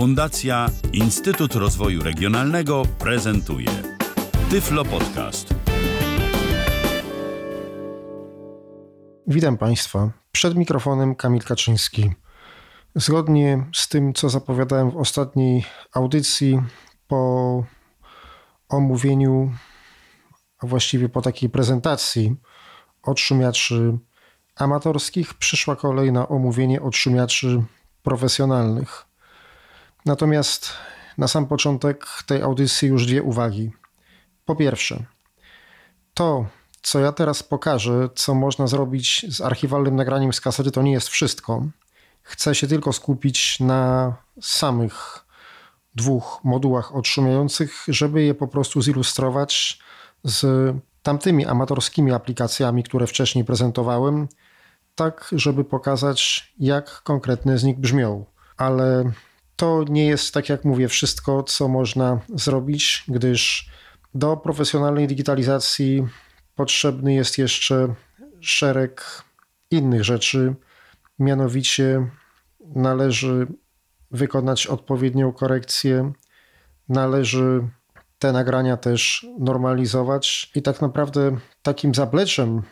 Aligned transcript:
Fundacja 0.00 0.66
Instytut 0.92 1.54
Rozwoju 1.54 2.02
Regionalnego 2.02 2.82
prezentuje 2.98 3.68
Tyflo 4.50 4.84
Podcast. 4.84 5.54
Witam 9.26 9.58
Państwa. 9.58 10.10
Przed 10.32 10.56
mikrofonem 10.56 11.14
Kamil 11.14 11.42
Kaczyński. 11.42 12.10
Zgodnie 12.94 13.66
z 13.74 13.88
tym, 13.88 14.14
co 14.14 14.28
zapowiadałem 14.28 14.90
w 14.90 14.96
ostatniej 14.96 15.64
audycji, 15.92 16.62
po 17.08 17.64
omówieniu, 18.68 19.52
a 20.58 20.66
właściwie 20.66 21.08
po 21.08 21.22
takiej 21.22 21.50
prezentacji 21.50 22.36
odszumiaczy 23.02 23.98
amatorskich, 24.56 25.34
przyszła 25.34 25.76
kolej 25.76 26.12
na 26.12 26.28
omówienie 26.28 26.82
odszumiaczy 26.82 27.62
profesjonalnych. 28.02 29.09
Natomiast 30.06 30.72
na 31.18 31.28
sam 31.28 31.46
początek 31.46 32.06
tej 32.26 32.42
audycji 32.42 32.88
już 32.88 33.06
dwie 33.06 33.22
uwagi. 33.22 33.72
Po 34.44 34.56
pierwsze, 34.56 35.04
to, 36.14 36.46
co 36.82 37.00
ja 37.00 37.12
teraz 37.12 37.42
pokażę, 37.42 38.08
co 38.14 38.34
można 38.34 38.66
zrobić 38.66 39.26
z 39.28 39.40
archiwalnym 39.40 39.96
nagraniem 39.96 40.32
z 40.32 40.40
kasety, 40.40 40.70
to 40.70 40.82
nie 40.82 40.92
jest 40.92 41.08
wszystko. 41.08 41.66
Chcę 42.22 42.54
się 42.54 42.66
tylko 42.66 42.92
skupić 42.92 43.60
na 43.60 44.14
samych 44.40 45.24
dwóch 45.94 46.40
modułach 46.44 46.94
odszumiających, 46.94 47.84
żeby 47.88 48.22
je 48.22 48.34
po 48.34 48.48
prostu 48.48 48.82
zilustrować 48.82 49.78
z 50.24 50.74
tamtymi 51.02 51.46
amatorskimi 51.46 52.12
aplikacjami, 52.12 52.82
które 52.82 53.06
wcześniej 53.06 53.44
prezentowałem, 53.44 54.28
tak 54.94 55.28
żeby 55.32 55.64
pokazać, 55.64 56.52
jak 56.58 57.02
konkretne 57.02 57.58
z 57.58 57.64
nich 57.64 57.78
brzmią. 57.78 58.24
Ale 58.56 59.12
to 59.60 59.84
nie 59.88 60.06
jest, 60.06 60.34
tak 60.34 60.48
jak 60.48 60.64
mówię, 60.64 60.88
wszystko, 60.88 61.42
co 61.42 61.68
można 61.68 62.20
zrobić, 62.34 63.04
gdyż 63.08 63.70
do 64.14 64.36
profesjonalnej 64.36 65.06
digitalizacji 65.06 66.06
potrzebny 66.54 67.14
jest 67.14 67.38
jeszcze 67.38 67.94
szereg 68.40 69.22
innych 69.70 70.04
rzeczy. 70.04 70.54
Mianowicie 71.18 72.10
należy 72.74 73.46
wykonać 74.10 74.66
odpowiednią 74.66 75.32
korekcję, 75.32 76.12
należy 76.88 77.68
te 78.18 78.32
nagrania 78.32 78.76
też 78.76 79.26
normalizować 79.38 80.50
i 80.54 80.62
tak 80.62 80.80
naprawdę 80.80 81.36
takim 81.62 81.94
zapleczem 81.94 82.62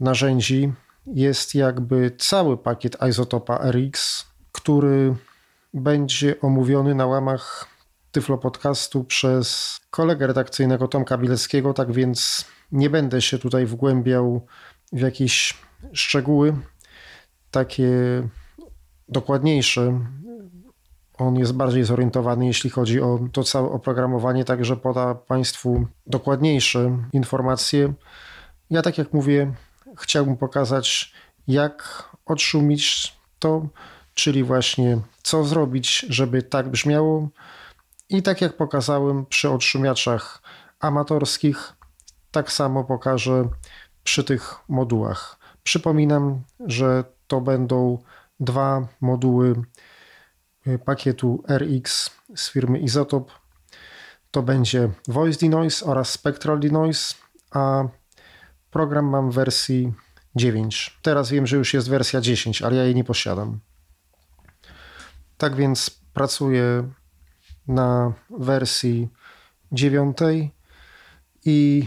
narzędzi 0.00 0.72
jest 1.06 1.54
jakby 1.54 2.16
cały 2.18 2.58
pakiet 2.58 2.96
Isotopa 3.08 3.70
RX, 3.70 4.26
który 4.52 5.16
będzie 5.74 6.40
omówiony 6.40 6.94
na 6.94 7.06
łamach 7.06 7.66
Tyflo 8.12 8.38
Podcastu 8.38 9.04
przez 9.04 9.80
kolegę 9.90 10.26
redakcyjnego 10.26 10.88
Tomka 10.88 11.18
Bileckiego, 11.18 11.74
tak 11.74 11.92
więc 11.92 12.44
nie 12.72 12.90
będę 12.90 13.22
się 13.22 13.38
tutaj 13.38 13.66
wgłębiał 13.66 14.46
w 14.92 15.00
jakieś 15.00 15.58
szczegóły 15.92 16.56
takie 17.50 17.92
dokładniejsze. 19.08 20.00
On 21.18 21.36
jest 21.36 21.52
bardziej 21.52 21.84
zorientowany, 21.84 22.46
jeśli 22.46 22.70
chodzi 22.70 23.00
o 23.00 23.18
to 23.32 23.42
całe 23.42 23.68
oprogramowanie, 23.70 24.44
także 24.44 24.76
poda 24.76 25.14
Państwu 25.14 25.86
dokładniejsze 26.06 26.98
informacje. 27.12 27.92
Ja, 28.70 28.82
tak 28.82 28.98
jak 28.98 29.12
mówię, 29.12 29.52
chciałbym 29.98 30.36
pokazać, 30.36 31.14
jak 31.48 32.04
odszumić 32.26 33.12
to, 33.38 33.66
czyli 34.14 34.44
właśnie 34.44 34.98
co 35.22 35.44
zrobić, 35.44 36.06
żeby 36.08 36.42
tak 36.42 36.68
brzmiało. 36.68 37.28
I 38.08 38.22
tak 38.22 38.40
jak 38.40 38.56
pokazałem 38.56 39.26
przy 39.26 39.50
odszumiaczach 39.50 40.42
amatorskich, 40.80 41.72
tak 42.30 42.52
samo 42.52 42.84
pokażę 42.84 43.48
przy 44.04 44.24
tych 44.24 44.54
modułach. 44.68 45.38
Przypominam, 45.62 46.42
że 46.66 47.04
to 47.26 47.40
będą 47.40 47.98
dwa 48.40 48.88
moduły 49.00 49.54
pakietu 50.84 51.44
RX 51.48 52.10
z 52.36 52.50
firmy 52.50 52.78
Isotop. 52.78 53.30
To 54.30 54.42
będzie 54.42 54.90
Voice 55.08 55.38
Denoise 55.40 55.86
oraz 55.86 56.10
Spectral 56.10 56.60
Denoise, 56.60 57.14
a 57.50 57.84
program 58.70 59.04
mam 59.04 59.30
w 59.30 59.34
wersji 59.34 59.92
9. 60.36 60.98
Teraz 61.02 61.30
wiem, 61.30 61.46
że 61.46 61.56
już 61.56 61.74
jest 61.74 61.90
wersja 61.90 62.20
10, 62.20 62.62
ale 62.62 62.76
ja 62.76 62.84
jej 62.84 62.94
nie 62.94 63.04
posiadam. 63.04 63.60
Tak 65.40 65.56
więc 65.56 65.90
pracuję 66.14 66.90
na 67.68 68.12
wersji 68.30 69.08
9 69.72 70.18
i 71.44 71.84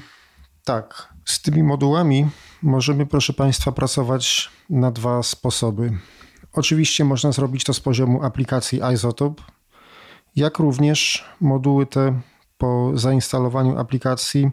tak, 0.64 1.14
z 1.26 1.42
tymi 1.42 1.64
modułami 1.64 2.30
możemy, 2.62 3.06
proszę 3.06 3.34
Państwa, 3.34 3.72
pracować 3.72 4.52
na 4.70 4.92
dwa 4.92 5.24
sposoby. 5.24 5.98
Oczywiście 6.54 7.06
można 7.06 7.32
zrobić 7.32 7.64
to 7.64 7.74
z 7.74 7.80
poziomu 7.80 8.24
aplikacji 8.24 8.82
Isotope, 8.94 9.44
jak 10.36 10.60
również 10.60 11.26
moduły 11.42 11.86
te 11.86 12.22
po 12.58 12.92
zainstalowaniu 12.96 13.78
aplikacji 13.78 14.50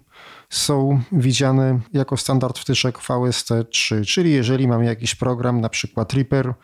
są 0.50 1.00
widziane 1.12 1.81
jako 1.93 2.16
standard 2.16 2.59
wtyczek 2.59 2.99
VST3, 2.99 4.06
czyli 4.06 4.33
jeżeli 4.33 4.69
mamy 4.69 4.84
jakiś 4.84 5.15
program, 5.15 5.60
na 5.60 5.69
przykład 5.69 6.12
Reaper, 6.12 6.55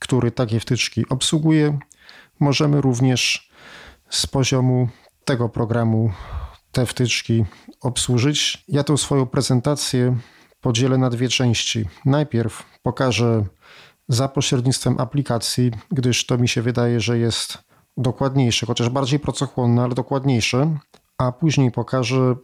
który 0.00 0.30
takie 0.30 0.60
wtyczki 0.60 1.08
obsługuje, 1.08 1.78
możemy 2.40 2.80
również 2.80 3.50
z 4.10 4.26
poziomu 4.26 4.88
tego 5.24 5.48
programu 5.48 6.12
te 6.72 6.86
wtyczki 6.86 7.44
obsłużyć. 7.80 8.64
Ja 8.68 8.84
tą 8.84 8.96
swoją 8.96 9.26
prezentację 9.26 10.16
podzielę 10.60 10.98
na 10.98 11.10
dwie 11.10 11.28
części. 11.28 11.84
Najpierw 12.04 12.64
pokażę 12.82 13.44
za 14.08 14.28
pośrednictwem 14.28 15.00
aplikacji, 15.00 15.70
gdyż 15.90 16.26
to 16.26 16.38
mi 16.38 16.48
się 16.48 16.62
wydaje, 16.62 17.00
że 17.00 17.18
jest 17.18 17.58
dokładniejsze, 17.96 18.66
chociaż 18.66 18.88
bardziej 18.88 19.18
pracochłonne, 19.20 19.82
ale 19.82 19.94
dokładniejsze, 19.94 20.76
a 21.18 21.32
później 21.32 21.70
pokażę 21.70 22.36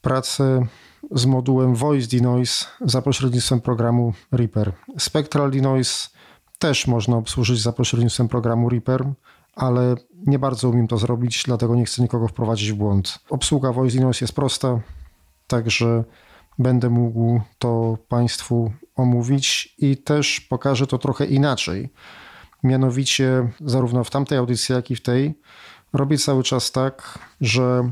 pracę 0.00 0.66
z 1.10 1.26
modułem 1.26 1.74
Voice 1.74 2.16
Denoise 2.16 2.66
za 2.80 3.02
pośrednictwem 3.02 3.60
programu 3.60 4.14
Reaper. 4.32 4.72
Spectral 4.98 5.50
Denoise 5.50 6.08
też 6.60 6.86
można 6.86 7.16
obsłużyć 7.16 7.62
za 7.62 7.72
pośrednictwem 7.72 8.28
programu 8.28 8.68
Reaper, 8.68 9.04
ale 9.54 9.94
nie 10.26 10.38
bardzo 10.38 10.68
umiem 10.68 10.88
to 10.88 10.98
zrobić, 10.98 11.42
dlatego 11.46 11.74
nie 11.74 11.84
chcę 11.84 12.02
nikogo 12.02 12.28
wprowadzić 12.28 12.72
w 12.72 12.74
błąd. 12.74 13.18
Obsługa 13.30 13.72
Voice 13.72 13.96
Denoise 13.98 14.24
jest 14.24 14.34
prosta, 14.34 14.80
także 15.46 16.04
będę 16.58 16.90
mógł 16.90 17.40
to 17.58 17.98
Państwu 18.08 18.72
omówić 18.96 19.74
i 19.78 19.96
też 19.96 20.40
pokażę 20.40 20.86
to 20.86 20.98
trochę 20.98 21.26
inaczej. 21.26 21.88
Mianowicie, 22.62 23.48
zarówno 23.60 24.04
w 24.04 24.10
tamtej 24.10 24.38
audycji, 24.38 24.74
jak 24.74 24.90
i 24.90 24.96
w 24.96 25.02
tej, 25.02 25.34
robię 25.92 26.18
cały 26.18 26.42
czas 26.42 26.72
tak, 26.72 27.18
że 27.40 27.90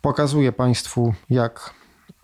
pokazuję 0.00 0.52
Państwu, 0.52 1.14
jak 1.30 1.74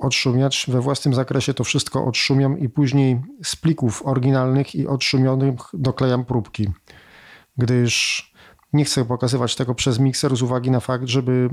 odszumiać. 0.05 0.67
We 0.69 0.81
własnym 0.81 1.15
zakresie 1.15 1.55
to 1.55 1.65
wszystko 1.65 2.05
odszumiam 2.05 2.59
i 2.59 2.69
później 2.69 3.21
z 3.45 3.57
plików 3.57 4.07
oryginalnych 4.07 4.75
i 4.75 4.87
odszumionych 4.87 5.57
doklejam 5.75 6.25
próbki, 6.25 6.69
gdyż 7.57 8.33
nie 8.73 8.85
chcę 8.85 9.05
pokazywać 9.05 9.57
tego 9.57 9.75
przez 9.75 9.99
mikser 9.99 10.37
z 10.37 10.43
uwagi 10.43 10.71
na 10.71 10.81
fakt, 10.81 11.07
żeby 11.07 11.51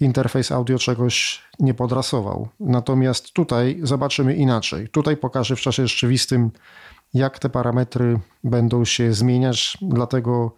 interfejs 0.00 0.52
audio 0.52 0.78
czegoś 0.78 1.42
nie 1.58 1.74
podrasował. 1.74 2.48
Natomiast 2.60 3.32
tutaj 3.32 3.80
zobaczymy 3.82 4.34
inaczej. 4.34 4.88
Tutaj 4.88 5.16
pokażę 5.16 5.56
w 5.56 5.60
czasie 5.60 5.86
rzeczywistym, 5.86 6.50
jak 7.14 7.38
te 7.38 7.50
parametry 7.50 8.20
będą 8.44 8.84
się 8.84 9.12
zmieniać, 9.12 9.78
dlatego 9.82 10.56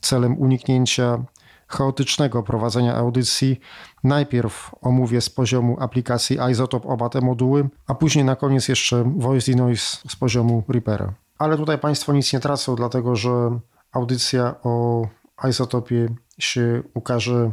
celem 0.00 0.38
uniknięcia 0.38 1.24
chaotycznego 1.70 2.42
prowadzenia 2.42 2.94
audycji 2.94 3.60
najpierw 4.04 4.70
omówię 4.82 5.20
z 5.20 5.30
poziomu 5.30 5.76
aplikacji 5.80 6.38
Isotope 6.50 6.88
oba 6.88 7.08
te 7.08 7.20
moduły, 7.20 7.68
a 7.86 7.94
później 7.94 8.24
na 8.24 8.36
koniec 8.36 8.68
jeszcze 8.68 9.12
Voice 9.16 9.52
Denoise 9.52 9.98
z 10.08 10.16
poziomu 10.16 10.64
Reapera. 10.68 11.12
Ale 11.38 11.56
tutaj 11.56 11.78
Państwo 11.78 12.12
nic 12.12 12.32
nie 12.32 12.40
tracą, 12.40 12.76
dlatego 12.76 13.16
że 13.16 13.58
audycja 13.92 14.54
o 14.62 15.06
Isotopie 15.48 16.08
się 16.38 16.82
ukaże 16.94 17.50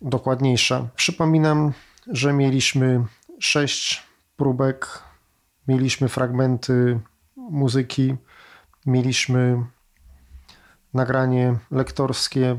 dokładniejsza. 0.00 0.88
Przypominam, 0.96 1.72
że 2.06 2.32
mieliśmy 2.32 3.04
sześć 3.38 4.02
próbek, 4.36 5.02
mieliśmy 5.68 6.08
fragmenty 6.08 7.00
muzyki, 7.36 8.16
mieliśmy 8.86 9.62
nagranie 10.94 11.56
lektorskie, 11.70 12.56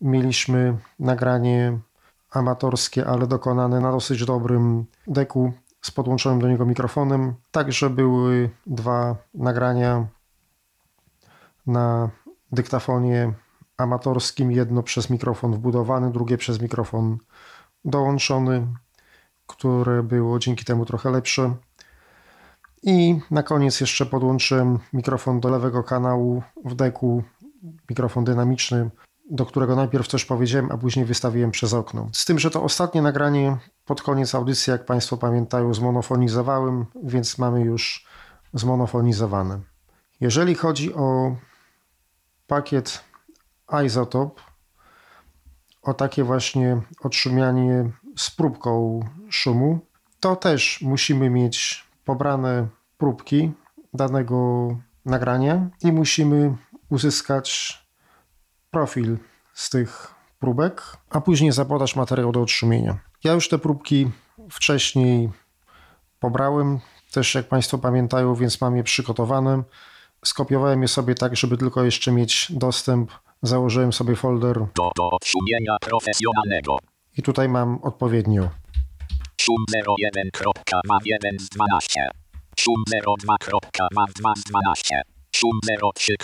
mieliśmy 0.00 0.76
nagranie 0.98 1.78
amatorskie, 2.30 3.06
ale 3.06 3.26
dokonane 3.26 3.80
na 3.80 3.92
dosyć 3.92 4.24
dobrym 4.24 4.84
deku 5.06 5.52
z 5.82 5.90
podłączonym 5.90 6.40
do 6.40 6.48
niego 6.48 6.66
mikrofonem. 6.66 7.34
Także 7.50 7.90
były 7.90 8.50
dwa 8.66 9.16
nagrania 9.34 10.06
na 11.66 12.10
dyktafonie 12.52 13.32
amatorskim, 13.76 14.52
jedno 14.52 14.82
przez 14.82 15.10
mikrofon 15.10 15.52
wbudowany, 15.52 16.12
drugie 16.12 16.38
przez 16.38 16.60
mikrofon 16.60 17.18
dołączony, 17.84 18.66
które 19.46 20.02
było 20.02 20.38
dzięki 20.38 20.64
temu 20.64 20.84
trochę 20.84 21.10
lepsze. 21.10 21.54
I 22.82 23.20
na 23.30 23.42
koniec 23.42 23.80
jeszcze 23.80 24.06
podłączyłem 24.06 24.78
mikrofon 24.92 25.40
do 25.40 25.48
lewego 25.48 25.82
kanału 25.82 26.42
w 26.64 26.74
deku, 26.74 27.22
mikrofon 27.90 28.24
dynamiczny, 28.24 28.90
do 29.30 29.46
którego 29.46 29.76
najpierw 29.76 30.06
coś 30.06 30.24
powiedziałem, 30.24 30.72
a 30.72 30.78
później 30.78 31.04
wystawiłem 31.04 31.50
przez 31.50 31.74
okno. 31.74 32.08
Z 32.12 32.24
tym, 32.24 32.38
że 32.38 32.50
to 32.50 32.62
ostatnie 32.62 33.02
nagranie 33.02 33.56
pod 33.84 34.02
koniec 34.02 34.34
audycji, 34.34 34.70
jak 34.70 34.84
Państwo 34.84 35.16
pamiętają, 35.16 35.74
zmonofonizowałem, 35.74 36.86
więc 37.02 37.38
mamy 37.38 37.60
już 37.60 38.06
zmonofonizowane. 38.54 39.60
Jeżeli 40.20 40.54
chodzi 40.54 40.94
o 40.94 41.36
pakiet 42.46 43.04
Isotope, 43.86 44.42
o 45.82 45.94
takie 45.94 46.24
właśnie 46.24 46.80
odszumianie 47.00 47.90
z 48.16 48.30
próbką 48.30 49.00
szumu, 49.30 49.78
to 50.20 50.36
też 50.36 50.80
musimy 50.82 51.30
mieć 51.30 51.84
pobrane 52.04 52.68
próbki 52.98 53.52
danego 53.94 54.68
nagrania 55.04 55.68
i 55.82 55.92
musimy 55.92 56.56
uzyskać 56.90 57.78
profil 58.74 59.18
z 59.52 59.70
tych 59.70 60.14
próbek, 60.38 60.82
a 61.10 61.20
później 61.20 61.52
zapodać 61.52 61.96
materiał 61.96 62.32
do 62.32 62.42
odszumienia. 62.42 62.98
Ja 63.24 63.32
już 63.32 63.48
te 63.48 63.58
próbki 63.58 64.10
wcześniej 64.50 65.30
pobrałem, 66.20 66.80
też 67.12 67.34
jak 67.34 67.48
Państwo 67.48 67.78
pamiętają, 67.78 68.34
więc 68.34 68.60
mam 68.60 68.76
je 68.76 68.84
przygotowane. 68.84 69.62
Skopiowałem 70.24 70.82
je 70.82 70.88
sobie 70.88 71.14
tak, 71.14 71.36
żeby 71.36 71.56
tylko 71.56 71.84
jeszcze 71.84 72.12
mieć 72.12 72.46
dostęp. 72.50 73.12
Założyłem 73.42 73.92
sobie 73.92 74.16
folder. 74.16 74.54
Do, 74.54 74.90
do 74.96 75.10
odszumienia 75.10 75.76
profesjonalnego. 75.80 76.78
I 77.18 77.22
tutaj 77.22 77.48
mam 77.48 77.78
odpowiednio. 77.82 78.50
Szum 79.40 79.64
01.maw1 79.74 81.40
z 81.40 81.48
12. 81.48 82.08
Szum 82.58 82.84
02.maw2 82.90 84.32
z 84.36 84.44
12. 84.44 85.02
Szum 85.36 85.60
03. 85.94 86.14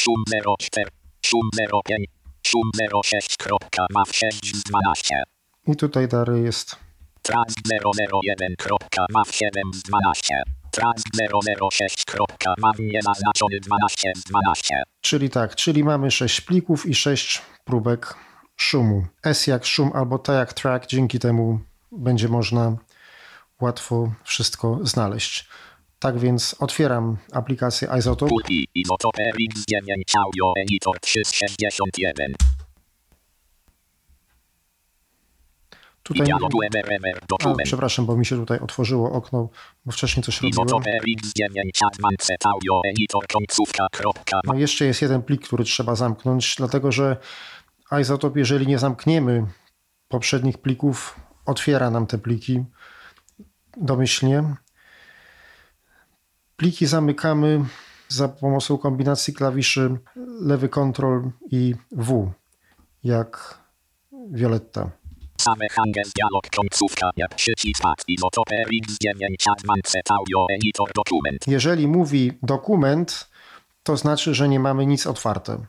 Szum 0.00 0.24
04. 0.58 1.05
Szum 1.26 1.50
05. 1.84 2.04
Szum 2.46 2.70
06.maw6 2.76 4.56
z 4.56 4.62
12. 4.62 5.22
I 5.66 5.76
tutaj 5.76 6.08
dalej 6.08 6.44
jest. 6.44 6.76
Transk 7.22 7.58
001.maw7 7.84 9.74
z 9.74 9.82
12. 9.82 10.42
Transk 10.70 11.06
006.maw 11.32 12.78
niezaznaczony 12.78 13.60
12 13.60 14.12
z 14.16 14.22
12. 14.24 14.82
Czyli 15.00 15.30
tak, 15.30 15.56
czyli 15.56 15.84
mamy 15.84 16.10
6 16.10 16.40
plików 16.40 16.86
i 16.86 16.94
6 16.94 17.42
próbek 17.64 18.14
szumu. 18.56 19.06
S 19.24 19.46
jak 19.46 19.66
szum 19.66 19.90
albo 19.94 20.18
T 20.18 20.32
jak 20.32 20.52
track, 20.52 20.86
dzięki 20.86 21.18
temu 21.18 21.60
będzie 21.92 22.28
można 22.28 22.76
łatwo 23.60 24.12
wszystko 24.24 24.78
znaleźć. 24.82 25.48
Tak 25.98 26.18
więc 26.18 26.56
otwieram 26.58 27.16
aplikację 27.32 27.88
Isotope. 27.98 28.28
Pulpi 28.28 28.68
Isotope 28.74 29.22
X9 29.22 30.02
Audio 30.24 30.52
Editor 30.56 31.00
361. 31.00 32.34
Tutaj, 36.02 36.26
a, 37.44 37.54
przepraszam, 37.64 38.06
bo 38.06 38.16
mi 38.16 38.26
się 38.26 38.36
tutaj 38.36 38.58
otworzyło 38.58 39.12
okno, 39.12 39.48
bo 39.84 39.92
wcześniej 39.92 40.24
coś 40.24 40.42
robiłem. 40.42 40.66
Isotope 40.66 40.90
X9 40.90 41.86
Advanced 41.92 42.46
Audio 42.46 42.80
Editor 42.84 43.26
końcówka 43.26 43.86
kropka. 43.92 44.40
No 44.44 44.54
jeszcze 44.54 44.84
jest 44.84 45.02
jeden 45.02 45.22
plik, 45.22 45.42
który 45.46 45.64
trzeba 45.64 45.94
zamknąć, 45.94 46.54
dlatego 46.56 46.92
że 46.92 47.16
Isotope, 48.00 48.38
jeżeli 48.38 48.66
nie 48.66 48.78
zamkniemy 48.78 49.46
poprzednich 50.08 50.58
plików, 50.58 51.20
otwiera 51.46 51.90
nam 51.90 52.06
te 52.06 52.18
pliki 52.18 52.64
domyślnie. 53.76 54.56
Pliki 56.56 56.86
zamykamy 56.86 57.64
za 58.08 58.28
pomocą 58.28 58.78
kombinacji 58.78 59.34
klawiszy 59.34 59.96
lewy 60.40 60.68
kontrol 60.68 61.30
i 61.50 61.74
W, 61.92 62.32
jak 63.04 63.58
Violetta. 64.30 64.90
Same 65.40 65.68
Hangel 65.68 66.04
dialog 66.16 66.50
końcówka 66.56 67.10
jak 67.16 67.34
przycisk 67.34 67.82
pad 67.82 68.04
Isotope 68.08 68.56
X9 68.56 69.34
Advanced 69.52 70.10
Audio 70.10 70.46
Editor 70.50 70.92
dokument. 70.94 71.48
Jeżeli 71.48 71.88
mówi 71.88 72.32
dokument, 72.42 73.28
to 73.82 73.96
znaczy, 73.96 74.34
że 74.34 74.48
nie 74.48 74.60
mamy 74.60 74.86
nic 74.86 75.06
otwarte. 75.06 75.66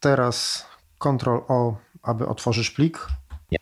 Teraz 0.00 0.66
Ctrl 0.98 1.38
O, 1.48 1.76
aby 2.02 2.26
otworzyć 2.26 2.70
plik. 2.70 3.06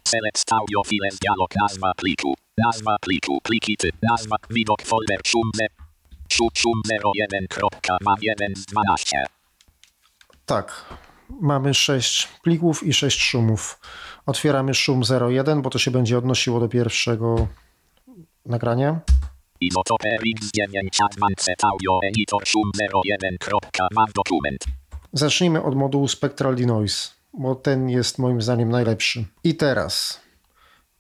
Select 0.09 0.53
audio 0.53 0.85
files 0.85 1.19
dialog 1.19 1.51
nazwa 1.61 1.93
pliku. 1.97 2.35
Nazwa 2.65 2.97
pliku 3.01 3.39
pliki. 3.43 3.77
Nazwa 4.03 4.37
widok 4.51 4.83
folder 4.83 5.19
szum 5.27 5.51
ze- 6.31 6.37
szum 6.37 6.49
szum 6.55 6.83
01.maw1 6.89 8.57
z 8.57 8.67
12. 8.67 9.25
Tak, 10.47 10.85
mamy 11.41 11.75
6 11.75 12.29
plików 12.43 12.83
i 12.83 12.93
6 12.93 13.21
szumów. 13.21 13.81
Otwieramy 14.27 14.75
szum 14.75 15.03
01, 15.31 15.63
bo 15.63 15.71
to 15.71 15.79
się 15.79 15.91
będzie 15.91 16.19
odnosiło 16.19 16.61
do 16.61 16.69
pierwszego 16.69 17.49
nagrania. 18.47 19.01
Isotope 19.61 20.09
X9 20.09 20.89
Advanced 21.05 21.65
Audio 21.65 22.01
Editor 22.05 22.47
szum 22.47 22.71
01.maw 23.05 24.13
dokument. 24.13 24.65
Zacznijmy 25.13 25.63
od 25.63 25.75
modułu 25.77 26.09
Spectral 26.09 26.57
Denoise, 26.57 27.09
bo 27.33 27.55
ten 27.55 27.89
jest 27.89 28.19
moim 28.19 28.43
zdaniem 28.43 28.69
najlepszy. 28.69 29.25
I 29.45 29.55
teraz 29.57 30.21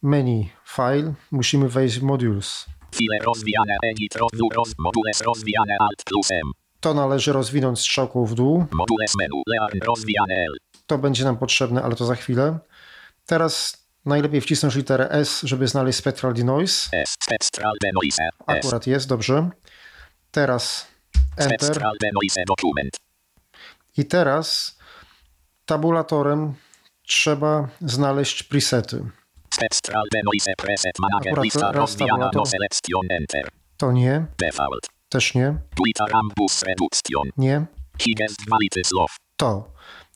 menu 0.03 0.51
File, 0.65 1.15
musimy 1.31 1.69
wejść 1.69 1.99
w 1.99 2.03
Modules. 2.03 2.67
File 2.93 3.19
rozwijane 3.25 3.77
edit 3.83 4.17
roz 4.17 4.73
modules 4.79 5.21
rozwijane 5.21 5.77
alt 5.81 6.05
plus 6.05 6.31
M. 6.31 6.53
To 6.81 6.95
należy 6.95 7.33
rozwinąć 7.33 7.79
strzałką 7.79 8.25
w 8.25 8.35
dół. 8.35 8.67
Modules 8.71 9.13
menu 9.19 9.43
learn 9.47 9.79
rozwijane 9.87 10.35
L. 10.35 10.57
To 10.87 10.99
będzie 10.99 11.25
nam 11.25 11.39
potrzebne, 11.39 11.83
ale 11.83 11.97
to 11.97 12.05
za 12.05 12.15
chwilę. 12.15 12.59
Teraz 13.27 13.87
najlepiej 14.05 14.41
wcisnąć 14.41 14.75
literę 14.75 15.11
S, 15.11 15.41
żeby 15.43 15.69
znaleźć 15.69 15.99
Spectral 15.99 16.35
Denoise. 16.35 16.91
S 16.93 17.17
spectral 17.23 17.73
denoise. 17.83 18.23
S 18.23 18.31
Akurat 18.47 18.87
jest, 18.87 19.09
dobrze. 19.09 19.51
Teraz 20.31 20.87
Enter. 21.37 21.59
spectral 21.59 21.93
denoise 22.01 22.45
dokument. 22.47 22.97
I 23.97 24.05
teraz 24.05 24.79
tabulatorem 25.67 26.55
trzeba 27.03 27.69
znaleźć 27.81 28.43
presety. 28.43 29.11
Spectral 29.55 30.03
denoise 30.13 30.53
preset 30.57 30.93
manager 30.99 31.33
Akurat 31.33 31.45
lista 31.45 31.73
rozwijana 31.73 32.31
no 32.35 32.47
selection 32.47 33.01
enter. 33.11 33.49
To 33.77 33.93
nie, 33.93 34.27
Default. 34.39 34.87
też 35.09 35.35
nie, 35.35 35.55
Twitter 35.75 36.17
ambus 36.17 36.63
reduction. 36.63 37.23
nie, 37.37 37.67
Higgest 37.99 38.37
quality 38.49 38.81
slow. 38.85 39.11
to. 39.37 39.71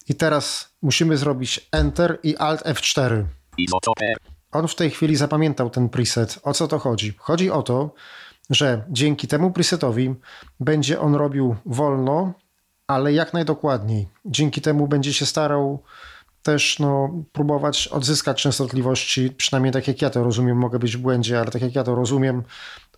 I 0.09 0.14
teraz 0.14 0.75
musimy 0.83 1.17
zrobić 1.17 1.69
Enter 1.73 2.19
i 2.23 2.37
Alt 2.37 2.62
F4. 2.62 3.25
Isotope. 3.59 4.14
On 4.53 4.69
w 4.69 4.75
tej 4.75 4.91
chwili 4.91 5.17
zapamiętał 5.17 5.71
ten 5.71 5.88
preset. 5.88 6.38
O 6.43 6.55
co 6.55 6.69
to 6.69 6.79
chodzi? 6.79 7.14
Chodzi 7.19 7.50
o 7.50 7.62
to, 7.62 7.95
że 8.50 8.85
dzięki 8.91 9.29
temu 9.29 9.50
presetowi 9.50 10.14
będzie 10.61 11.00
on 11.00 11.14
robił 11.14 11.57
wolno, 11.67 12.33
ale 12.87 13.12
jak 13.12 13.33
najdokładniej. 13.33 14.09
Dzięki 14.25 14.61
temu 14.61 14.88
będzie 14.88 15.12
się 15.14 15.26
starał 15.26 15.83
też 16.44 16.78
no, 16.78 17.10
próbować 17.32 17.88
odzyskać 17.88 18.42
częstotliwości, 18.42 19.30
przynajmniej 19.30 19.72
tak 19.72 19.88
jak 19.88 20.02
ja 20.02 20.10
to 20.10 20.24
rozumiem, 20.24 20.56
mogę 20.56 20.78
być 20.78 20.96
w 20.96 21.00
błędzie, 21.00 21.40
ale 21.40 21.50
tak 21.50 21.62
jak 21.62 21.74
ja 21.74 21.84
to 21.84 21.94
rozumiem, 21.94 22.42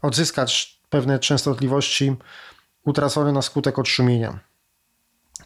odzyskać 0.03 0.81
pewne 0.91 1.19
częstotliwości 1.19 2.17
utracone 2.85 3.33
na 3.33 3.43
skutek 3.43 3.79
odszumienia. 3.79 4.39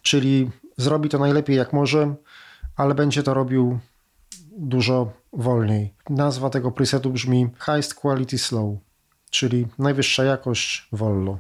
Czyli 0.03 0.51
zrobi 0.77 1.09
to 1.09 1.19
najlepiej 1.19 1.57
jak 1.57 1.73
może, 1.73 2.15
ale 2.77 2.95
będzie 2.95 3.23
to 3.23 3.35
robił 3.35 3.79
dużo 4.59 5.13
wolniej. 5.33 5.95
Nazwa 6.11 6.51
tego 6.51 6.73
presetu 6.73 7.11
brzmi 7.11 7.49
Highest 7.59 7.95
Quality 7.95 8.39
Slow, 8.39 8.79
czyli 9.31 9.67
najwyższa 9.79 10.25
jakość 10.25 10.89
wolno. 10.93 11.39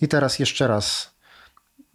I 0.00 0.08
teraz 0.08 0.38
jeszcze 0.38 0.66
raz 0.66 1.14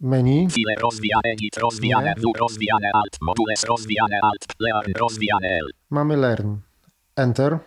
menu, 0.00 0.50
File 0.50 0.74
rozwijane 0.80 1.28
edit 1.32 1.56
rozwijane 1.56 2.14
w 2.16 2.38
rozwijane 2.38 2.90
alt. 2.94 3.16
Modules 3.20 3.64
rozwijane 3.64 4.18
alt. 4.22 4.44
Learn 4.58 4.92
rozwijane 4.98 5.48
L. 5.48 5.68
mamy 5.90 6.16
Learn, 6.16 6.56
Enter, 7.16 7.58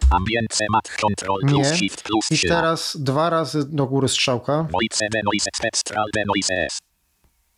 control 1.02 1.40
plus 1.42 1.72
nie. 1.72 1.78
shift 1.78 2.04
plus 2.04 2.32
I 2.32 2.36
3. 2.36 2.48
teraz 2.48 2.98
dwa 3.00 3.30
razy 3.30 3.64
do 3.70 3.86
góry 3.88 4.08
strzałka, 4.08 4.64
Voice 4.64 5.08
denoise 5.12 5.50
spectral 5.56 6.06
S. 6.50 6.80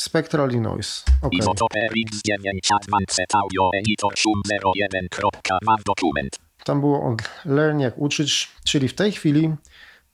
Spectral 0.01 0.49
Noise. 0.61 1.03
Ok. 1.21 1.33
Isotope 1.33 1.79
X9 1.79 2.59
Advanced 2.75 3.35
Audio 3.35 3.69
Editor 3.73 4.13
szum 4.17 4.41
01.maw 4.49 5.83
dokument. 5.85 6.39
Tam 6.63 6.79
było 6.79 7.01
on 7.03 7.17
learn 7.45 7.79
jak 7.79 7.97
uczyć, 7.97 8.49
czyli 8.65 8.87
w 8.87 8.93
tej 8.93 9.11
chwili 9.11 9.55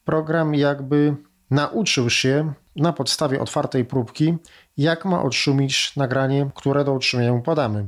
program 0.06 0.56
jakby 0.56 1.16
nauczył 1.52 2.10
się 2.10 2.54
na 2.76 2.94
podstawie 2.94 3.42
otwartej 3.42 3.86
próbki, 3.86 4.38
jak 4.78 5.06
ma 5.06 5.24
odszumić 5.24 5.96
nagranie, 5.96 6.50
które 6.56 6.84
do 6.84 6.94
utrzymienia 6.94 7.34
mu 7.34 7.42
podamy. 7.42 7.88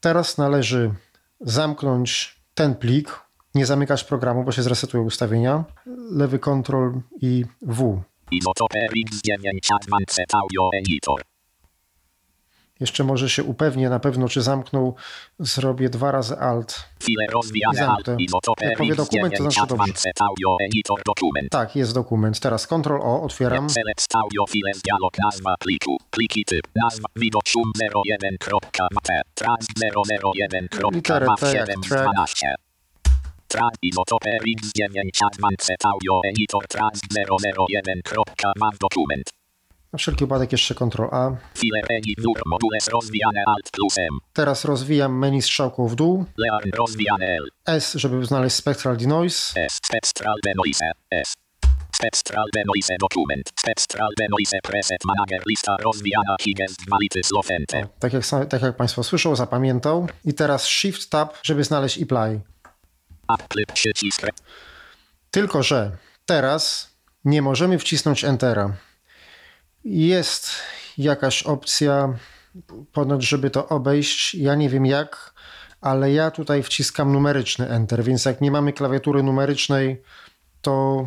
Teraz 0.00 0.38
należy 0.38 0.94
zamknąć 1.40 2.36
ten 2.54 2.74
plik, 2.74 3.20
nie 3.54 3.66
zamykać 3.66 4.04
programu, 4.04 4.44
bo 4.44 4.52
się 4.52 4.62
zresetują 4.62 5.04
ustawienia. 5.04 5.64
Lewy 6.10 6.38
Ctrl 6.38 6.90
i 7.20 7.44
W. 7.62 8.02
Izotope 8.30 8.78
X9 8.78 9.74
Advanced 9.74 10.34
Audio 10.34 10.70
Editor. 10.72 11.33
Jeszcze 12.84 13.04
może 13.04 13.30
się 13.30 13.44
upewnię 13.44 13.88
na 13.88 14.00
pewno, 14.00 14.28
czy 14.28 14.42
zamknął. 14.42 14.94
Zrobię 15.38 15.88
dwa 15.88 16.12
razy 16.12 16.38
Alt. 16.38 16.88
Zamknę. 17.74 18.16
Jak 18.60 18.78
powie 18.78 18.94
dokument, 18.94 19.34
to 19.36 19.42
znaczy 19.42 19.60
X9 19.60 19.66
dobrze. 19.66 19.92
Tak, 21.50 21.76
jest 21.76 21.94
dokument. 21.94 22.40
Teraz 22.40 22.66
Ctrl 22.66 22.96
O, 23.00 23.22
otwieram. 23.22 23.70
Select 23.70 24.14
audio 24.14 24.46
files 24.46 24.82
dialog 24.82 25.12
nazwa 25.24 25.54
pliku. 25.58 25.96
Pliki 26.10 26.44
typ. 26.44 26.66
Nazwa 26.76 27.08
widok 27.16 27.48
szum 27.48 27.72
01.t. 27.94 29.22
Trans 29.34 29.66
001. 30.34 30.68
Literę 30.92 31.26
T 31.40 31.54
jak 31.56 31.66
track. 31.66 32.12
12. 32.12 32.54
Trans 33.48 33.74
izotope 33.82 34.30
X9 34.30 35.26
Advanced 35.32 35.84
Audio 35.84 36.20
Editor 36.24 36.68
Trans 36.68 37.00
001. 37.68 38.00
Maw 38.56 38.78
dokument. 38.78 39.30
Na 39.94 39.98
wszelki 39.98 40.24
wypadek 40.24 40.52
jeszcze 40.52 40.74
Ctrl 40.74 41.04
A. 41.10 41.30
Teraz 44.32 44.64
rozwijam 44.64 45.18
menu 45.18 45.42
strzałką 45.42 45.88
w 45.88 45.94
dół. 45.94 46.24
S, 47.66 47.94
żeby 47.94 48.24
znaleźć 48.24 48.56
Spectral 48.56 48.96
Denoise. 48.96 49.60
S. 49.60 49.80
Spectral 49.84 50.34
denoise. 50.44 50.90
S. 51.10 51.34
Spectral 51.96 52.44
denoise 52.54 52.96
dokument. 53.00 53.52
Spectral 53.60 54.08
denoise 54.18 54.58
preset 54.62 54.98
manager 55.04 55.42
lista 55.48 55.76
rozwijana 55.84 56.36
Higgins 56.40 56.76
Mality 56.88 57.20
Slofente. 57.24 57.86
Tak 57.98 58.12
jak, 58.12 58.24
tak 58.48 58.62
jak 58.62 58.76
Państwo 58.76 59.04
słyszą, 59.04 59.36
zapamiętał. 59.36 60.08
I 60.24 60.34
teraz 60.34 60.64
Shift 60.64 61.10
Tab, 61.10 61.38
żeby 61.42 61.64
znaleźć 61.64 62.02
Apply. 62.02 62.40
Apple 63.34 63.72
przycisk. 63.74 64.22
Tylko, 65.30 65.62
że 65.62 65.96
teraz 66.26 66.94
nie 67.24 67.42
możemy 67.42 67.78
wcisnąć 67.78 68.24
Entera. 68.24 68.76
Jest 69.84 70.50
jakaś 70.98 71.42
opcja, 71.42 72.14
ponoć, 72.92 73.28
żeby 73.28 73.50
to 73.50 73.68
obejść. 73.68 74.34
Ja 74.34 74.54
nie 74.54 74.68
wiem 74.68 74.86
jak, 74.86 75.34
ale 75.80 76.12
ja 76.12 76.30
tutaj 76.30 76.62
wciskam 76.62 77.12
numeryczny 77.12 77.68
Enter, 77.68 78.04
więc 78.04 78.24
jak 78.24 78.40
nie 78.40 78.50
mamy 78.50 78.72
klawiatury 78.72 79.22
numerycznej, 79.22 80.02
to 80.62 81.06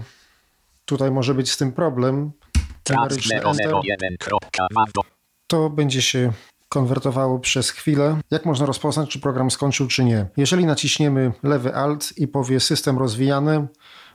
tutaj 0.86 1.12
może 1.12 1.34
być 1.34 1.52
z 1.52 1.58
tym 1.58 1.72
problem. 1.72 2.32
Numeryczny 2.90 3.36
Enter 3.36 3.74
001. 3.84 4.18
Maw 4.72 4.92
do. 4.94 5.02
to 5.48 5.70
będzie 5.70 6.02
się 6.02 6.32
konwertowało 6.70 7.40
przez 7.40 7.70
chwilę. 7.70 8.18
Jak 8.32 8.46
można 8.46 8.66
rozpoznać, 8.66 9.10
czy 9.10 9.20
program 9.20 9.52
skończył, 9.52 9.88
czy 9.88 10.04
nie? 10.04 10.26
Jeżeli 10.38 10.66
naciśniemy 10.66 11.32
lewy 11.44 11.76
Alt 11.76 12.18
i 12.18 12.28
powie 12.28 12.60
system 12.60 12.98
rozwijany, 12.98 13.68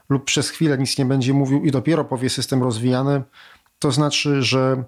lub 0.09 0.25
przez 0.25 0.49
chwilę 0.49 0.77
nic 0.77 0.97
nie 0.97 1.05
będzie 1.05 1.33
mówił 1.33 1.63
i 1.63 1.71
dopiero 1.71 2.05
powie 2.05 2.29
system 2.29 2.63
rozwijany, 2.63 3.23
to 3.83 3.91
znaczy, 3.91 4.43
że 4.43 4.83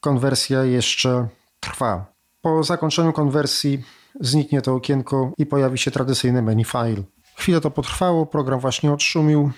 konwersja 0.00 0.64
jeszcze 0.64 1.28
trwa. 1.60 2.06
Po 2.42 2.64
zakończeniu 2.64 3.12
konwersji 3.12 3.82
zniknie 4.20 4.62
to 4.62 4.74
okienko 4.74 5.32
i 5.38 5.46
pojawi 5.46 5.78
się 5.78 5.90
tradycyjny 5.90 6.42
menu 6.42 6.64
file. 6.64 7.02
Chwilę 7.36 7.60
to 7.60 7.70
potrwało, 7.70 8.26
program 8.26 8.60
właśnie 8.60 8.92
odszumił 8.92 9.50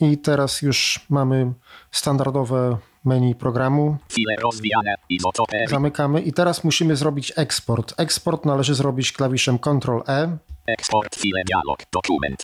i 0.00 0.18
teraz 0.18 0.62
już 0.62 1.00
mamy 1.10 1.52
standardowe 1.90 2.76
menu 3.04 3.34
programu. 3.34 3.96
Zamykamy 5.68 6.20
i 6.20 6.32
teraz 6.32 6.64
musimy 6.64 6.96
zrobić 6.96 7.32
eksport. 7.36 7.94
Eksport 7.96 8.44
należy 8.44 8.74
zrobić 8.74 9.12
klawiszem 9.12 9.58
Ctrl 9.58 10.00
E 10.08 10.38
Eksport 10.66 11.16
file 11.16 11.42
dialog. 11.44 11.78
Dokument. 11.92 12.42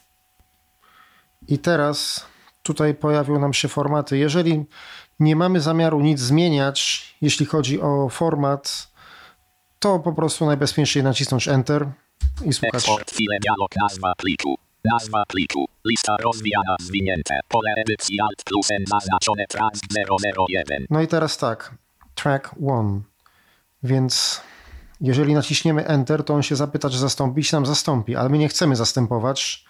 i 1.48 1.58
teraz 1.58 2.26
tutaj 2.62 2.94
pojawią 2.94 3.38
nam 3.38 3.52
się 3.52 3.68
formaty. 3.68 4.18
Jeżeli 4.18 4.64
nie 5.22 5.36
mamy 5.36 5.60
zamiaru 5.60 6.00
nic 6.00 6.20
zmieniać, 6.20 7.04
jeśli 7.20 7.46
chodzi 7.46 7.80
o 7.80 8.08
format, 8.08 8.88
to 9.78 9.98
po 9.98 10.12
prostu 10.12 10.46
najbezpieczniej 10.46 11.04
nacisnąć 11.04 11.48
Enter 11.48 11.86
i 12.44 12.52
słuchać. 12.52 12.74
Eksport 12.74 13.10
file 13.10 13.38
dialog 13.42 13.70
nazwa 13.82 14.12
pliku. 14.16 14.54
Nazwa 14.84 15.24
pliku. 15.28 15.64
Lista 15.84 16.16
rozwijana 16.22 16.76
zwinięte. 16.80 17.40
Pole 17.48 17.74
edycji 17.76 18.20
Alt 18.20 18.44
plus 18.44 18.70
N 18.70 18.84
zaznaczone 18.86 19.46
trans 19.46 19.80
001. 20.48 20.86
No 20.90 21.02
i 21.02 21.06
teraz 21.06 21.38
tak, 21.38 21.74
track 22.14 22.54
1. 22.60 23.02
Więc 23.82 24.40
jeżeli 25.00 25.34
naciśniemy 25.34 25.86
Enter, 25.86 26.24
to 26.24 26.34
on 26.34 26.42
się 26.42 26.56
zapyta, 26.56 26.90
czy 26.90 26.98
zastąpić 26.98 27.52
nam 27.52 27.66
zastąpi, 27.66 28.16
ale 28.16 28.28
my 28.28 28.38
nie 28.38 28.48
chcemy 28.48 28.76
zastępować, 28.76 29.64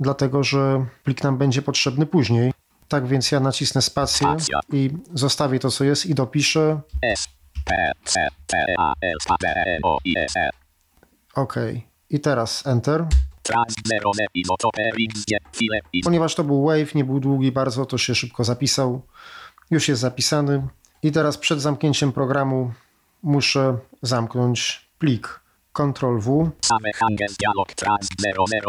dlatego 0.00 0.42
że 0.42 0.86
plik 1.04 1.22
nam 1.22 1.38
będzie 1.38 1.62
potrzebny 1.62 2.06
później. 2.06 2.52
Tak 2.88 3.06
więc 3.06 3.32
ja 3.32 3.40
nacisnę 3.40 3.82
spację 3.82 4.36
i 4.72 4.90
zostawię 5.14 5.58
to, 5.58 5.70
co 5.70 5.84
jest 5.84 6.06
i 6.06 6.14
dopiszę. 6.14 6.80
OK. 11.34 11.54
I 12.10 12.20
teraz 12.20 12.66
Enter. 12.66 13.06
Trans 13.42 13.74
0. 13.84 14.10
Izotope 14.34 14.82
XG. 14.82 15.30
File. 15.52 15.80
Iz. 15.92 16.04
Ponieważ 16.04 16.34
to 16.34 16.44
był 16.44 16.66
wave, 16.66 16.94
nie 16.94 17.04
był 17.04 17.20
długi 17.20 17.52
bardzo, 17.52 17.86
to 17.86 17.98
się 17.98 18.14
szybko 18.14 18.44
zapisał. 18.44 19.02
Już 19.70 19.88
jest 19.88 20.00
zapisany. 20.00 20.68
I 21.02 21.12
teraz 21.12 21.38
przed 21.38 21.60
zamknięciem 21.60 22.12
programu 22.12 22.72
muszę 23.22 23.78
zamknąć 24.02 24.88
plik. 24.98 25.40
Ctrl 25.72 26.18
W. 26.18 26.50
Same 26.60 26.92
Hangel 26.94 27.28
dialog 27.38 27.74
trans 27.74 28.08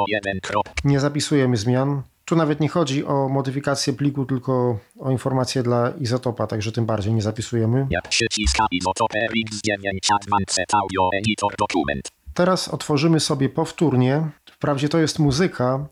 001. 0.08 0.40
Nie 0.84 1.00
zapisujemy 1.00 1.58
zmian. 1.58 2.04
Tu 2.30 2.36
nawet 2.36 2.60
nie 2.60 2.70
chodzi 2.70 3.06
o 3.06 3.30
modyfikację 3.30 3.94
pliku, 3.94 4.26
tylko 4.26 4.80
o 5.00 5.12
informacje 5.12 5.64
dla 5.64 5.90
izotopa, 5.90 6.48
także 6.48 6.72
tym 6.72 6.86
bardziej 6.86 7.14
nie 7.14 7.22
zapisujemy. 7.22 7.88
Jak 7.90 8.08
przyciska 8.08 8.66
izotope 8.72 9.20
X9 9.20 9.98
Advanced 10.16 10.74
Audio 10.74 11.10
Editor 11.14 11.56
Dokument. 11.60 12.12
Teraz 12.34 12.68
otworzymy 12.68 13.20
sobie 13.20 13.50
powtórnie. 13.50 14.30
Wprawdzie 14.52 14.90
to 14.90 15.00
jest 15.00 15.20
muzyka, 15.20 15.88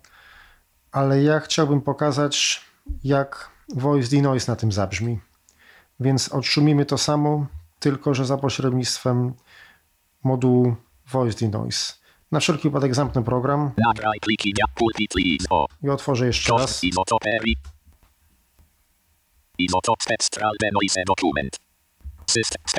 ale 0.91 1.23
ja 1.23 1.39
chciałbym 1.39 1.81
pokazać, 1.81 2.61
jak 3.03 3.49
Voice 3.75 4.15
Denoise 4.15 4.51
na 4.51 4.55
tym 4.55 4.71
zabrzmi. 4.71 5.19
Więc 5.99 6.29
odszumimy 6.29 6.85
to 6.85 6.97
samo, 6.97 7.45
tylko 7.79 8.13
że 8.13 8.25
za 8.25 8.37
pośrednictwem 8.37 9.33
modułu 10.23 10.75
Voice 11.11 11.39
Denoise. 11.39 11.93
Na 12.31 12.39
wszelki 12.39 12.69
wypadek 12.69 12.95
zamknę 12.95 13.23
program 13.23 13.71
i 15.83 15.89
otworzę 15.89 16.25
jeszcze 16.25 16.53
raz. 16.53 16.83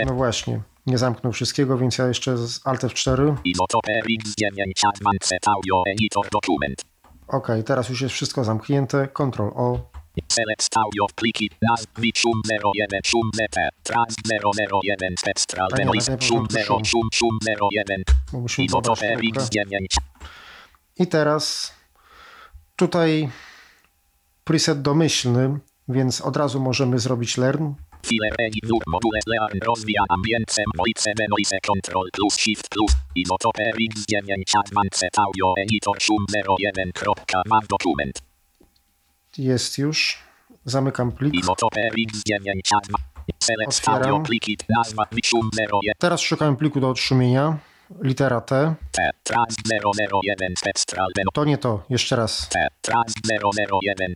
No 0.06 0.14
właśnie, 0.14 0.60
nie 0.86 0.98
zamknął 0.98 1.32
wszystkiego, 1.32 1.78
więc 1.78 1.98
ja 1.98 2.08
jeszcze 2.08 2.36
z 2.38 2.66
Alt 2.66 2.80
F4. 2.82 3.36
izotope 3.44 3.92
X9 3.92 4.72
Advanced 4.94 5.48
Audio 5.48 5.82
Editor 5.86 6.28
Dokument. 6.32 6.84
Ok, 7.28 7.48
teraz 7.66 7.88
już 7.88 8.00
jest 8.00 8.14
wszystko 8.14 8.44
zamknięte. 8.44 9.08
Ctrl 9.08 9.42
O. 9.54 9.95
Select 10.28 10.76
audio 10.76 11.04
pliki 11.14 11.50
nazw 11.60 11.88
wid 12.00 12.16
szum 12.18 12.40
01 12.48 13.06
szum 13.06 13.30
zt 13.32 13.58
trans 13.82 14.14
001 14.24 15.18
spectral 15.18 15.68
najpierw 15.68 16.22
szum 16.22 16.46
to 16.46 16.58
0 16.58 16.64
szum. 16.64 16.84
szum 16.84 17.08
szum 17.12 17.38
01 17.44 18.04
Bo 18.32 18.40
musimy 18.40 18.68
pobrać 18.68 18.98
izotope 18.98 19.16
chwilkę. 19.16 19.40
X9 19.40 19.96
I 20.98 21.06
teraz 21.06 21.72
tutaj 22.76 23.28
preset 24.44 24.82
domyślny, 24.82 25.58
więc 25.88 26.20
od 26.20 26.36
razu 26.36 26.60
możemy 26.60 26.98
zrobić 26.98 27.36
learn. 27.36 27.74
File 28.06 28.30
edit 28.38 28.64
nur 28.68 28.82
modules 28.86 29.24
learn 29.26 29.58
rozwija 29.66 30.02
ambience 30.08 30.62
voice 30.76 31.12
denoise 31.18 31.58
control 31.66 32.08
plus 32.12 32.36
shift 32.36 32.68
plus 32.68 32.92
izotope 33.14 33.62
X9 33.62 34.58
Advanced 34.64 35.18
Audio 35.18 35.54
Editor 35.58 35.96
szum 36.00 36.24
01 36.34 36.92
maw 37.46 37.66
dokument 37.68 38.25
Jest 39.38 39.78
już. 39.78 40.18
Zamykam 40.64 41.12
plik. 41.12 41.34
izotope 41.34 41.80
X9 41.80 42.60
Adva 42.76 42.98
Select 43.42 43.78
Otwieram. 43.78 44.02
audio 44.02 44.20
pliki 44.20 44.56
nazwa 44.68 45.06
wid 45.12 45.26
szum 45.26 45.50
01 45.60 45.92
Teraz 45.98 46.20
szukam 46.20 46.56
pliku 46.56 46.80
do 46.80 46.88
odszumienia. 46.88 47.58
Litera 48.02 48.40
T. 48.40 48.74
T 48.92 49.10
trans 49.22 49.54
001 49.82 50.54
spectral 50.58 51.06
denoise 51.16 51.32
To 51.34 51.44
nie 51.44 51.58
to. 51.58 51.84
Jeszcze 51.90 52.16
raz. 52.16 52.48
T 52.48 52.68
trans 52.80 53.12
001 53.24 54.14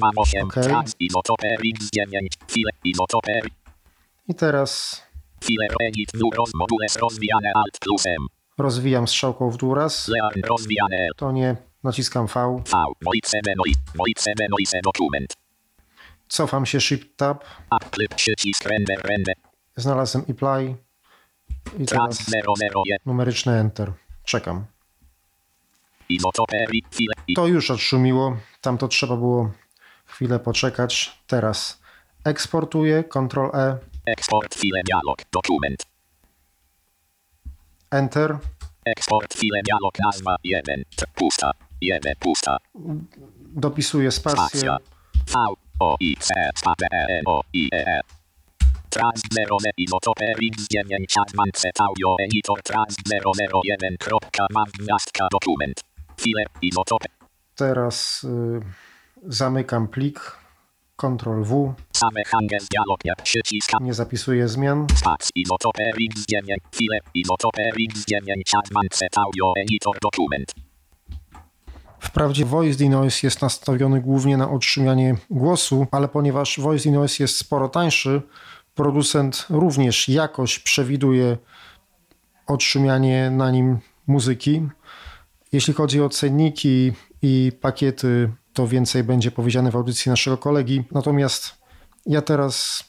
mam 0.00 0.10
8 0.16 0.42
Okej. 0.44 0.62
trans 0.64 0.94
izotope 1.00 1.48
X9 1.48 2.28
file 2.48 2.70
izotope 2.84 3.40
I 4.28 4.34
teraz 4.34 5.02
file 5.44 5.66
edit 5.80 6.14
nur 6.14 6.34
roz 6.36 6.50
modules 6.54 6.96
rozwijane 6.96 7.50
Alt 7.54 7.78
plus 7.80 8.06
M 8.06 8.26
rozwijam 8.58 9.08
strzałką 9.08 9.50
w 9.50 9.56
dół 9.56 9.74
raz. 9.74 10.08
learn 10.08 10.40
rozwijane 10.48 11.08
To 11.16 11.32
nie. 11.32 11.56
Naciskam 11.84 12.26
V. 12.26 12.62
V 12.64 12.72
voice 13.04 13.40
denoise 13.44 13.80
voice 13.94 14.34
denoise 14.36 14.80
dokument 14.84 15.36
Cofam 16.28 16.66
się 16.66 16.80
Shift 16.80 17.16
Tab. 17.16 17.44
Apple 17.70 18.08
przycisk 18.16 18.64
render 18.64 19.00
render 19.02 19.34
Znalazłem 19.76 20.24
apply 20.30 20.76
i 21.78 21.86
teraz 21.86 22.18
001. 22.18 22.98
numeryczny 23.06 23.52
enter. 23.52 23.92
Czekam. 24.24 24.64
To 27.36 27.46
już 27.46 27.70
odszumiło. 27.70 28.36
Tam 28.60 28.78
to 28.78 28.88
trzeba 28.88 29.16
było 29.16 29.52
chwilę 30.06 30.38
poczekać. 30.38 31.18
Teraz 31.26 31.80
eksportuję, 32.24 33.04
Ctrl 33.04 33.46
E, 33.54 33.78
eksport 34.06 34.54
file 34.54 34.82
dialog. 34.84 35.18
Dokument. 35.32 35.86
Enter. 37.90 38.38
Eksport 38.84 39.34
file 39.34 39.60
dialog. 39.64 39.94
Nazwa 40.04 40.36
1. 40.44 40.82
T- 40.96 41.06
Pusta. 41.14 41.50
1. 41.86 42.14
Pusta. 42.20 42.56
Dopisuję 43.56 44.10
spację. 44.10 44.76
V. 45.26 45.34
O. 45.80 45.96
X. 46.16 46.30
E. 46.30 46.50
P. 46.64 46.72
P. 46.78 46.86
E. 46.92 47.20
O. 47.26 47.40
I. 47.52 47.68
E. 47.72 47.86
E. 47.86 48.00
Trans 48.94 49.22
0 49.32 49.58
Izotoper 49.76 50.36
X9 50.38 50.78
Advanced 51.22 51.80
Audio 51.80 52.16
Editor 52.20 52.62
Trans 52.62 52.96
001. 52.96 53.98
Kropka. 53.98 54.46
Mam 54.54 54.66
gwiazdka. 54.78 55.28
Dokument. 55.32 55.80
File. 56.16 56.44
Izotoper. 56.62 57.10
Teraz 57.54 58.24
y, 58.24 58.60
zamykam 59.26 59.88
plik. 59.88 60.20
Ctrl 60.96 61.42
W. 61.44 61.74
Same 61.92 62.22
handel 62.26 62.60
dialog. 62.70 63.00
Jak 63.04 63.22
przyciska. 63.22 63.78
Nie 63.80 63.94
zapisuję 63.94 64.48
zmian. 64.48 64.86
Spac. 64.96 65.30
Izotoper 65.34 65.94
X9. 65.94 66.56
File. 66.74 66.98
Izotoper 67.14 67.74
X9 67.74 68.42
Advanced 68.58 69.18
Audio 69.18 69.52
Editor 69.56 69.98
Dokument. 70.02 70.54
Wprawdzie 72.04 72.44
Voice 72.44 72.78
Denoise 72.78 73.26
jest 73.26 73.42
nastawiony 73.42 74.00
głównie 74.00 74.36
na 74.36 74.50
odszumianie 74.50 75.16
głosu, 75.30 75.86
ale 75.90 76.08
ponieważ 76.08 76.60
Voice 76.60 76.90
Denoise 76.90 77.24
jest 77.24 77.36
sporo 77.36 77.68
tańszy, 77.68 78.22
producent 78.74 79.46
również 79.50 80.08
jakoś 80.08 80.58
przewiduje 80.58 81.38
odszumianie 82.46 83.30
na 83.30 83.50
nim 83.50 83.78
muzyki. 84.06 84.68
Jeśli 85.52 85.74
chodzi 85.74 86.02
o 86.02 86.08
cenniki 86.08 86.92
i 87.22 87.52
pakiety, 87.60 88.32
to 88.52 88.66
więcej 88.66 89.04
będzie 89.04 89.30
powiedziane 89.30 89.70
w 89.70 89.76
audycji 89.76 90.10
naszego 90.10 90.38
kolegi. 90.38 90.84
Natomiast 90.92 91.54
ja 92.06 92.22
teraz 92.22 92.84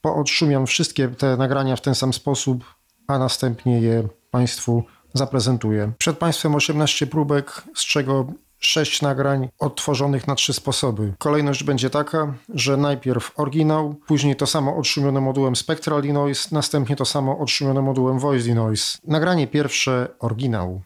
poodszumiam 0.00 0.66
wszystkie 0.66 1.08
te 1.08 1.36
nagrania 1.36 1.76
w 1.76 1.80
ten 1.80 1.94
sam 1.94 2.12
sposób, 2.12 2.64
a 3.06 3.18
następnie 3.18 3.80
je 3.80 4.08
Państwu 4.30 4.84
zaprezentuję. 5.14 5.92
Przed 5.98 6.18
Państwem 6.18 6.54
18 6.54 7.06
próbek, 7.06 7.62
z 7.74 7.84
czego 7.84 8.26
6 8.60 9.02
nagrań 9.02 9.48
odtworzonych 9.58 10.26
na 10.26 10.34
trzy 10.34 10.52
sposoby. 10.52 11.12
Kolejność 11.18 11.64
będzie 11.64 11.90
taka, 11.90 12.34
że 12.54 12.76
najpierw 12.76 13.32
oryginał, 13.36 13.94
później 14.06 14.36
to 14.36 14.46
samo 14.46 14.76
odszumione 14.76 15.20
modułem 15.20 15.56
Spectral 15.56 16.02
Denoise, 16.02 16.48
następnie 16.52 16.96
to 16.96 17.04
samo 17.04 17.38
odszumione 17.38 17.82
modułem 17.82 18.18
Voice 18.18 18.48
Denoise. 18.48 18.98
Nagranie 19.04 19.46
pierwsze 19.46 20.08
oryginał. 20.18 20.80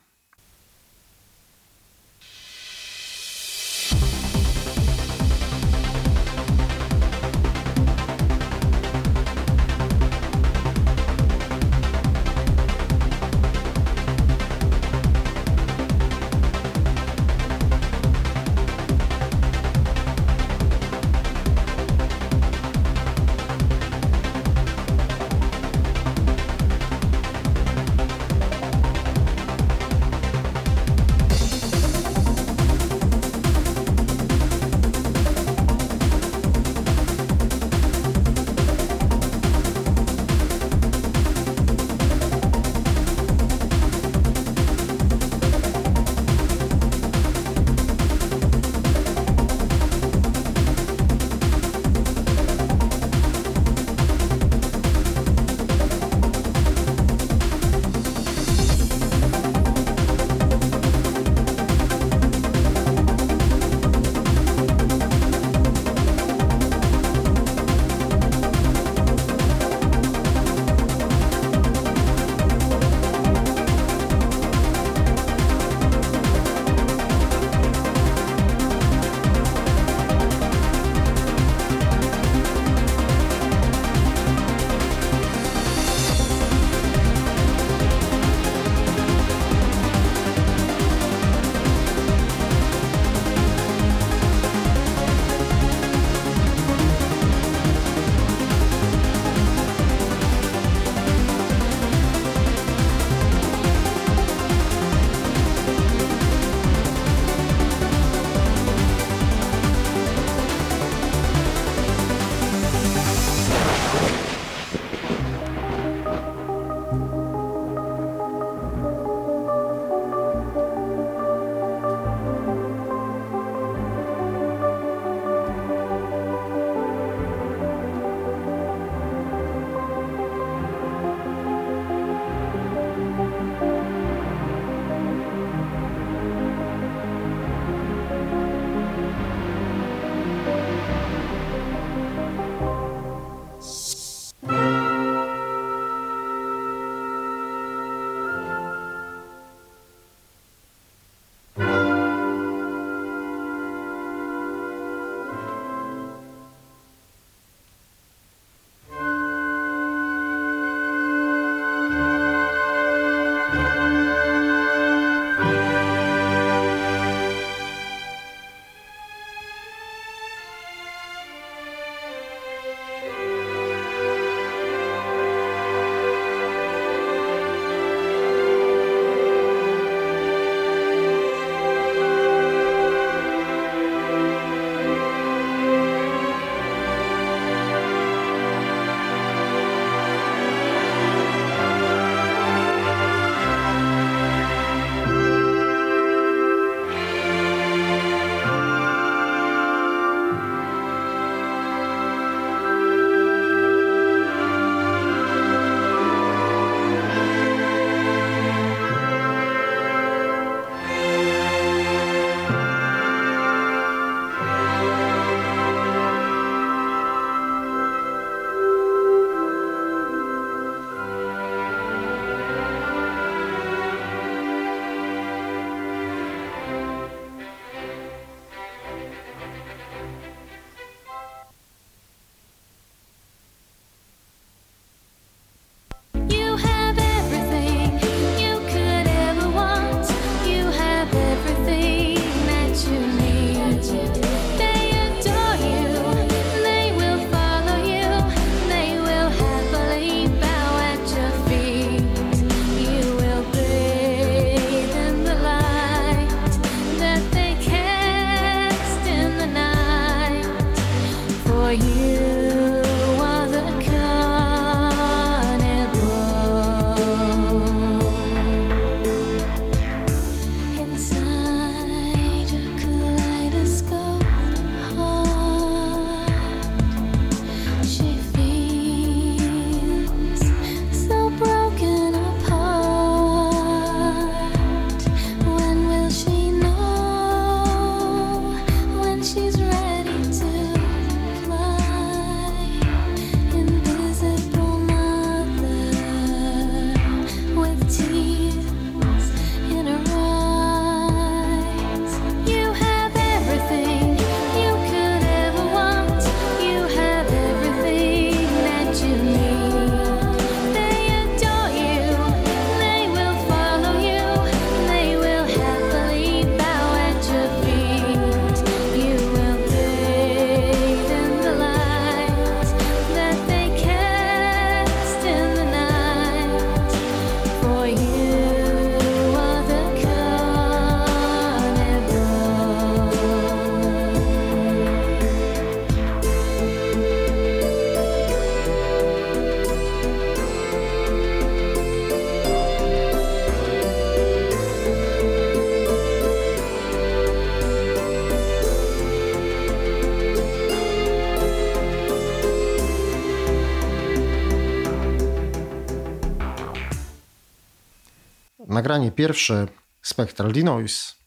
Nagranie 358.69 359.13
pierwsze 359.13 359.67
Spectral 360.03 360.53
Denoise. 360.53 361.24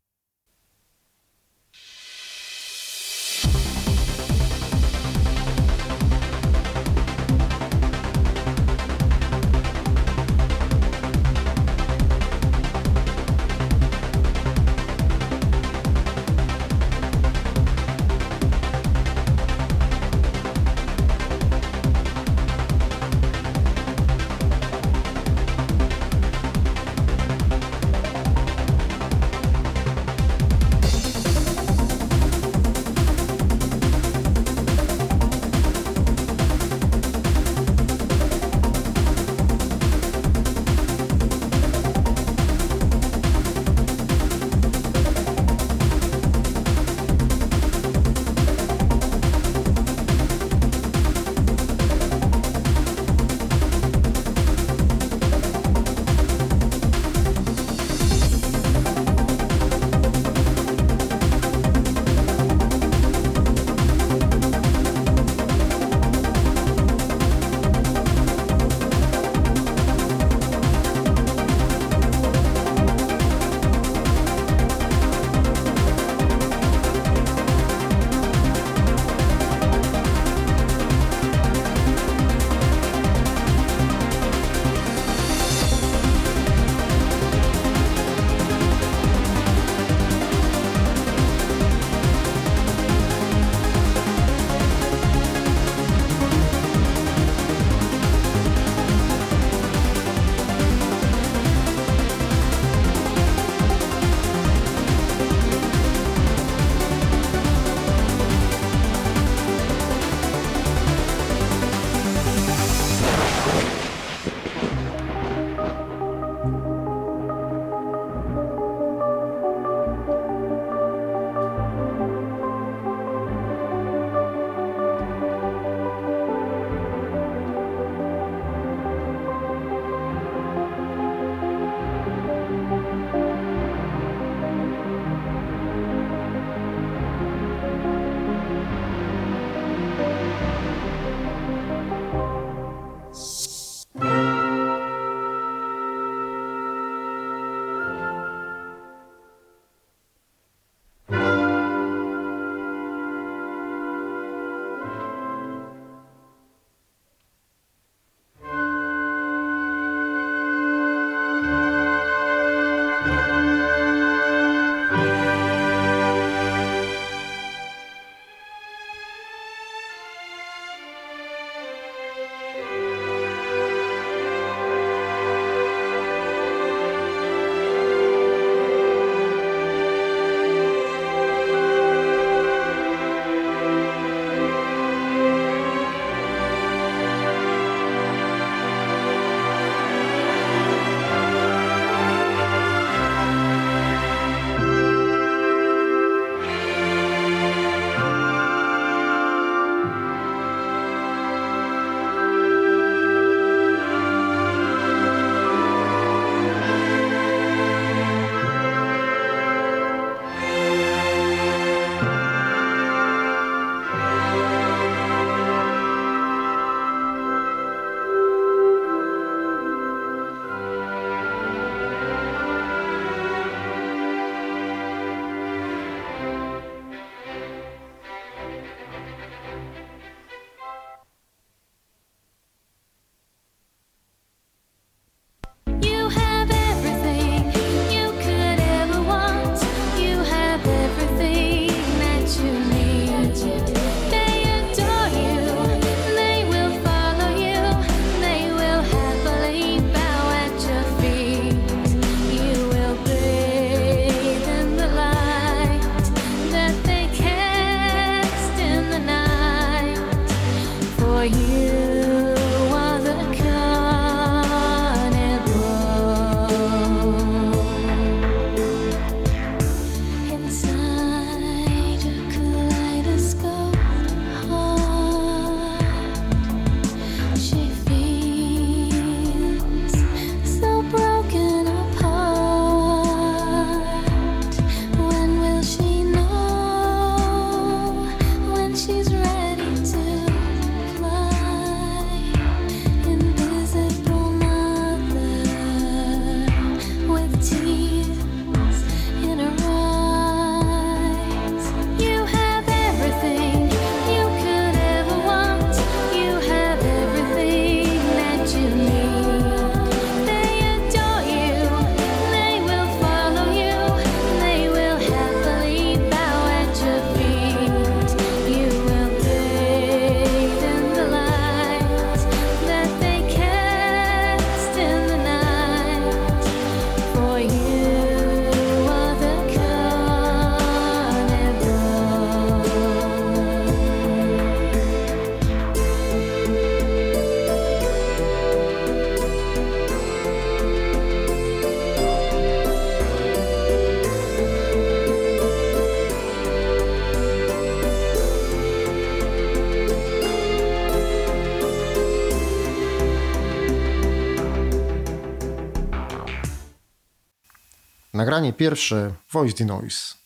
Nagranie 358.38 358.54
pierwsze 358.54 359.14
Voice 359.32 359.54
the 359.54 359.66
Noise. 359.66 360.17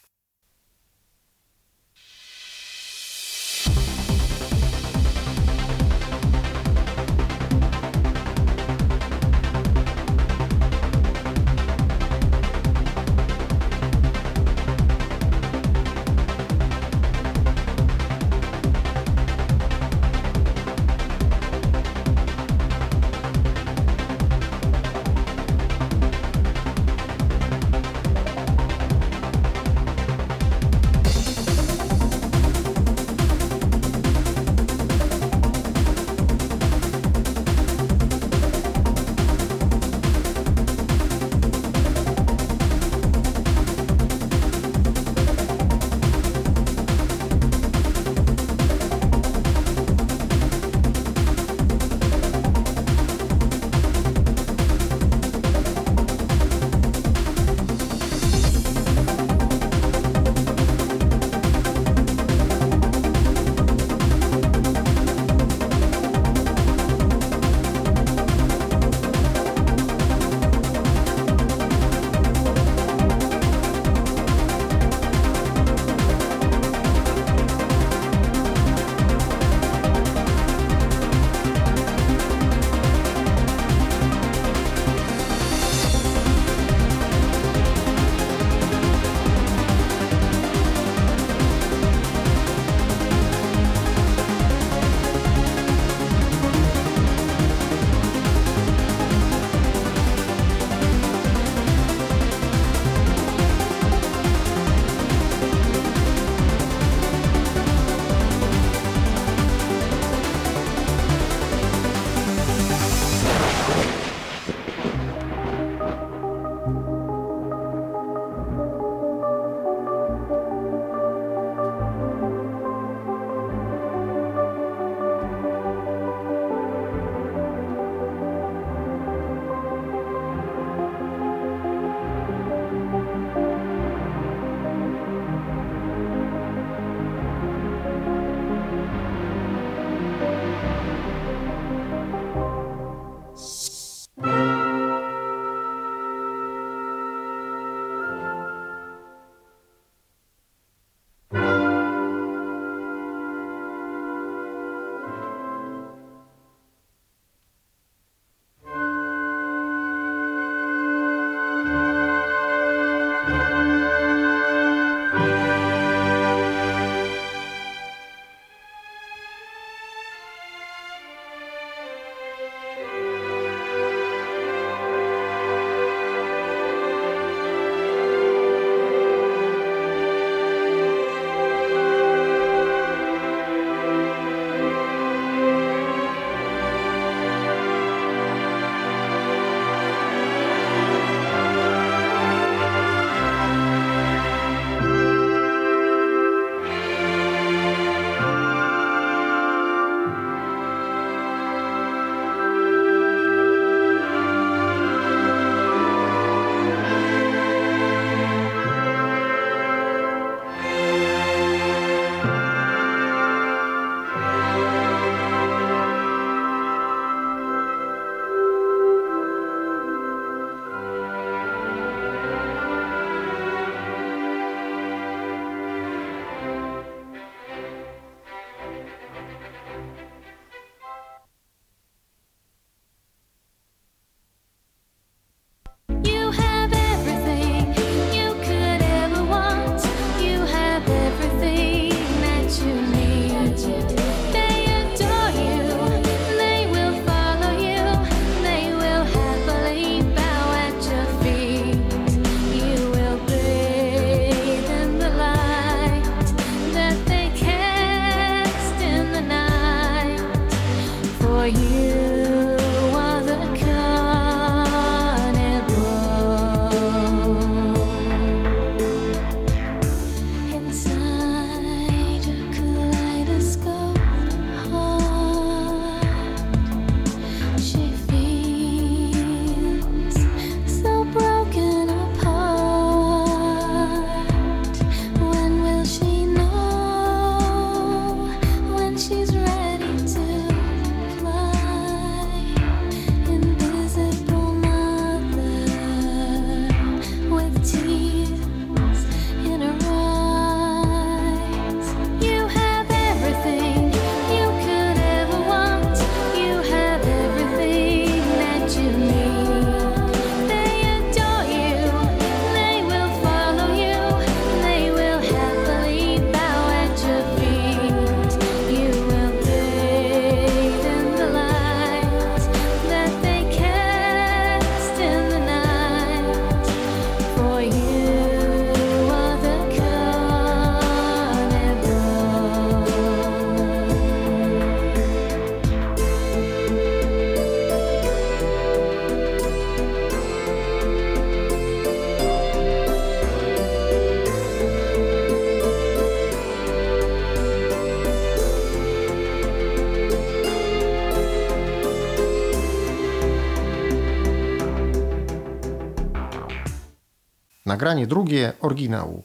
Nagranie 357.82 358.08
drugie 358.08 358.54
oryginału. 358.60 359.24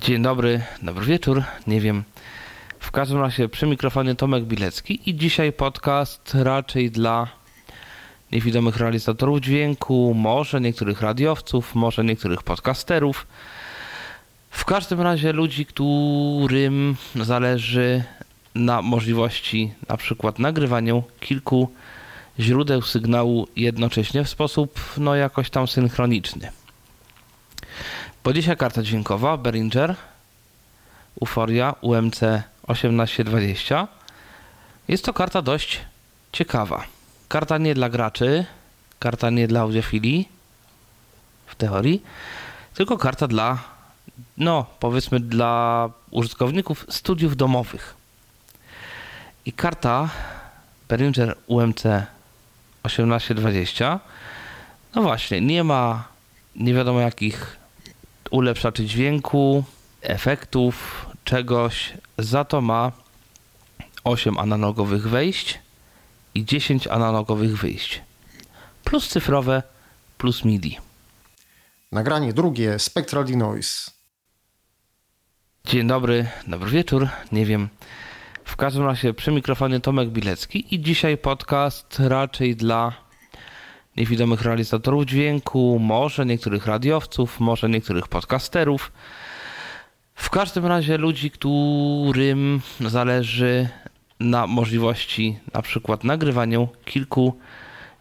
Dzień 0.00 0.22
dobry, 0.22 0.62
dobry 0.82 1.06
wieczór, 1.06 1.42
nie 1.66 1.80
wiem. 1.80 2.04
W 2.80 2.90
każdym 2.90 3.20
razie 3.20 3.48
przy 3.48 3.66
mikrofonie 3.66 4.14
Tomek 4.14 4.44
Bilecki 4.44 5.10
i 5.10 5.16
dzisiaj 5.16 5.52
podcast 5.52 6.34
raczej 6.34 6.90
dla 6.90 7.28
niewidomych 8.32 8.76
realizatorów 8.76 9.40
dźwięku, 9.40 10.14
może 10.14 10.60
niektórych 10.60 11.00
radiowców, 11.00 11.74
może 11.74 12.04
niektórych 12.04 12.42
podcasterów. 12.42 13.26
W 14.50 14.64
każdym 14.64 15.00
razie 15.00 15.32
ludzi, 15.32 15.66
którym 15.66 16.96
zależy 17.16 18.04
na 18.54 18.82
możliwości 18.82 19.72
na 19.88 19.96
przykład 19.96 20.38
nagrywania 20.38 20.94
kilku 21.20 21.68
źródeł 22.40 22.82
sygnału 22.82 23.46
jednocześnie 23.56 24.24
w 24.24 24.28
sposób 24.28 24.80
no 24.98 25.14
jakoś 25.14 25.50
tam 25.50 25.68
synchroniczny. 25.68 26.59
Dzisiaj 28.26 28.56
karta 28.56 28.82
dźwiękowa 28.82 29.36
Behringer 29.36 29.96
Uforia 31.20 31.74
UMC 31.80 32.20
1820. 32.66 33.88
Jest 34.88 35.04
to 35.04 35.12
karta 35.12 35.42
dość 35.42 35.80
ciekawa. 36.32 36.84
Karta 37.28 37.58
nie 37.58 37.74
dla 37.74 37.88
graczy, 37.88 38.44
karta 38.98 39.30
nie 39.30 39.48
dla 39.48 39.60
audiofilii 39.60 40.28
w 41.46 41.54
teorii, 41.54 42.02
tylko 42.74 42.98
karta 42.98 43.28
dla, 43.28 43.58
no 44.36 44.66
powiedzmy, 44.80 45.20
dla 45.20 45.88
użytkowników 46.10 46.86
studiów 46.88 47.36
domowych. 47.36 47.94
I 49.46 49.52
karta 49.52 50.08
Behringer 50.88 51.36
UMC 51.46 51.82
1820, 52.82 54.00
no 54.94 55.02
właśnie, 55.02 55.40
nie 55.40 55.64
ma 55.64 56.04
nie 56.56 56.74
wiadomo 56.74 57.00
jakich 57.00 57.59
ulepszaczy 58.30 58.84
dźwięku, 58.84 59.64
efektów, 60.02 61.06
czegoś. 61.24 61.92
Za 62.18 62.44
to 62.44 62.60
ma 62.60 62.92
8 64.04 64.38
analogowych 64.38 65.08
wejść 65.08 65.58
i 66.34 66.44
10 66.44 66.86
analogowych 66.86 67.58
wyjść. 67.58 68.02
Plus 68.84 69.08
cyfrowe, 69.08 69.62
plus 70.18 70.44
MIDI. 70.44 70.78
Nagranie 71.92 72.32
drugie 72.32 72.78
Spectral 72.78 73.24
Denoise. 73.24 73.90
Dzień 75.64 75.86
dobry, 75.86 76.28
dobry 76.46 76.70
wieczór, 76.70 77.08
nie 77.32 77.46
wiem. 77.46 77.68
W 78.44 78.56
każdym 78.56 78.84
razie 78.84 79.14
przy 79.14 79.32
mikrofonie 79.32 79.80
Tomek 79.80 80.08
Bilecki 80.08 80.74
i 80.74 80.80
dzisiaj 80.80 81.18
podcast 81.18 82.00
raczej 82.00 82.56
dla 82.56 83.09
niewidomych 83.96 84.42
realizatorów 84.42 85.04
dźwięku, 85.04 85.78
może 85.78 86.26
niektórych 86.26 86.66
radiowców, 86.66 87.40
może 87.40 87.68
niektórych 87.68 88.08
podcasterów. 88.08 88.92
W 90.14 90.30
każdym 90.30 90.66
razie 90.66 90.98
ludzi, 90.98 91.30
którym 91.30 92.60
zależy 92.80 93.68
na 94.20 94.46
możliwości 94.46 95.38
na 95.54 95.62
przykład 95.62 96.04
nagrywania 96.04 96.66
kilku 96.84 97.38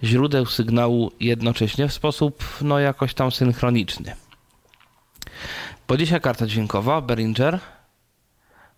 źródeł 0.04 0.46
sygnału 0.46 1.12
jednocześnie 1.20 1.88
w 1.88 1.94
sposób 1.94 2.44
no 2.62 2.80
jakoś 2.80 3.14
tam 3.14 3.32
synchroniczny. 3.32 4.16
Bo 5.88 5.98
dzisiaj 5.98 6.22
karta 6.22 6.48
dźwiękowa 6.48 7.02
Behringer 7.02 7.60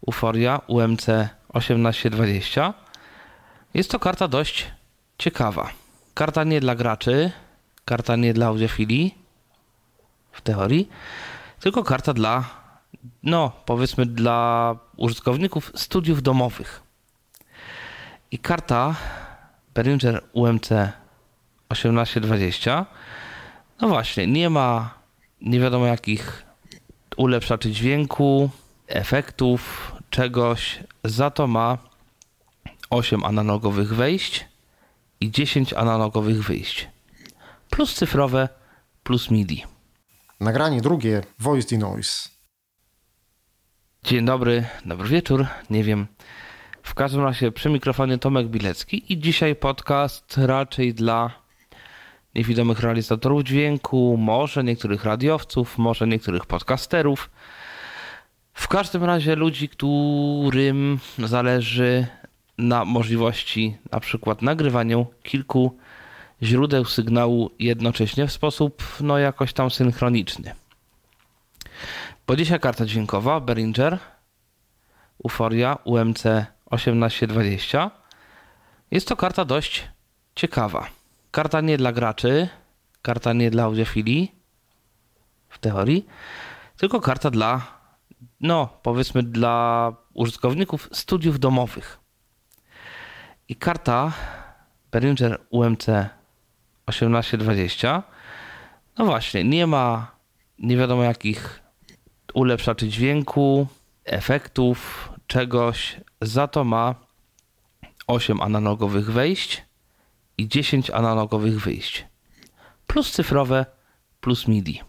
Uforia 0.02 0.62
UMC 0.68 1.06
1820 1.54 2.74
jest 3.74 3.92
to 3.92 4.00
karta 4.00 4.28
dość 4.28 4.68
ciekawa. 5.18 5.81
Karta 6.14 6.44
nie 6.44 6.60
dla 6.60 6.76
graczy, 6.76 7.32
karta 7.86 8.16
nie 8.16 8.34
dla 8.34 8.48
audiofilii 8.48 9.16
w 10.32 10.42
teorii, 10.42 10.90
tylko 11.60 11.84
karta 11.84 12.14
dla, 12.14 12.50
no 13.24 13.52
powiedzmy, 13.66 14.06
dla 14.06 14.76
użytkowników 14.98 15.72
studiów 15.76 16.22
domowych. 16.22 16.82
I 18.32 18.40
karta 18.40 18.96
Behringer 19.74 20.24
UMC 20.34 20.70
1820, 21.68 22.86
no 23.82 23.88
właśnie, 23.88 24.28
nie 24.28 24.50
ma 24.50 25.02
nie 25.42 25.60
wiadomo 25.60 25.86
jakich 25.86 26.44
ulepszaczy 27.18 27.72
dźwięku, 27.72 28.50
efektów, 28.88 29.92
czegoś. 30.10 30.80
Za 31.04 31.32
to 31.32 31.48
ma 31.48 31.78
8 32.90 33.24
analogowych 33.24 33.96
wejść 33.96 34.51
i 35.22 35.32
10 35.32 35.74
analogowych 35.74 36.44
wyjść. 36.44 36.90
Plus 37.70 37.96
cyfrowe, 37.96 38.50
plus 39.04 39.32
MIDI. 39.32 39.64
Nagranie 40.40 40.82
drugie 40.82 41.22
Voice 41.40 41.68
Denoise. 41.76 42.30
Dzień 44.04 44.26
dobry, 44.26 44.66
dobry 44.86 45.10
wieczór, 45.10 45.46
nie 45.70 45.84
wiem. 45.84 46.08
W 46.84 46.94
każdym 46.94 47.22
razie 47.22 47.52
przy 47.52 47.70
mikrofonie 47.70 48.18
Tomek 48.18 48.48
Bilecki 48.48 49.14
i 49.14 49.20
dzisiaj 49.20 49.56
podcast 49.56 50.38
raczej 50.38 50.94
dla 50.94 51.32
niewidomych 52.36 52.80
realizatorów 52.80 53.44
dźwięku, 53.44 54.18
może 54.18 54.64
niektórych 54.64 55.04
radiowców, 55.04 55.78
może 55.78 56.08
niektórych 56.08 56.46
podcasterów. 56.46 57.30
W 58.54 58.68
każdym 58.68 59.04
razie 59.04 59.36
ludzi, 59.36 59.70
którym 59.70 61.00
zależy 61.18 62.08
na 62.62 62.86
możliwości 62.86 63.78
na 63.92 64.00
przykład 64.00 64.42
nagrywania 64.42 64.98
kilku 65.24 65.78
źródeł 66.44 66.86
sygnału 66.86 67.52
jednocześnie 67.60 68.28
w 68.28 68.32
sposób 68.32 68.84
no 69.02 69.18
jakoś 69.18 69.54
tam 69.54 69.72
synchroniczny. 69.72 70.56
Bo 72.28 72.36
dzisiaj 72.36 72.60
karta 72.60 72.86
dźwiękowa 72.86 73.40
Behringer 73.40 74.00
Uforia 75.24 75.78
UMC 75.84 76.24
1820 76.70 77.92
jest 78.92 79.08
to 79.08 79.16
karta 79.16 79.46
dość 79.46 79.88
ciekawa. 80.36 80.88
Karta 81.32 81.62
nie 81.62 81.78
dla 81.78 81.92
graczy, 81.92 82.50
karta 83.02 83.34
nie 83.34 83.52
dla 83.52 83.64
audiofilii 83.64 84.36
w 85.50 85.60
teorii, 85.60 86.06
tylko 86.78 87.02
karta 87.02 87.32
dla, 87.32 87.62
no 88.42 88.70
powiedzmy, 88.82 89.24
dla 89.24 89.94
użytkowników 90.14 90.90
studiów 90.92 91.40
domowych. 91.40 92.01
I 93.52 93.56
karta 93.56 94.14
Behringer 94.92 95.40
UMC 95.50 95.86
1820, 96.86 98.04
no 98.98 99.06
właśnie, 99.06 99.44
nie 99.44 99.68
ma 99.68 100.16
nie 100.60 100.78
wiadomo 100.78 101.04
jakich 101.04 101.60
ulepszaczy 102.34 102.88
dźwięku, 102.88 103.68
efektów, 104.06 105.10
czegoś. 105.28 106.00
Za 106.22 106.48
to 106.48 106.64
ma 106.64 106.96
8 108.08 108.42
analogowych 108.42 109.12
wejść 109.12 109.64
i 110.38 110.48
10 110.48 110.90
analogowych 110.90 111.62
wyjść. 111.62 112.06
Plus 112.88 113.12
cyfrowe, 113.12 113.66
plus 114.22 114.48
MIDI. 114.48 114.82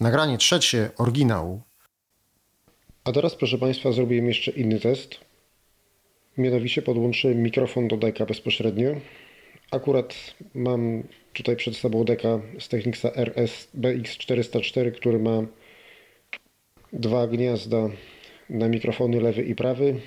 Nagranie 0.00 0.38
trzecie 0.38 0.90
oryginału. 0.98 1.62
A 3.04 3.12
teraz, 3.12 3.34
proszę 3.34 3.58
Państwa, 3.58 3.92
zrobiłem 3.92 4.26
jeszcze 4.26 4.50
inny 4.50 4.80
test. 4.80 5.29
Mianowicie 6.40 6.82
podłączyłem 6.82 7.42
mikrofon 7.42 7.88
do 7.88 7.96
deka 7.96 8.26
bezpośrednio. 8.26 8.90
Akurat 9.70 10.34
mam 10.54 11.02
tutaj 11.32 11.56
przed 11.56 11.76
sobą 11.76 12.04
deka 12.04 12.40
z 12.58 12.68
Technicsa 12.68 13.12
RS 13.14 13.68
BX404, 13.78 14.92
który 14.92 15.18
ma 15.18 15.42
dwa 16.92 17.26
gniazda 17.26 17.88
na 18.50 18.68
mikrofony 18.68 19.20
lewy 19.20 19.42
i 19.42 19.54
prawy. 19.54 20.00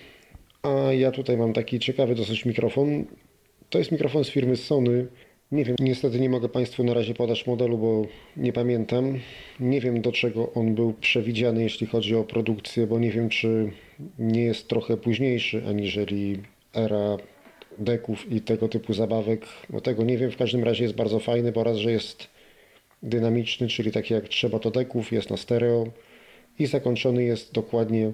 A 0.63 0.93
ja 0.93 1.11
tutaj 1.11 1.37
mam 1.37 1.53
taki 1.53 1.79
ciekawy 1.79 2.15
dosyć 2.15 2.45
mikrofon. 2.45 3.05
To 3.69 3.77
jest 3.77 3.91
mikrofon 3.91 4.23
z 4.23 4.29
firmy 4.29 4.55
Sony. 4.55 5.07
Nie 5.53 5.65
wiem, 5.65 5.75
niestety 5.79 6.19
nie 6.19 6.29
mogę 6.29 6.49
Państwu 6.49 6.83
na 6.83 6.93
razie 6.93 7.13
podać 7.13 7.47
modelu, 7.47 7.77
bo 7.77 8.05
nie 8.37 8.53
pamiętam. 8.53 9.19
Nie 9.59 9.81
wiem 9.81 10.01
do 10.01 10.11
czego 10.11 10.53
on 10.53 10.75
był 10.75 10.93
przewidziany, 10.93 11.63
jeśli 11.63 11.87
chodzi 11.87 12.15
o 12.15 12.23
produkcję, 12.23 12.87
bo 12.87 12.99
nie 12.99 13.11
wiem, 13.11 13.29
czy 13.29 13.71
nie 14.19 14.43
jest 14.43 14.67
trochę 14.67 14.97
późniejszy 14.97 15.63
aniżeli 15.67 16.39
era 16.73 17.17
deków 17.77 18.31
i 18.31 18.41
tego 18.41 18.67
typu 18.67 18.93
zabawek. 18.93 19.45
No 19.69 19.81
tego 19.81 20.03
nie 20.03 20.17
wiem, 20.17 20.31
w 20.31 20.37
każdym 20.37 20.63
razie 20.63 20.83
jest 20.83 20.95
bardzo 20.95 21.19
fajny, 21.19 21.51
bo 21.51 21.63
raz, 21.63 21.77
że 21.77 21.91
jest 21.91 22.27
dynamiczny, 23.03 23.67
czyli 23.67 23.91
taki 23.91 24.13
jak 24.13 24.29
trzeba 24.29 24.59
to 24.59 24.71
deków, 24.71 25.11
jest 25.11 25.29
na 25.29 25.37
stereo 25.37 25.87
i 26.59 26.65
zakończony 26.65 27.23
jest 27.23 27.53
dokładnie 27.53 28.11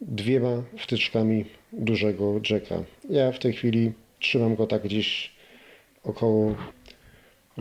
dwiema 0.00 0.62
wtyczkami 0.78 1.44
dużego 1.72 2.40
jacka. 2.50 2.84
Ja 3.10 3.32
w 3.32 3.38
tej 3.38 3.52
chwili 3.52 3.92
trzymam 4.18 4.56
go 4.56 4.66
tak 4.66 4.82
gdzieś 4.82 5.37
około, 6.08 6.54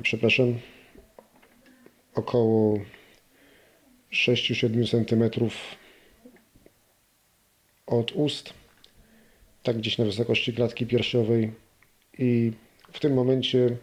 przepraszam, 0.01 0.59
około 2.15 2.79
6-7 4.11 4.87
cm 4.91 5.49
od 7.87 8.11
ust, 8.11 8.53
tak 9.63 9.77
gdzieś 9.77 9.97
na 9.97 10.05
wysokości 10.05 10.53
klatki 10.53 10.85
piersiowej 10.85 11.51
i 12.17 12.51
w 12.91 12.99
tym 12.99 13.13
momencie 13.13 13.77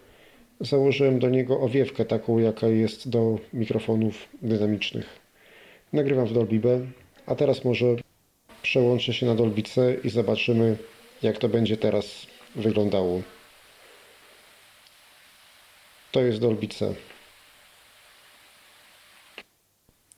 Założyłem 0.61 1.19
do 1.19 1.31
niego 1.31 1.61
owiewkę 1.61 2.05
taką, 2.05 2.39
jaka 2.39 2.69
jest 2.69 3.09
do 3.09 3.39
mikrofonów 3.53 4.29
dynamicznych. 4.43 5.07
Nagrywam 5.93 6.27
w 6.27 6.33
Dolby 6.33 6.59
B, 6.59 6.81
a 7.27 7.35
teraz 7.35 7.65
może 7.65 7.87
przełączę 8.63 9.13
się 9.13 9.27
na 9.27 9.35
Dolby 9.35 9.63
C 9.63 9.97
i 10.05 10.11
zobaczymy, 10.11 10.77
jak 11.23 11.39
to 11.39 11.49
będzie 11.49 11.77
teraz 11.77 12.27
wyglądało. 12.57 13.23
To 16.15 16.23
jest 16.23 16.41
Dolby 16.41 16.69
C. 16.69 16.95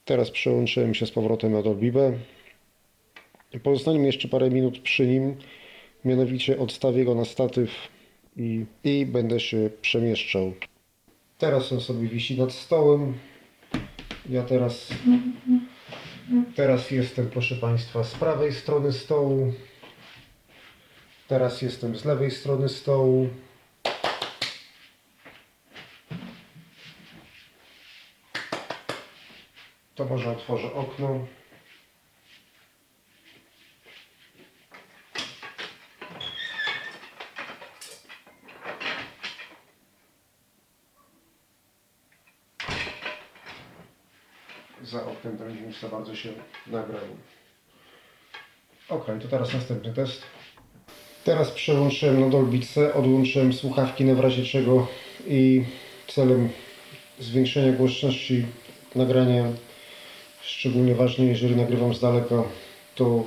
Teraz 0.04 0.30
przełączyłem 0.30 0.94
się 0.94 1.06
z 1.06 1.10
powrotem 1.10 1.52
na 1.52 1.62
Dolby 1.62 1.92
B. 1.92 2.12
Pozostanie 3.62 4.06
jeszcze 4.06 4.28
parę 4.28 4.50
minut 4.50 4.78
przy 4.78 5.06
nim, 5.06 5.36
mianowicie 6.04 6.58
odstawię 6.58 7.04
go 7.04 7.14
na 7.14 7.24
statyw 7.24 7.70
i, 8.36 8.64
i 8.84 9.06
będę 9.06 9.40
się 9.40 9.70
przemieszczał. 9.80 10.52
Teraz 11.38 11.72
on 11.72 11.80
sobie 11.80 12.08
wisi 12.08 12.38
nad 12.38 12.52
stołem. 12.52 13.14
Ja 14.28 14.42
teraz, 14.42 14.88
teraz 16.54 16.90
jestem, 16.90 17.30
proszę 17.30 17.54
Państwa, 17.54 18.04
z 18.04 18.14
prawej 18.14 18.52
strony 18.52 18.92
stołu. 18.92 19.52
Teraz 21.28 21.62
jestem 21.62 21.96
z 21.96 22.04
lewej 22.04 22.30
strony 22.30 22.68
stołu. 22.68 23.28
To 29.96 30.04
może 30.04 30.30
otworzę 30.30 30.74
okno. 30.74 31.26
Za 44.82 45.06
oknem 45.06 45.36
będzie 45.36 45.60
już 45.60 45.80
za 45.80 45.88
bardzo 45.88 46.16
się 46.16 46.32
nagrał. 46.66 47.00
Ok, 48.88 49.06
to 49.22 49.28
teraz 49.28 49.54
następny 49.54 49.94
test. 49.94 50.22
Teraz 51.24 51.50
przełączyłem 51.50 52.20
na 52.20 52.28
Dolby 52.28 52.58
odłączyłem 52.94 53.52
słuchawki 53.52 54.04
na 54.04 54.22
razie 54.22 54.44
czego 54.44 54.86
i 55.26 55.64
celem 56.08 56.48
zwiększenia 57.18 57.72
głośności 57.72 58.46
nagrania, 58.94 59.44
szczególnie 60.46 60.94
ważne 60.94 61.24
jeżeli 61.24 61.56
nagrywam 61.56 61.94
z 61.94 62.00
daleka, 62.00 62.42
to 62.94 63.24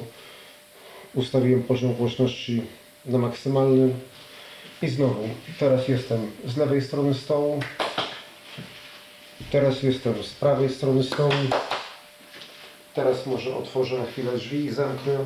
ustawiłem 1.14 1.64
poziom 1.64 1.94
głośności 1.94 2.62
na 3.06 3.18
maksymalny. 3.18 3.94
I 4.82 4.88
znowu, 4.88 5.30
teraz 5.60 5.88
jestem 5.88 6.32
z 6.46 6.58
lewej 6.58 6.82
strony 6.82 7.14
stołu, 7.14 7.60
teraz 9.52 9.84
jestem 9.84 10.24
z 10.24 10.34
prawej 10.34 10.70
strony 10.70 11.04
stołu, 11.04 11.34
teraz 12.94 13.26
może 13.26 13.56
otworzę 13.56 13.98
na 13.98 14.06
chwilę 14.06 14.32
drzwi 14.32 14.66
i 14.66 14.70
zamknę. 14.70 15.18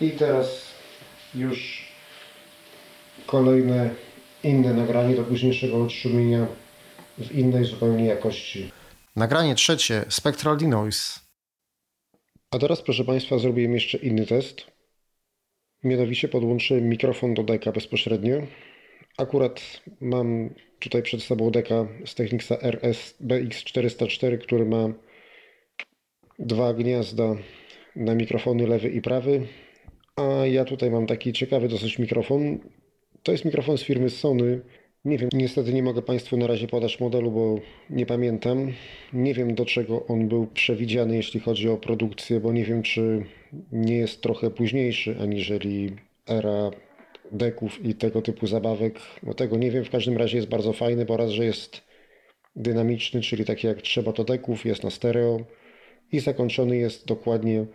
I 0.00 0.10
teraz 0.10 0.66
już 1.34 1.85
kolejne 3.26 3.90
inne 4.44 4.74
nagranie 4.74 5.16
do 5.16 5.22
późniejszego 5.24 5.84
odszumienia 5.84 6.46
w 7.18 7.32
innej 7.32 7.64
zupełnie 7.64 8.04
jakości. 8.04 8.70
Nagranie 9.16 9.54
trzecie, 9.54 10.04
Spectral 10.08 10.56
Denoise. 10.56 11.20
A 12.50 12.58
teraz, 12.58 12.82
proszę 12.82 13.04
Państwa, 13.04 13.38
zrobiłem 13.38 13.74
jeszcze 13.74 13.98
inny 13.98 14.26
test. 14.26 14.66
Mianowicie 15.84 16.28
podłączyłem 16.28 16.88
mikrofon 16.88 17.34
do 17.34 17.42
deka 17.42 17.72
bezpośrednio. 17.72 18.36
Akurat 19.18 19.80
mam 20.00 20.50
tutaj 20.78 21.02
przed 21.02 21.22
sobą 21.22 21.50
deka 21.50 21.86
z 22.06 22.14
Technicsa 22.14 22.56
RS 22.60 23.14
BX404, 23.20 24.38
który 24.38 24.66
ma 24.66 24.88
dwa 26.38 26.74
gniazda 26.74 27.34
na 27.96 28.14
mikrofony 28.14 28.66
lewy 28.66 28.88
i 28.88 29.02
prawy. 29.02 29.46
A 30.16 30.46
ja 30.46 30.64
tutaj 30.64 30.90
mam 30.90 31.06
taki 31.06 31.32
ciekawy 31.32 31.68
dosyć 31.68 31.98
mikrofon. 31.98 32.58
To 33.26 33.32
jest 33.32 33.44
mikrofon 33.44 33.78
z 33.78 33.82
firmy 33.82 34.10
Sony. 34.10 34.60
Nie 35.04 35.18
wiem, 35.18 35.28
niestety 35.32 35.72
nie 35.72 35.82
mogę 35.82 36.02
Państwu 36.02 36.36
na 36.36 36.46
razie 36.46 36.66
podać 36.66 37.00
modelu, 37.00 37.30
bo 37.30 37.60
nie 37.90 38.06
pamiętam. 38.06 38.72
Nie 39.12 39.34
wiem 39.34 39.54
do 39.54 39.64
czego 39.64 40.06
on 40.06 40.28
był 40.28 40.46
przewidziany, 40.46 41.16
jeśli 41.16 41.40
chodzi 41.40 41.68
o 41.68 41.76
produkcję, 41.76 42.40
bo 42.40 42.52
nie 42.52 42.64
wiem, 42.64 42.82
czy 42.82 43.24
nie 43.72 43.96
jest 43.96 44.22
trochę 44.22 44.50
późniejszy 44.50 45.16
aniżeli 45.20 45.96
era 46.26 46.70
deków 47.32 47.84
i 47.84 47.94
tego 47.94 48.22
typu 48.22 48.46
zabawek. 48.46 49.00
No 49.22 49.34
tego 49.34 49.56
nie 49.56 49.70
wiem, 49.70 49.84
w 49.84 49.90
każdym 49.90 50.16
razie 50.16 50.36
jest 50.36 50.48
bardzo 50.48 50.72
fajny, 50.72 51.04
bo 51.04 51.16
raz, 51.16 51.30
że 51.30 51.44
jest 51.44 51.82
dynamiczny, 52.56 53.20
czyli 53.20 53.44
taki 53.44 53.66
jak 53.66 53.82
trzeba 53.82 54.12
to 54.12 54.24
deków, 54.24 54.64
jest 54.64 54.84
na 54.84 54.90
stereo 54.90 55.40
i 56.12 56.20
zakończony 56.20 56.76
jest 56.76 57.06
dokładnie 57.06 57.66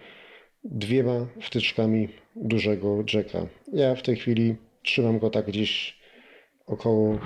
dwiema 0.64 1.28
wtyczkami 1.42 2.08
dużego 2.36 3.04
jacka. 3.14 3.48
Ja 3.74 3.96
w 3.96 4.02
tej 4.02 4.16
chwili 4.16 4.56
trzymam 4.84 5.20
go 5.20 5.30
tak 5.30 5.46
gdzieś 5.46 6.00
około, 6.66 7.20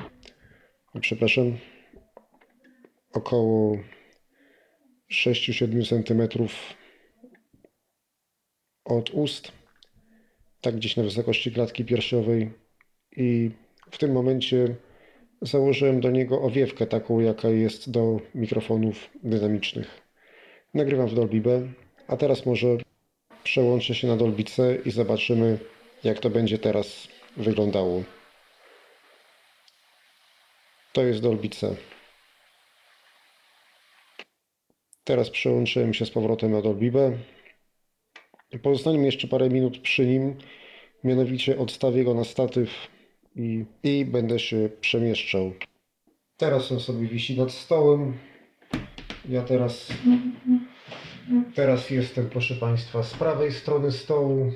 przepraszam, 1.01 1.57
około 3.13 3.77
6-7 5.11 5.83
cm 5.89 6.47
od 8.85 9.09
ust, 9.09 9.51
tak 10.61 10.75
gdzieś 10.75 10.95
na 10.95 11.03
wysokości 11.03 11.51
klatki 11.51 11.85
piersiowej 11.85 12.51
i 13.17 13.51
w 13.91 13.97
tym 13.97 14.11
momencie 14.11 14.75
założyłem 15.41 16.01
do 16.01 16.11
niego 16.11 16.41
owiewkę 16.41 16.87
taką, 16.87 17.19
jaka 17.19 17.49
jest 17.49 17.91
do 17.91 18.19
mikrofonów 18.35 19.09
dynamicznych. 19.23 20.01
Nagrywam 20.73 21.07
w 21.07 21.13
Dolby 21.13 21.41
B, 21.41 21.67
a 22.07 22.17
teraz 22.17 22.45
może 22.45 22.67
przełączę 23.43 23.95
się 23.95 24.07
na 24.07 24.17
Dolby 24.17 24.43
C 24.43 24.77
i 24.85 24.91
zobaczymy, 24.91 25.57
jak 26.03 26.19
to 26.19 26.29
będzie 26.29 26.57
teraz 26.57 27.07
wyglądało. 27.37 28.03
To 30.93 31.03
jest 31.03 31.21
Dolby 31.21 31.49
C. 31.49 31.75
Teraz 35.03 35.29
przełączyłem 35.29 35.93
się 35.93 36.05
z 36.05 36.11
powrotem 36.11 36.51
na 36.51 36.61
Dolby 36.61 36.91
B. 36.91 37.17
Jeszcze 39.03 39.27
parę 39.27 39.49
minut 39.49 39.79
przy 39.79 40.05
nim, 40.05 40.37
mianowicie 41.03 41.57
odstawię 41.57 42.03
go 42.03 42.13
na 42.13 42.23
statyw 42.23 42.69
i, 43.35 43.65
i 43.83 44.05
będę 44.05 44.39
się 44.39 44.69
przemieszczał. 44.81 45.53
Teraz 46.37 46.71
on 46.71 46.79
sobie 46.79 47.07
wisi 47.07 47.37
nad 47.37 47.51
stołem. 47.51 48.17
Ja 49.29 49.41
teraz 49.41 49.93
Teraz 51.55 51.89
jestem, 51.89 52.29
proszę 52.29 52.55
Państwa, 52.55 53.03
z 53.03 53.13
prawej 53.13 53.51
strony 53.51 53.91
stołu. 53.91 54.51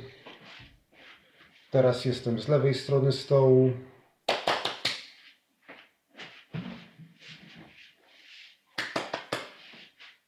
Teraz 1.72 2.06
jestem 2.06 2.40
z 2.40 2.48
lewej 2.48 2.74
strony 2.74 3.12
stołu. 3.12 3.72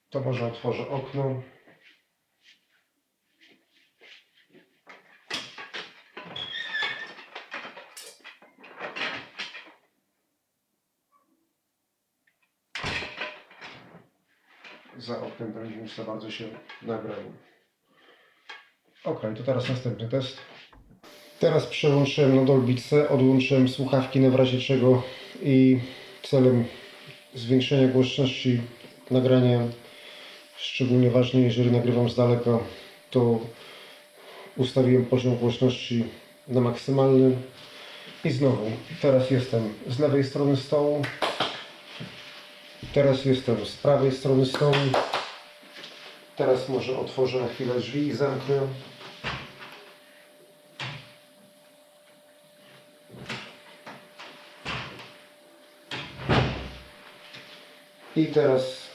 To 0.10 0.20
może 0.20 0.48
otworzę 0.48 0.90
okno. 0.90 1.42
za 14.98 15.22
oknem 15.22 15.54
będzie 15.54 15.76
już 15.76 15.96
za 15.96 16.04
bardzo 16.04 16.32
się 16.32 16.50
nagrał. 16.82 17.20
Ok, 19.04 19.22
to 19.38 19.44
teraz 19.44 19.70
następny 19.70 20.10
test. 20.10 20.51
Teraz 21.42 21.66
przełączyłem 21.66 22.36
na 22.36 22.46
Dolby 22.46 22.76
C, 22.76 23.10
odłączyłem 23.10 23.70
słuchawki 23.70 24.20
na 24.20 24.38
razie 24.38 24.60
czego 24.60 25.04
i 25.44 25.80
celem 26.24 26.66
zwiększenia 27.36 27.88
głośności 27.88 28.62
nagrania, 29.12 29.60
szczególnie 30.58 31.10
ważne 31.10 31.42
jeżeli 31.42 31.72
nagrywam 31.72 32.10
z 32.10 32.16
daleka, 32.16 32.60
to 33.12 33.40
ustawiłem 34.58 35.06
poziom 35.06 35.36
głośności 35.36 36.04
na 36.48 36.62
maksymalny 36.62 37.38
i 38.26 38.32
znowu, 38.32 38.72
teraz 39.02 39.32
jestem 39.32 39.74
z 39.88 40.00
lewej 40.00 40.24
strony 40.24 40.58
stołu, 40.58 41.02
Teraz 42.94 43.26
jestem 43.26 43.66
z 43.66 43.76
prawej 43.76 44.12
strony 44.12 44.46
stołu. 44.46 44.76
Teraz 46.38 46.70
może 46.70 46.98
otworzę 47.00 47.42
na 47.42 47.48
chwilę 47.48 47.76
drzwi 47.76 48.08
i 48.08 48.14
zamknę. 48.14 48.62
I 58.16 58.26
teraz 58.26 58.90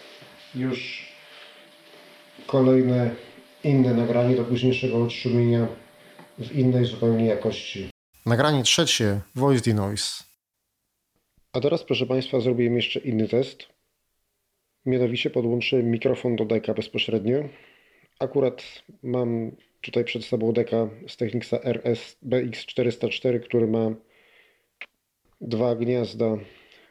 już 0.54 1.06
kolejne 2.46 3.10
inne 3.64 3.94
nagranie 3.94 4.36
do 4.36 4.44
późniejszego 4.44 5.04
odszumienia 5.04 5.66
w 6.38 6.52
innej 6.52 6.84
zupełnie 6.84 7.26
jakości. 7.26 7.90
Nagranie 8.26 8.62
trzecie, 8.62 9.20
Voice 9.34 9.70
Denoise. 9.70 10.24
A 11.52 11.60
teraz, 11.60 11.84
proszę 11.84 12.06
Państwa, 12.06 12.40
zrobiłem 12.40 12.76
jeszcze 12.76 13.00
inny 13.00 13.28
test. 13.28 13.68
Mianowicie 14.86 15.30
podłączyłem 15.30 15.90
mikrofon 15.90 16.36
do 16.36 16.44
deka 16.44 16.74
bezpośrednio. 16.74 17.48
Akurat 18.20 18.62
mam 19.02 19.50
tutaj 19.80 20.04
przed 20.04 20.24
sobą 20.24 20.52
deka 20.52 20.88
z 21.08 21.16
Technicsa 21.16 21.60
RS 21.62 22.16
BX404, 22.26 23.40
który 23.40 23.66
ma 23.66 23.90
dwa 25.40 25.74
gniazda 25.74 26.36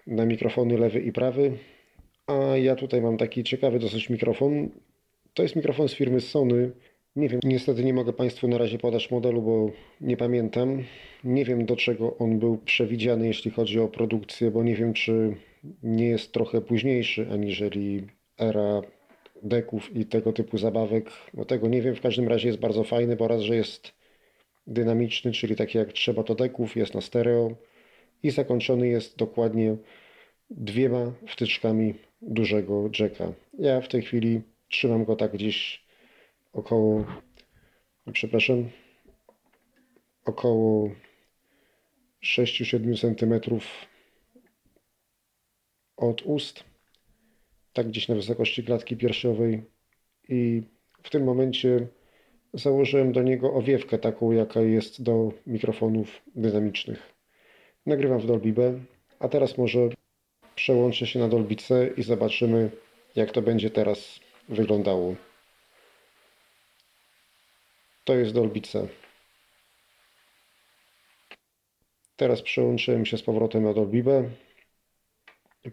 na 0.08 0.26
mikrofony 0.26 0.78
lewy 0.78 1.00
i 1.00 1.12
prawy. 1.12 1.58
A 2.28 2.58
ja 2.58 2.76
tutaj 2.76 3.02
mam 3.02 3.18
taki 3.18 3.44
ciekawy 3.44 3.80
dosyć 3.80 4.10
mikrofon. 4.10 4.70
To 5.34 5.44
jest 5.44 5.56
mikrofon 5.56 5.90
z 5.90 5.94
firmy 5.94 6.22
Sony. 6.22 6.72
Nie 7.16 7.30
wiem, 7.30 7.40
niestety 7.44 7.84
nie 7.84 7.94
mogę 7.94 8.14
Państwu 8.14 8.48
na 8.48 8.58
razie 8.58 8.78
podać 8.78 9.12
modelu, 9.12 9.42
bo 9.42 9.72
nie 10.02 10.18
pamiętam. 10.18 10.84
Nie 11.24 11.46
wiem 11.46 11.66
do 11.66 11.76
czego 11.76 12.18
on 12.18 12.40
był 12.40 12.58
przewidziany, 12.58 13.28
jeśli 13.28 13.52
chodzi 13.52 13.80
o 13.80 13.88
produkcję, 13.88 14.52
bo 14.52 14.64
nie 14.64 14.76
wiem, 14.76 14.94
czy 14.94 15.36
nie 15.84 16.08
jest 16.08 16.32
trochę 16.32 16.62
późniejszy 16.62 17.28
aniżeli 17.32 18.08
era 18.38 18.82
deków 19.44 19.96
i 19.96 20.06
tego 20.06 20.34
typu 20.34 20.58
zabawek. 20.58 21.12
No 21.34 21.46
tego 21.46 21.68
nie 21.68 21.82
wiem, 21.82 21.96
w 21.96 22.02
każdym 22.02 22.28
razie 22.28 22.48
jest 22.48 22.60
bardzo 22.60 22.84
fajny, 22.84 23.16
bo 23.16 23.28
raz, 23.28 23.42
że 23.42 23.56
jest 23.56 23.94
dynamiczny, 24.68 25.32
czyli 25.32 25.56
taki 25.56 25.78
jak 25.78 25.94
trzeba 25.94 26.24
to 26.24 26.36
deków, 26.36 26.76
jest 26.76 26.94
na 26.94 27.02
stereo 27.02 27.52
i 28.24 28.32
zakończony 28.32 28.88
jest 28.88 29.18
dokładnie 29.18 29.78
dwiema 30.50 31.12
wtyczkami 31.28 31.94
dużego 32.22 32.90
jacka. 33.00 33.34
Ja 33.60 33.82
w 33.82 33.88
tej 33.88 34.02
chwili 34.02 34.42
trzymam 34.70 35.06
go 35.06 35.16
tak 35.16 35.32
gdzieś 35.32 35.86
około, 36.54 37.06
przepraszam, 38.14 38.70
około 40.26 40.90
6-7 42.24 43.00
cm 43.02 43.60
od 45.98 46.22
ust, 46.22 46.64
tak 47.74 47.88
gdzieś 47.88 48.08
na 48.08 48.16
wysokości 48.16 48.64
klatki 48.64 48.98
piersiowej 48.98 49.64
i 50.30 50.64
w 51.04 51.10
tym 51.10 51.24
momencie 51.24 51.88
założyłem 52.54 53.12
do 53.12 53.24
niego 53.24 53.54
owiewkę 53.54 53.98
taką, 53.98 54.32
jaka 54.32 54.62
jest 54.62 55.04
do 55.04 55.32
mikrofonów 55.48 56.22
dynamicznych. 56.36 57.14
Nagrywam 57.86 58.20
w 58.20 58.26
Dolby 58.26 58.54
B, 58.54 58.80
a 59.20 59.28
teraz 59.28 59.58
może 59.58 59.90
przełączę 60.56 61.08
się 61.08 61.20
na 61.20 61.28
Dolby 61.28 61.56
C 61.56 61.90
i 61.98 62.04
zobaczymy 62.04 62.72
jak 63.16 63.32
to 63.32 63.42
będzie 63.42 63.70
teraz 63.70 64.20
wyglądało. 64.50 65.16
To 68.04 68.16
jest 68.16 68.34
Dolby 68.34 68.62
C. 68.62 68.88
Teraz 72.16 72.42
przełączyłem 72.42 73.06
się 73.06 73.18
z 73.18 73.24
powrotem 73.24 73.64
na 73.64 73.74
Dolby 73.74 74.04
B. 74.04 74.30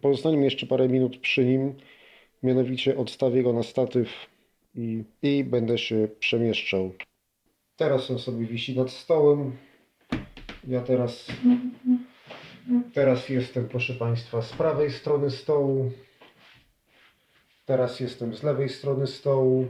Pozostanie 0.01 0.37
mi 0.37 0.45
jeszcze 0.45 0.66
parę 0.66 0.89
minut 0.89 1.16
przy 1.18 1.45
nim. 1.45 1.74
Mianowicie 2.43 2.97
odstawię 2.97 3.43
go 3.43 3.53
na 3.53 3.62
statyw 3.62 4.09
i, 4.74 5.05
i 5.22 5.45
będę 5.45 5.78
się 5.78 6.09
przemieszczał. 6.18 6.93
Teraz 7.76 8.11
on 8.11 8.18
sobie 8.18 8.47
wisi 8.47 8.76
nad 8.76 8.91
stołem. 8.91 9.57
Ja 10.68 10.80
teraz, 10.80 11.26
teraz 12.94 13.28
jestem, 13.28 13.68
proszę 13.68 13.94
Państwa, 13.94 14.42
z 14.42 14.52
prawej 14.52 14.92
strony 14.92 15.30
stołu. 15.30 15.92
Teraz 17.66 18.00
jestem 18.00 18.34
z 18.34 18.42
lewej 18.42 18.68
strony 18.68 19.06
stołu. 19.06 19.66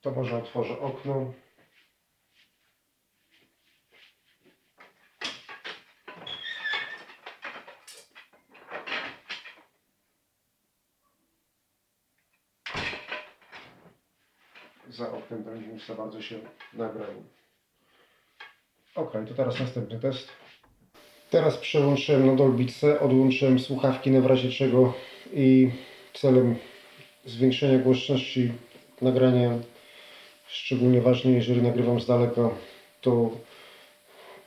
To 0.00 0.10
może 0.10 0.36
otworzę 0.36 0.78
okno. 0.78 1.32
Za 14.88 15.12
za 15.86 15.94
bardzo 15.94 16.22
się 16.22 16.38
nagrał. 16.74 17.10
Ok, 18.94 19.12
to 19.28 19.34
teraz 19.34 19.60
następny 19.60 20.00
test. 20.00 20.28
Teraz 21.30 21.56
przełączyłem 21.56 22.26
na 22.26 22.34
Dolby 22.34 22.64
odłączyłem 23.00 23.58
słuchawki 23.58 24.10
na 24.10 24.28
razie 24.28 24.50
czego 24.50 24.94
i 25.32 25.70
celem 26.14 26.56
zwiększenia 27.24 27.78
głośności 27.78 28.52
nagrania, 29.02 29.50
szczególnie 30.46 31.00
ważne 31.00 31.30
jeżeli 31.30 31.62
nagrywam 31.62 32.00
z 32.00 32.06
daleka, 32.06 32.50
to 33.00 33.30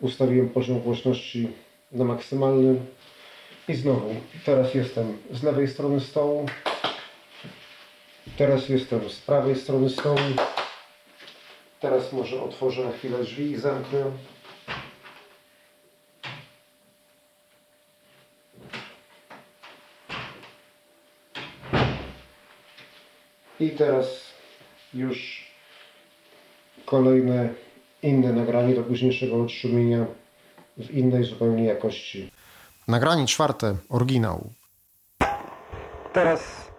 ustawiłem 0.01 0.49
poziom 0.49 0.79
głośności 0.79 1.47
na 1.91 2.05
maksymalny 2.05 2.79
i 3.67 3.73
znowu, 3.73 4.15
teraz 4.45 4.73
jestem 4.73 5.17
z 5.31 5.43
lewej 5.43 5.67
strony 5.67 5.99
stołu, 5.99 6.45
teraz 8.37 8.69
jestem 8.69 9.09
z 9.09 9.19
prawej 9.21 9.55
strony 9.55 9.89
stołu, 9.89 10.19
teraz 11.83 12.13
może 12.13 12.41
otworzę 12.41 12.85
na 12.85 12.91
chwilę 12.91 13.17
drzwi 13.17 13.51
i 13.51 13.57
zamknę. 13.57 14.11
I 23.59 23.69
teraz 23.69 24.33
już 24.93 25.47
kolejne 26.85 27.49
inne 28.01 28.33
nagranie 28.33 28.75
do 28.75 28.83
późniejszego 28.83 29.43
odszumienia 29.43 30.05
w 30.77 30.91
innej 30.91 31.23
zupełnie 31.23 31.65
jakości. 31.65 32.31
Nagranie 32.87 33.25
czwarte, 33.25 33.75
oryginał. 33.89 34.49
Teraz, 36.13 36.71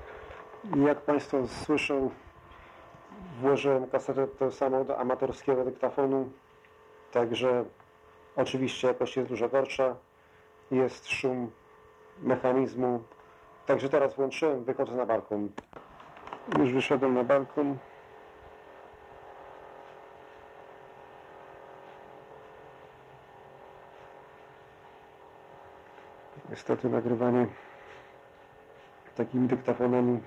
jak 0.86 1.00
Państwo 1.00 1.48
słyszą, 1.64 2.10
włożyłem 3.40 3.86
kasetę 3.86 4.26
to 4.26 4.50
samo 4.52 4.84
do 4.84 4.98
amatorskiego 4.98 5.64
dyktafonu, 5.64 6.30
także 7.12 7.64
oczywiście 8.36 8.88
jakość 8.88 9.16
jest 9.16 9.28
dużo 9.28 9.48
gorsza, 9.48 9.96
jest 10.70 11.08
szum 11.08 11.50
mechanizmu, 12.22 13.02
także 13.66 13.88
teraz 13.88 14.14
włączyłem, 14.14 14.64
wychodzę 14.64 14.96
na 14.96 15.06
balkon. 15.06 15.48
Już 16.58 16.72
wyszedłem 16.72 17.14
na 17.14 17.24
balkon. 17.24 17.78
Niestety 26.50 26.88
nagrywanie 26.88 27.46
takimi 29.16 29.48
dyktafonami, 29.48 30.20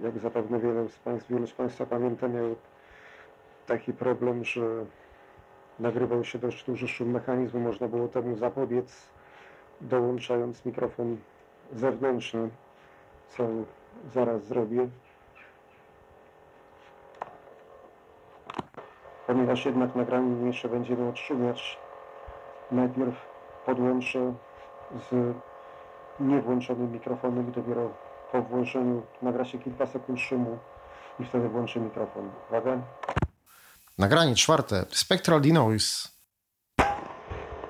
jak 0.00 0.18
zapewne 0.18 0.60
wiele 0.60 0.88
z 0.88 0.98
Państwa, 0.98 1.34
wielu 1.34 1.46
z 1.46 1.52
Państwa 1.52 1.86
pamięta, 1.86 2.28
miał 2.28 2.56
taki 3.66 3.92
problem, 3.92 4.44
że 4.44 4.84
nagrywał 5.80 6.24
się 6.24 6.38
dość 6.38 6.66
duży 6.66 6.88
szum 6.88 7.10
mechanizmu. 7.10 7.60
Można 7.60 7.88
było 7.88 8.08
temu 8.08 8.36
zapobiec, 8.36 9.10
dołączając 9.80 10.64
mikrofon 10.64 11.16
zewnętrzny, 11.72 12.50
co 13.28 13.48
zaraz 14.12 14.44
zrobię. 14.44 14.88
Ponieważ 19.26 19.66
jednak 19.66 19.94
nagranie 19.94 20.46
jeszcze 20.46 20.68
będziemy 20.68 21.08
odszumiać, 21.08 21.78
najpierw 22.70 23.14
podłączę 23.66 24.34
z 25.10 25.34
niewłączonym 26.20 26.92
mikrofonem 26.92 27.48
i 27.48 27.52
dopiero 27.52 28.03
po 28.34 28.42
włączeniu 28.42 29.02
nagra 29.22 29.44
się 29.44 29.58
kilka 29.58 29.86
sekund 29.86 30.20
szumu 30.20 30.58
i 31.20 31.24
wtedy 31.24 31.48
włączę 31.48 31.80
mikrofon. 31.80 32.30
Uwaga. 32.48 32.78
Nagranie 33.98 34.34
czwarte. 34.34 34.84
Spectral 34.90 35.40
Denoise. 35.40 36.08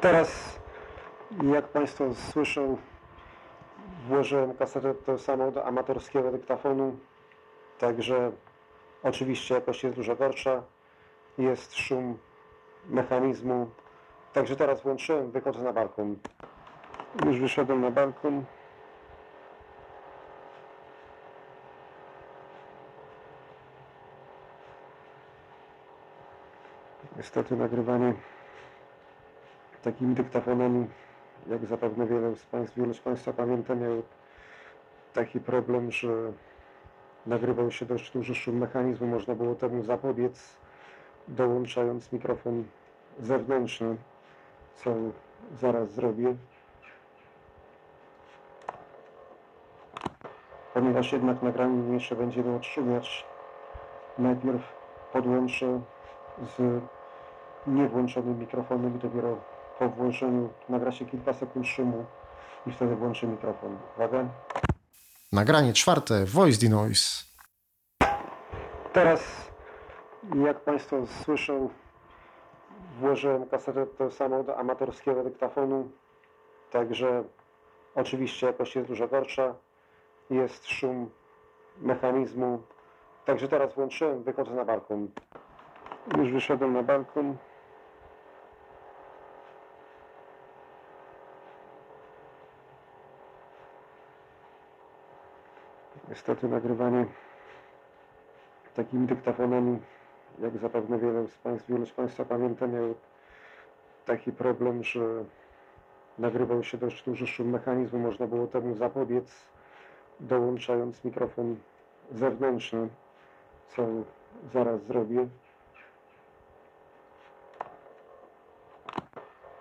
Teraz, 0.00 0.58
jak 1.54 1.68
Państwo 1.68 2.04
słyszą, 2.14 2.76
włożyłem 4.08 4.54
kasetę 4.54 4.94
to 4.94 5.18
samo 5.18 5.50
do 5.50 5.64
amatorskiego 5.64 6.32
dyktafonu, 6.32 6.96
także 7.78 8.32
oczywiście 9.02 9.54
jakość 9.54 9.84
jest 9.84 9.96
dużo 9.96 10.16
gorsza 10.16 10.62
jest 11.38 11.74
szum 11.74 12.18
mechanizmu. 12.88 13.70
Także 14.32 14.56
teraz 14.56 14.82
włączyłem, 14.82 15.30
wychodzę 15.30 15.62
na 15.62 15.72
balkon. 15.72 16.16
Już 17.26 17.40
wyszedłem 17.40 17.80
na 17.80 17.90
balkon. 17.90 18.44
Niestety 27.24 27.56
nagrywanie 27.56 28.14
takimi 29.82 30.14
dyktafonami, 30.14 30.86
jak 31.46 31.66
zapewne 31.66 32.06
wiele 32.06 32.36
z 32.36 32.46
Państwa, 32.46 32.80
wielu 32.80 32.94
z 32.94 33.00
Państwa 33.00 33.32
pamięta, 33.32 33.74
miał 33.74 34.02
taki 35.14 35.40
problem, 35.40 35.90
że 35.90 36.08
nagrywał 37.26 37.70
się 37.70 37.86
dość 37.86 38.12
duży 38.12 38.34
szum 38.34 38.58
mechanizmu. 38.58 39.06
Można 39.06 39.34
było 39.34 39.54
temu 39.54 39.82
zapobiec, 39.82 40.56
dołączając 41.28 42.12
mikrofon 42.12 42.64
zewnętrzny, 43.18 43.96
co 44.74 44.94
zaraz 45.60 45.90
zrobię. 45.90 46.34
Ponieważ 50.74 51.12
jednak 51.12 51.42
nagranie 51.42 51.94
jeszcze 51.94 52.16
będziemy 52.16 52.56
odszumiać, 52.56 53.26
najpierw 54.18 54.62
podłączę 55.12 55.80
z 56.38 56.82
niewłączonym 57.66 58.38
mikrofonem 58.38 58.96
i 58.96 58.98
dopiero 58.98 59.36
po 59.78 59.88
włączeniu 59.88 60.48
nagra 60.68 60.92
się 60.92 61.04
kilka 61.06 61.32
sekund 61.32 61.66
szumu 61.66 62.04
i 62.66 62.72
wtedy 62.72 62.96
włączę 62.96 63.26
mikrofon. 63.26 63.78
Uwaga. 63.96 64.24
Nagranie 65.32 65.72
czwarte, 65.72 66.24
Voice 66.24 66.60
the 66.60 66.68
Noise. 66.68 67.24
Teraz, 68.92 69.50
jak 70.46 70.60
Państwo 70.60 71.06
słyszą, 71.06 71.68
włożyłem 73.00 73.46
kasetę 73.46 73.86
to 73.86 74.10
samo 74.10 74.42
do 74.42 74.56
amatorskiego 74.56 75.24
dyktafonu, 75.24 75.90
także 76.70 77.24
oczywiście 77.94 78.46
jakość 78.46 78.76
jest 78.76 78.88
dużo 78.88 79.08
gorsza, 79.08 79.54
jest 80.30 80.66
szum 80.66 81.10
mechanizmu, 81.80 82.62
także 83.24 83.48
teraz 83.48 83.74
włączyłem, 83.74 84.22
wychodzę 84.22 84.54
na 84.54 84.64
balkon. 84.64 85.08
Już 86.18 86.32
wyszedłem 86.32 86.72
na 86.72 86.82
balkon. 86.82 87.36
Niestety 96.14 96.48
nagrywanie 96.48 97.06
takimi 98.74 99.06
dyktafonami, 99.06 99.78
jak 100.38 100.58
zapewne 100.58 100.98
wiele 100.98 101.26
z 101.28 101.38
Państwa, 101.38 101.72
wielu 101.72 101.86
z 101.86 101.92
Państwa 101.92 102.24
pamięta, 102.24 102.66
miał 102.66 102.94
taki 104.06 104.32
problem, 104.32 104.84
że 104.84 105.00
nagrywał 106.18 106.62
się 106.62 106.78
dość 106.78 107.04
duży 107.04 107.26
szum 107.26 107.50
mechanizmu. 107.50 107.98
Można 107.98 108.26
było 108.26 108.46
temu 108.46 108.74
zapobiec, 108.74 109.46
dołączając 110.20 111.04
mikrofon 111.04 111.56
zewnętrzny, 112.10 112.88
co 113.68 113.86
zaraz 114.52 114.82
zrobię. 114.82 115.28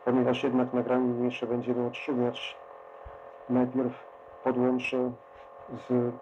Ponieważ 0.06 0.44
jednak 0.44 0.74
nagranie 0.74 1.26
jeszcze 1.26 1.48
będziemy 1.48 1.88
odszumiać, 1.88 2.58
najpierw 3.50 4.06
podłączę 4.44 5.12
z 5.70 6.14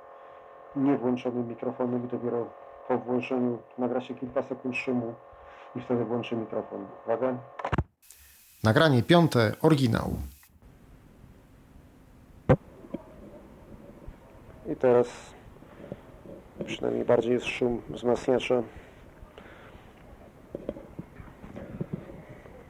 niewłączonym 0.75 1.47
mikrofonem 1.47 2.05
i 2.05 2.07
dopiero 2.07 2.49
po 2.87 2.97
włączeniu 2.97 3.57
nagra 3.77 4.01
się 4.01 4.15
kilka 4.15 4.43
sekund 4.43 4.75
szumu 4.75 5.13
i 5.75 5.81
wtedy 5.81 6.05
włączę 6.05 6.35
mikrofon. 6.35 6.85
Uwaga. 7.05 7.37
Nagranie 8.63 9.03
piąte, 9.03 9.51
oryginał. 9.61 10.13
I 14.71 14.75
teraz 14.75 15.07
przynajmniej 16.65 17.05
bardziej 17.05 17.33
jest 17.33 17.45
szum 17.45 17.81
wzmacniacza. 17.89 18.63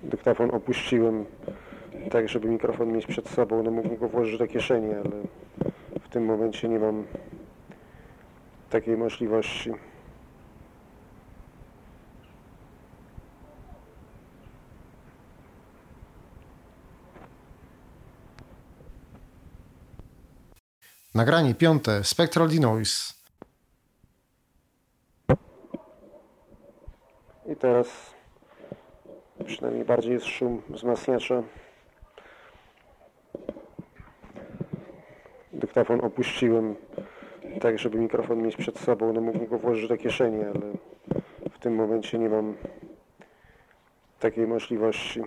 Dyktafon 0.03 0.51
opuściłem 0.51 1.25
tak, 2.11 2.29
żeby 2.29 2.47
mikrofon 2.47 2.91
mieć 2.91 3.07
przed 3.07 3.29
sobą. 3.29 3.63
No 3.63 3.71
mógłbym 3.71 3.97
go 3.97 4.09
włożyć 4.09 4.39
do 4.39 4.47
kieszeni, 4.47 4.93
ale 4.93 5.11
w 6.01 6.09
tym 6.09 6.25
momencie 6.25 6.69
nie 6.69 6.79
mam 6.79 7.03
takiej 8.71 8.97
możliwości. 8.97 9.71
Nagranie 21.15 21.55
piąte, 21.55 22.03
Spectral 22.03 22.49
Denoise. 22.49 23.13
I 27.45 27.55
teraz 27.55 27.87
przynajmniej 29.45 29.85
bardziej 29.85 30.13
jest 30.13 30.25
szum 30.25 30.61
wzmacniacza. 30.69 31.43
Dyktafon 35.53 36.01
opuściłem 36.01 36.75
tak, 37.59 37.79
żeby 37.79 37.97
mikrofon 37.97 38.41
mieć 38.41 38.55
przed 38.55 38.79
sobą. 38.79 39.13
No 39.13 39.21
mógłbym 39.21 39.47
go 39.47 39.57
włożyć 39.57 39.89
do 39.89 39.97
kieszeni, 39.97 40.43
ale 40.43 40.61
w 41.51 41.59
tym 41.59 41.75
momencie 41.75 42.19
nie 42.19 42.29
mam 42.29 42.55
takiej 44.19 44.47
możliwości. 44.47 45.21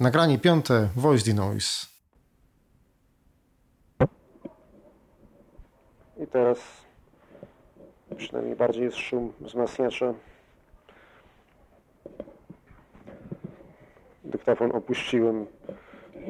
Nagranie 0.00 0.38
piąte, 0.38 0.88
Voice 0.96 1.24
the 1.24 1.34
Noise. 1.34 1.86
I 6.22 6.26
teraz 6.26 6.58
przynajmniej 8.16 8.56
bardziej 8.56 8.84
jest 8.84 8.96
szum 8.96 9.32
wzmacniacza. 9.40 10.14
Dyktafon 14.24 14.72
opuściłem 14.72 15.46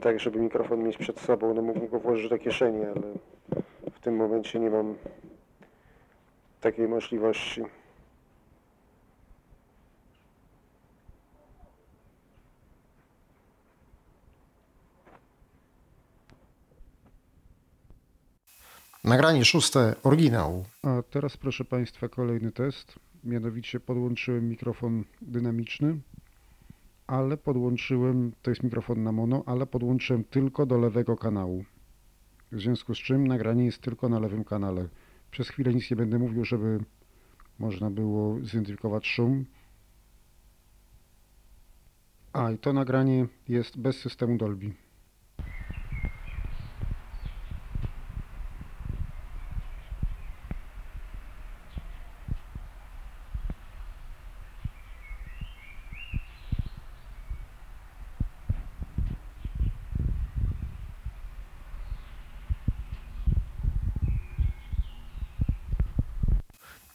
tak, 0.02 0.20
żeby 0.20 0.38
mikrofon 0.38 0.82
mieć 0.82 0.96
przed 0.96 1.20
sobą. 1.20 1.54
No 1.54 1.62
mógłbym 1.62 1.88
go 1.88 2.00
włożyć 2.00 2.28
do 2.30 2.38
kieszeni, 2.38 2.84
ale 2.84 3.02
w 3.92 4.00
tym 4.00 4.16
momencie 4.16 4.60
nie 4.60 4.70
mam 4.70 4.94
takiej 6.60 6.88
możliwości. 6.88 7.62
Nagranie 19.04 19.44
szóste, 19.44 19.94
oryginał. 20.02 20.64
A 20.82 21.02
teraz 21.10 21.36
proszę 21.36 21.64
Państwa 21.64 22.08
kolejny 22.08 22.52
test. 22.52 22.98
Mianowicie 23.24 23.80
podłączyłem 23.80 24.48
mikrofon 24.48 25.04
dynamiczny, 25.22 25.96
ale 27.06 27.36
podłączyłem, 27.36 28.32
to 28.42 28.50
jest 28.50 28.62
mikrofon 28.62 29.02
na 29.02 29.12
mono, 29.12 29.42
ale 29.46 29.66
podłączyłem 29.66 30.24
tylko 30.24 30.66
do 30.66 30.78
lewego 30.78 31.16
kanału. 31.16 31.64
W 32.52 32.60
związku 32.60 32.94
z 32.94 32.98
czym 32.98 33.26
nagranie 33.26 33.64
jest 33.64 33.82
tylko 33.82 34.08
na 34.08 34.18
lewym 34.18 34.44
kanale. 34.44 34.88
Przez 35.30 35.48
chwilę 35.48 35.74
nic 35.74 35.90
nie 35.90 35.96
będę 35.96 36.18
mówił, 36.18 36.44
żeby 36.44 36.78
można 37.58 37.90
było 37.90 38.40
zidentyfikować 38.40 39.06
szum. 39.06 39.44
A 42.32 42.50
i 42.50 42.58
to 42.58 42.72
nagranie 42.72 43.26
jest 43.48 43.78
bez 43.78 43.96
systemu 43.96 44.36
Dolby. 44.36 44.83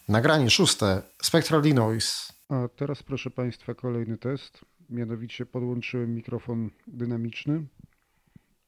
Nagranie 0.10 0.50
szóste, 0.50 1.02
Spectral 1.22 1.62
Denoise. 1.62 2.34
A 2.50 2.68
teraz 2.68 3.04
proszę 3.04 3.30
Państwa 3.30 3.74
kolejny 3.74 4.18
test. 4.18 4.66
Mianowicie 4.90 5.46
podłączyłem 5.46 6.16
mikrofon 6.16 6.70
dynamiczny, 6.88 7.66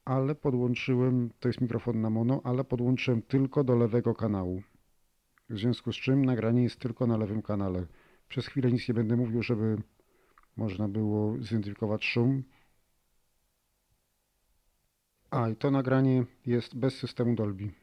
ale 0.05 0.35
podłączyłem, 0.35 1.29
to 1.39 1.49
jest 1.49 1.61
mikrofon 1.61 2.01
na 2.01 2.09
mono, 2.09 2.41
ale 2.43 2.63
podłączyłem 2.63 3.21
tylko 3.21 3.63
do 3.63 3.75
lewego 3.75 4.15
kanału. 4.15 4.63
W 5.49 5.57
związku 5.57 5.93
z 5.93 5.95
czym 5.95 6.25
nagranie 6.25 6.63
jest 6.63 6.79
tylko 6.79 7.07
na 7.07 7.17
lewym 7.17 7.41
kanale. 7.41 7.85
Przez 8.27 8.47
chwilę 8.47 8.71
nic 8.71 8.87
nie 8.87 8.93
będę 8.93 9.15
mówił, 9.15 9.43
żeby 9.43 9.77
można 10.57 10.87
było 10.87 11.37
zidentyfikować 11.43 12.05
szum. 12.05 12.43
A 15.31 15.49
i 15.49 15.55
to 15.55 15.71
nagranie 15.71 16.25
jest 16.45 16.75
bez 16.75 16.97
systemu 16.97 17.35
Dolby. 17.35 17.80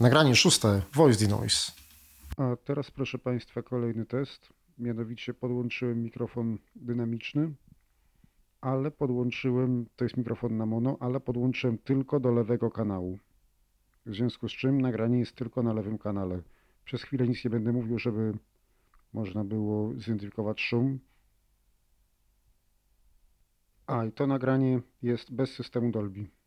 Nagranie 0.00 0.36
szóste, 0.36 0.82
Voice 0.94 1.26
Denoise. 1.26 1.72
A 2.36 2.56
teraz 2.56 2.90
proszę 2.90 3.18
Państwa 3.18 3.62
kolejny 3.62 4.06
test. 4.06 4.52
Mianowicie 4.78 5.34
podłączyłem 5.34 6.02
mikrofon 6.02 6.58
dynamiczny, 6.76 7.52
ale 8.60 8.90
podłączyłem, 8.90 9.86
to 9.96 10.04
jest 10.04 10.16
mikrofon 10.16 10.56
na 10.56 10.66
mono, 10.66 10.96
ale 11.00 11.20
podłączyłem 11.20 11.78
tylko 11.78 12.20
do 12.20 12.32
lewego 12.32 12.70
kanału. 12.70 13.18
W 14.06 14.14
związku 14.14 14.48
z 14.48 14.52
czym 14.52 14.80
nagranie 14.80 15.18
jest 15.18 15.36
tylko 15.36 15.62
na 15.62 15.72
lewym 15.72 15.98
kanale. 15.98 16.42
Przez 16.84 17.02
chwilę 17.02 17.28
nic 17.28 17.44
nie 17.44 17.50
będę 17.50 17.72
mówił, 17.72 17.98
żeby 17.98 18.32
można 19.12 19.44
było 19.44 19.94
zidentyfikować 19.94 20.60
szum. 20.60 20.98
A 23.86 24.04
i 24.04 24.12
to 24.12 24.26
nagranie 24.26 24.80
jest 25.02 25.34
bez 25.34 25.50
systemu 25.50 25.90
Dolby. 25.90 26.39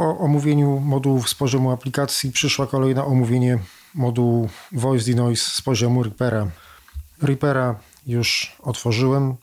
Po 0.00 0.18
omówieniu 0.18 0.80
modułów 0.80 1.28
z 1.28 1.34
poziomu 1.34 1.70
aplikacji 1.70 2.32
przyszła 2.32 2.66
kolej 2.66 2.94
na 2.94 3.04
omówienie 3.04 3.58
modułu 3.94 4.48
Voice 4.72 5.10
Denoise 5.10 5.50
z 5.50 5.62
poziomu 5.62 6.02
Reapera. 6.02 6.46
Reapera 7.22 7.80
już 8.06 8.56
otworzyłem, 8.62 9.36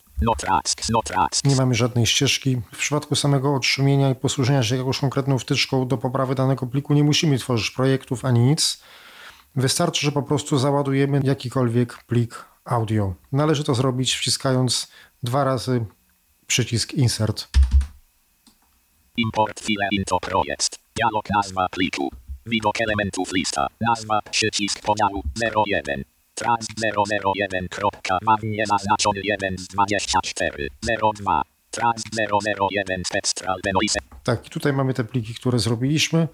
nie 1.43 1.55
mamy 1.55 1.75
żadnej 1.75 2.05
ścieżki. 2.05 2.61
W 2.73 2.77
przypadku 2.77 3.15
samego 3.15 3.55
odszumienia 3.55 4.09
i 4.09 4.15
posłużenia 4.15 4.63
się 4.63 4.77
jakąś 4.77 4.99
konkretną 4.99 5.39
wtyczką 5.39 5.87
do 5.87 5.97
poprawy 5.97 6.35
danego 6.35 6.67
pliku 6.67 6.93
nie 6.93 7.03
musimy 7.03 7.37
tworzyć 7.37 7.71
projektów 7.71 8.25
ani 8.25 8.39
nic. 8.39 8.79
Wystarczy, 9.55 10.05
że 10.05 10.11
po 10.11 10.23
prostu 10.23 10.57
załadujemy 10.57 11.21
jakikolwiek 11.23 12.03
plik 12.03 12.45
audio. 12.65 13.13
Należy 13.31 13.63
to 13.63 13.75
zrobić 13.75 14.15
wciskając 14.15 14.87
dwa 15.23 15.43
razy 15.43 15.85
przycisk 16.47 16.93
Insert. 16.93 17.47
Import 19.19 19.59
file 19.59 19.87
into 19.91 20.19
projekt. 20.19 20.79
Dialog 20.95 21.29
nazwa 21.29 21.67
pliku. 21.69 22.09
Widok 22.45 22.81
elementów 22.81 23.33
lista. 23.33 23.67
Nazwa 23.81 24.19
przycisk 24.31 24.81
podziału 24.81 25.23
01. 25.67 26.03
Trans 26.35 26.67
001. 27.51 27.67
Kropka. 27.69 28.17
Mam 28.21 28.37
niezaznaczony 28.43 29.21
1 29.23 29.57
z 29.57 29.67
24. 29.67 30.69
02. 31.21 31.41
Trans 31.71 32.03
001. 32.71 33.03
Spectral 33.05 33.59
denoise. 33.63 33.99
Tak, 34.23 34.49
tutaj 34.49 34.73
mamy 34.73 34.93
te 34.93 35.03
pliki, 35.03 35.33
które 35.33 35.59
zrobiliśmy. 35.59 36.27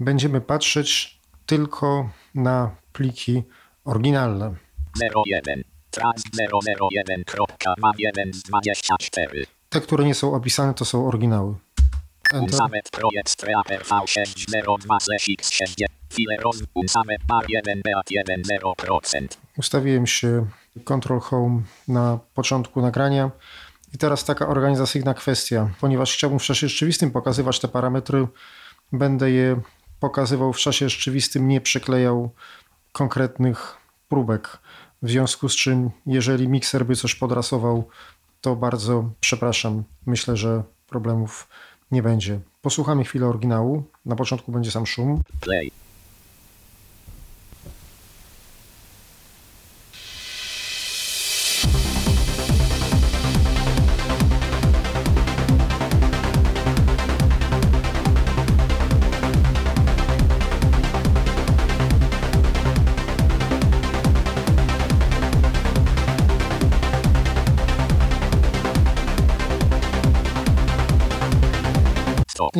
Będziemy 0.00 0.40
patrzeć 0.40 1.18
tylko 1.46 2.10
na 2.34 2.76
pliki 2.92 3.42
oryginalne. 3.84 4.54
01. 5.26 5.64
Trans 5.90 6.22
001. 6.92 7.24
Kropka. 7.24 7.74
Mam 7.78 7.94
1 7.98 8.32
z 8.32 8.42
24. 8.42 9.46
Te, 9.68 9.80
które 9.80 10.04
nie 10.04 10.14
są 10.14 10.34
opisane, 10.34 10.74
to 10.74 10.84
są 10.84 11.08
oryginały. 11.08 11.54
Enter. 12.32 12.42
Unsamet 12.42 12.90
projekt 12.90 13.42
Reaper 13.42 13.82
V602 13.82 14.96
X60. 15.38 15.84
File 16.12 16.36
roz. 16.36 16.62
Unsamet 16.74 17.20
bar 17.28 17.44
1 17.48 17.82
beat 17.84 18.10
1 18.10 18.42
0%. 18.42 19.26
Ustawiłem 19.58 20.06
się 20.06 20.46
Control 20.84 21.20
Home 21.20 21.62
na 21.88 22.18
początku 22.34 22.82
nagrania. 22.82 23.30
I 23.94 23.98
teraz 23.98 24.24
taka 24.24 24.48
organizacyjna 24.48 25.14
kwestia. 25.14 25.70
Ponieważ 25.80 26.14
chciałbym 26.14 26.38
w 26.38 26.42
czasie 26.42 26.68
rzeczywistym 26.68 27.10
pokazywać 27.10 27.60
te 27.60 27.68
parametry, 27.68 28.26
będę 28.92 29.30
je 29.30 29.60
pokazywał 30.00 30.52
w 30.52 30.58
czasie 30.58 30.88
rzeczywistym, 30.88 31.48
nie 31.48 31.60
przyklejał 31.60 32.30
konkretnych 32.92 33.76
próbek. 34.08 34.58
W 35.02 35.10
związku 35.10 35.48
z 35.48 35.56
czym, 35.56 35.90
jeżeli 36.06 36.48
mikser 36.48 36.86
by 36.86 36.96
coś 36.96 37.14
podrasował, 37.14 37.88
to 38.40 38.56
bardzo 38.56 39.10
przepraszam. 39.20 39.84
Myślę, 40.06 40.36
że 40.36 40.62
problemów 40.86 41.48
nie 41.92 42.02
będzie. 42.02 42.40
Posłuchamy 42.62 43.04
chwilę 43.04 43.26
oryginału. 43.26 43.82
Na 44.06 44.16
początku 44.16 44.52
będzie 44.52 44.70
sam 44.70 44.86
szum. 44.86 45.22
Play. 45.40 45.81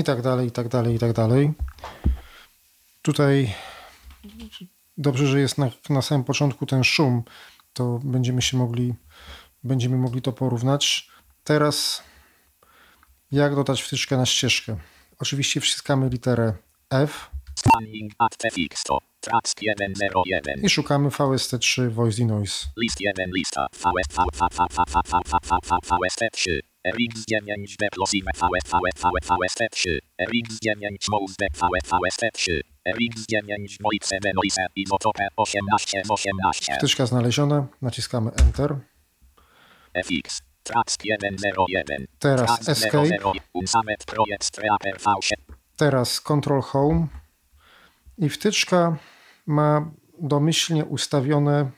i 0.03 0.05
tak 0.05 0.23
dalej, 0.23 0.49
i 0.49 0.51
tak 0.51 0.69
dalej, 0.69 0.95
i 0.95 0.99
tak 0.99 1.13
dalej. 1.13 1.53
Tutaj 3.03 3.55
dobrze, 4.99 5.27
że 5.27 5.41
jest 5.41 5.59
na, 5.59 5.71
na 5.91 6.03
samym 6.03 6.25
początku 6.25 6.67
ten 6.67 6.85
szum, 6.85 7.23
to 7.73 8.01
będziemy 8.05 8.43
się 8.43 8.57
mogli, 8.57 8.95
będziemy 9.65 9.97
mogli 9.97 10.23
to 10.23 10.33
porównać. 10.33 11.09
Teraz 11.45 12.03
jak 13.33 13.55
dodać 13.55 13.83
wtyczkę 13.83 14.17
na 14.17 14.27
ścieżkę? 14.27 14.77
Oczywiście 15.19 15.61
wciskamy 15.61 16.09
literę 16.09 16.55
F. 16.91 17.31
I 20.63 20.71
szukamy 20.71 21.09
VST3 21.09 21.91
Voice 21.91 22.19
Denoise. 22.19 22.67
List 22.83 23.01
1, 23.01 23.31
lista. 23.37 23.67
VST3. 25.87 26.72
9 26.85 27.77
plus 27.93 28.15
im 28.15 28.27
VSVSVST3. 28.35 29.99
9 30.63 31.07
VSVST3. 31.57 32.61
9 33.29 33.79
Izotope 34.77 35.29
18 35.37 36.03
z 36.05 36.11
18. 36.11 36.75
Wtyczka 36.79 37.07
znaleziona. 37.07 37.67
Naciskamy 37.83 38.31
Enter. 38.31 38.77
FX. 39.95 40.43
101. 40.65 41.37
Teraz 42.19 42.69
Escape. 42.69 43.19
Teraz 45.77 46.21
Control 46.21 46.63
Home. 46.63 47.07
I 48.19 48.29
wtyczka 48.29 48.97
ma 49.47 49.91
domyślnie 50.19 50.85
ustawione 50.85 51.71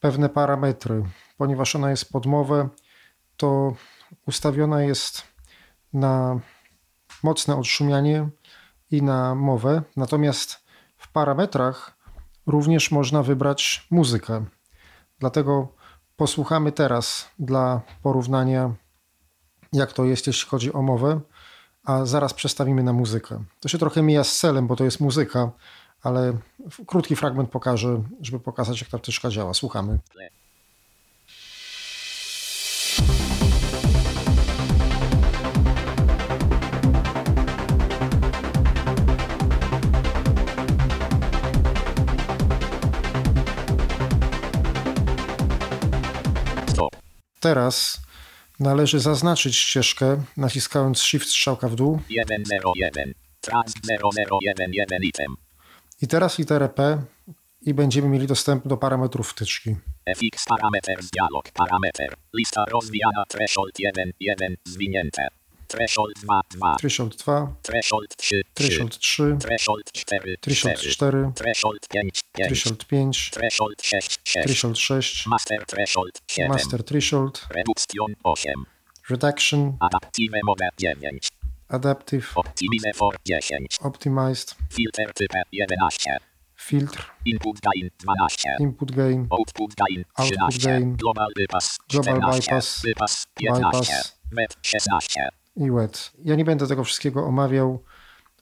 pewne 0.00 0.28
parametry. 0.28 1.02
Ponieważ 1.36 1.76
ona 1.76 1.90
jest 1.90 2.12
podmowę, 2.12 2.68
to 3.36 3.76
ustawiona 4.26 4.82
jest 4.82 5.22
na 5.92 6.40
mocne 7.22 7.56
odszumianie 7.56 8.28
i 8.90 9.02
na 9.02 9.34
mowę. 9.34 9.82
Natomiast 9.96 10.64
w 10.96 11.12
parametrach 11.12 11.96
również 12.46 12.90
można 12.90 13.22
wybrać 13.22 13.86
muzykę. 13.90 14.44
Dlatego 15.18 15.68
posłuchamy 16.16 16.72
teraz 16.72 17.28
dla 17.38 17.80
porównania, 18.02 18.74
jak 19.72 19.92
to 19.92 20.04
jest, 20.04 20.26
jeśli 20.26 20.48
chodzi 20.48 20.72
o 20.72 20.82
mowę 20.82 21.20
a 21.88 22.06
zaraz 22.06 22.34
przestawimy 22.34 22.82
na 22.82 22.92
muzykę. 22.92 23.44
To 23.60 23.68
się 23.68 23.78
trochę 23.78 24.02
mija 24.02 24.24
z 24.24 24.38
celem, 24.38 24.66
bo 24.66 24.76
to 24.76 24.84
jest 24.84 25.00
muzyka, 25.00 25.50
ale 26.02 26.32
krótki 26.86 27.16
fragment 27.16 27.50
pokażę, 27.50 28.02
żeby 28.20 28.40
pokazać, 28.40 28.80
jak 28.80 28.90
ta 28.90 28.98
wtyczka 28.98 29.30
działa. 29.30 29.54
Słuchamy. 29.54 29.98
Teraz 47.40 48.00
należy 48.60 49.00
zaznaczyć 49.00 49.56
ścieżkę, 49.56 50.22
naciskając 50.36 51.02
Shift 51.02 51.28
strzałka 51.28 51.68
w 51.68 51.74
dół 51.74 52.00
101. 52.44 53.14
Trans 53.40 53.72
001 54.42 54.70
1 54.72 55.02
item. 55.02 55.36
i 56.02 56.06
teraz 56.08 56.38
literę 56.38 56.68
P 56.68 57.02
i 57.62 57.74
będziemy 57.74 58.08
mieli 58.08 58.26
dostęp 58.26 58.68
do 58.68 58.76
parametrów 58.76 59.30
wtyczki. 59.30 59.76
FX 60.16 60.44
parameters 60.44 61.10
dialog 61.10 61.50
parameter. 61.54 62.16
Lista 62.34 62.64
rozwijana 62.68 63.24
threshold 63.28 63.78
1 63.78 64.12
1 64.20 64.56
zwinięte. 64.64 65.28
Threshold 65.68 66.12
2 66.16 66.24
2. 66.24 66.72
Threshold 67.68 68.10
2, 68.18 68.42
Threshold 68.54 68.92
3 68.94 68.96
3. 68.98 69.38
Threshold 69.40 69.82
3, 69.90 70.38
Threshold 70.40 70.40
4 70.40 70.52
Threshold 70.54 70.78
4. 71.00 71.22
4, 71.22 71.32
Threshold 71.34 71.78
5 71.92 72.10
5. 72.36 72.48
Threshold 72.48 72.84
5, 72.88 73.30
Threshold 73.32 73.74
6 73.78 74.18
6. 74.24 74.44
Threshold 74.46 74.76
6, 74.76 75.26
Master 75.26 75.64
threshold 75.68 76.20
7. 76.28 76.50
Master 76.50 76.78
Threshold, 76.78 77.40
Reduction 77.54 78.14
8. 78.24 78.46
Reduction, 79.10 79.78
Adaptive 79.80 80.32
Mode 80.44 80.70
9. 80.80 81.18
Adaptive, 81.70 82.26
Optimize 82.34 82.94
for 82.96 83.12
10. 83.24 83.66
Optimized, 83.82 84.54
Filter 84.70 85.12
typ 85.14 85.32
11. 85.52 85.76
Filtr, 86.58 87.00
Input 87.24 87.60
gain 87.62 87.90
12. 87.98 88.60
Input 88.60 88.90
Gain, 88.92 89.28
Output 89.30 89.74
gain 89.76 90.04
Output 90.18 90.52
13. 90.52 90.72
gain, 90.72 90.96
Global 90.96 91.28
bypass 91.36 91.78
Global 91.88 92.20
14. 92.20 92.30
bypass, 92.30 92.82
Bypass 92.82 93.26
15. 93.38 93.62
bypass. 93.62 94.14
Met 94.32 94.56
16. 94.62 95.30
i 95.58 95.70
wet. 95.70 96.12
Ja 96.24 96.34
nie 96.34 96.44
będę 96.44 96.66
tego 96.66 96.84
wszystkiego 96.84 97.24
omawiał, 97.24 97.82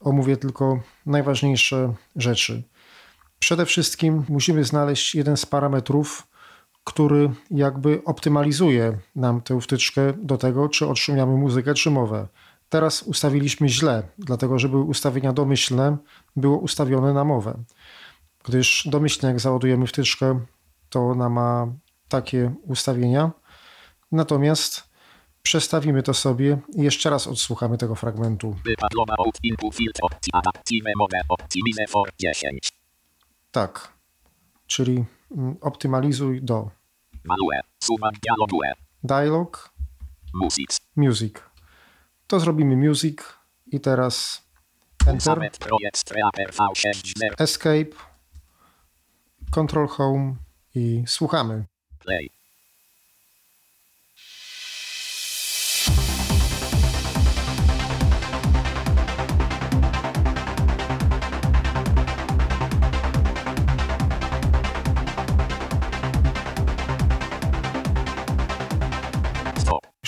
omówię 0.01 0.37
tylko 0.37 0.81
najważniejsze 1.07 1.95
rzeczy. 2.17 2.63
Przede 3.39 3.67
wszystkim 3.67 4.25
musimy 4.29 4.65
znaleźć 4.65 5.15
jeden 5.15 5.37
z 5.37 5.47
parametrów, 5.47 6.27
który 6.85 7.31
jakby 7.51 8.03
optymalizuje 8.05 8.99
nam 9.17 9.41
tę 9.41 9.61
wtyczkę 9.61 10.13
do 10.23 10.39
tego, 10.39 10.69
czy 10.69 10.89
odszumiamy 10.89 11.37
muzykę, 11.37 11.75
czy 11.75 11.91
mowę. 11.91 12.29
Teraz 12.69 13.03
ustawiliśmy 13.03 13.69
źle, 13.69 14.03
dlatego 14.19 14.59
że 14.59 14.69
były 14.69 14.85
ustawienia 14.85 15.33
domyślne, 15.33 15.97
było 16.37 16.59
ustawione 16.59 17.13
na 17.15 17.25
mowę. 17.25 17.65
Gdyż 18.45 18.89
domyślnie 18.91 19.29
jak 19.29 19.41
załadujemy 19.41 19.87
wtyczkę, 19.87 20.41
to 20.89 21.01
ona 21.01 21.29
ma 21.29 21.67
takie 22.09 22.55
ustawienia. 22.63 23.31
Natomiast 24.13 24.86
przestawimy 25.47 26.03
to 26.03 26.15
sobie 26.15 26.59
i 26.77 26.83
jeszcze 26.83 27.11
raz 27.11 27.27
odsłuchamy 27.27 27.79
tego 27.79 27.95
fragmentu. 27.95 28.57
Bypass 28.65 28.91
global 28.91 29.17
out 29.19 29.39
input 29.43 29.75
filter 29.75 30.05
opti 30.05 30.31
adaptive 30.33 30.85
mode 30.97 31.21
optimize 31.29 31.87
for 31.89 32.11
10. 32.19 32.69
Tak, 33.51 33.93
czyli 34.67 35.05
mm, 35.31 35.57
optymalizuj 35.61 36.43
do 36.43 36.71
dialog, 39.03 39.71
Music. 40.35 40.81
music. 40.97 41.43
To 42.27 42.41
zrobimy 42.41 42.77
music 42.77 43.19
i 43.67 43.81
teraz 43.81 44.43
enter, 45.07 45.23
Samet 45.23 45.59
projekt 45.59 46.05
Treaper 46.05 46.51
V6 46.51 47.15
escape, 47.39 47.97
control 49.51 49.89
home 49.89 50.37
i 50.75 51.05
słuchamy. 51.07 51.65
Play. 51.99 52.36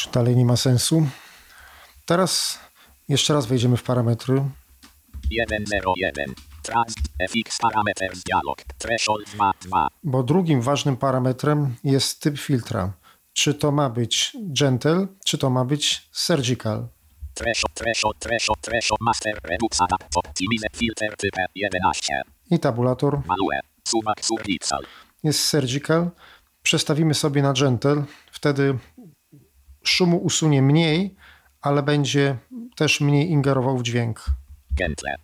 Już 0.09 0.15
dalej 0.15 0.37
nie 0.37 0.45
ma 0.45 0.57
sensu. 0.57 1.07
Teraz 2.07 2.59
jeszcze 3.09 3.35
raz 3.35 3.47
wejdziemy 3.47 3.77
w 3.77 3.83
parametry. 3.83 4.43
101. 5.67 6.35
Trans 6.63 6.95
FX 7.31 7.59
parameters 7.59 8.23
dialog. 8.23 8.63
Threshold 8.79 9.31
2 9.31 9.53
2. 9.61 9.89
bo 10.03 10.23
drugim 10.23 10.63
ważnym 10.63 10.97
parametrem 10.97 11.77
jest 11.85 12.21
typ 12.21 12.39
filtra. 12.39 12.93
Czy 13.33 13.55
to 13.55 13.73
ma 13.73 13.91
być 13.91 14.37
gentle, 14.37 15.07
czy 15.25 15.39
to 15.39 15.51
ma 15.51 15.65
być 15.65 16.09
surgical. 16.13 16.89
Threshold, 17.35 17.75
threshold, 17.75 18.19
threshold, 18.19 18.61
threshold, 18.61 19.01
master, 19.01 19.41
redux, 19.43 19.81
adapt, 19.81 20.17
optimize, 20.17 20.67
filter, 20.77 21.17
typ 21.17 21.35
11. 21.55 22.23
I 22.51 22.59
tabulator 22.59 23.21
Malue. 23.27 23.61
Suwak, 23.89 24.25
surgical. 24.25 24.85
jest 25.25 25.45
surgical. 25.45 26.11
Przestawimy 26.63 27.15
sobie 27.15 27.43
na 27.43 27.53
gentle, 27.53 28.05
wtedy 28.33 28.79
szumu 29.89 30.17
usunie 30.17 30.63
mniej, 30.63 31.15
ale 31.61 31.83
będzie 31.83 32.37
też 32.77 33.01
mniej 33.01 33.31
ingerował 33.31 33.79
w 33.79 33.83
dźwięk. 33.83 34.25
Gentle. 34.79 35.17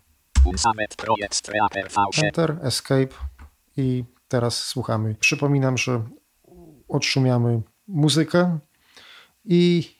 Unsamet 0.45 0.95
projekt 0.95 1.41
Treaper 1.41 1.87
V7. 1.87 2.25
Enter, 2.25 2.57
escape 2.61 3.15
i 3.77 4.03
teraz 4.27 4.63
słuchamy. 4.63 5.15
Przypominam, 5.15 5.77
że 5.77 6.03
odszumiamy 6.87 7.61
muzykę 7.87 8.59
i 9.45 9.91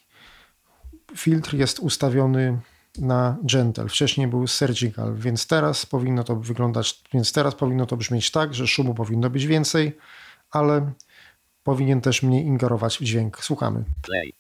filtr 1.15 1.53
jest 1.53 1.79
ustawiony 1.79 2.59
na 2.97 3.37
gentle. 3.43 3.87
Wcześniej 3.87 4.27
był 4.27 4.47
surgical, 4.47 5.15
więc 5.15 5.47
teraz 5.47 5.85
powinno 5.85 6.23
to 6.23 6.35
wyglądać, 6.35 7.03
więc 7.13 7.31
teraz 7.31 7.55
powinno 7.55 7.85
to 7.85 7.97
brzmieć 7.97 8.31
tak, 8.31 8.53
że 8.53 8.67
szumu 8.67 8.93
powinno 8.93 9.29
być 9.29 9.45
więcej, 9.45 9.97
ale 10.51 10.91
powinien 11.63 12.01
też 12.01 12.23
mniej 12.23 12.45
ingerować 12.45 12.97
w 12.97 13.03
dźwięk. 13.03 13.43
Słuchamy. 13.43 13.83
Play. 14.01 14.33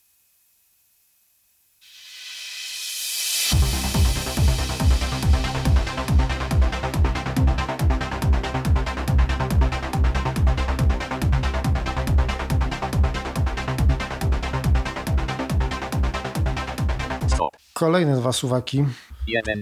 Kolejne 17.75 18.15
dwa 18.15 18.33
suwaki. 18.33 18.85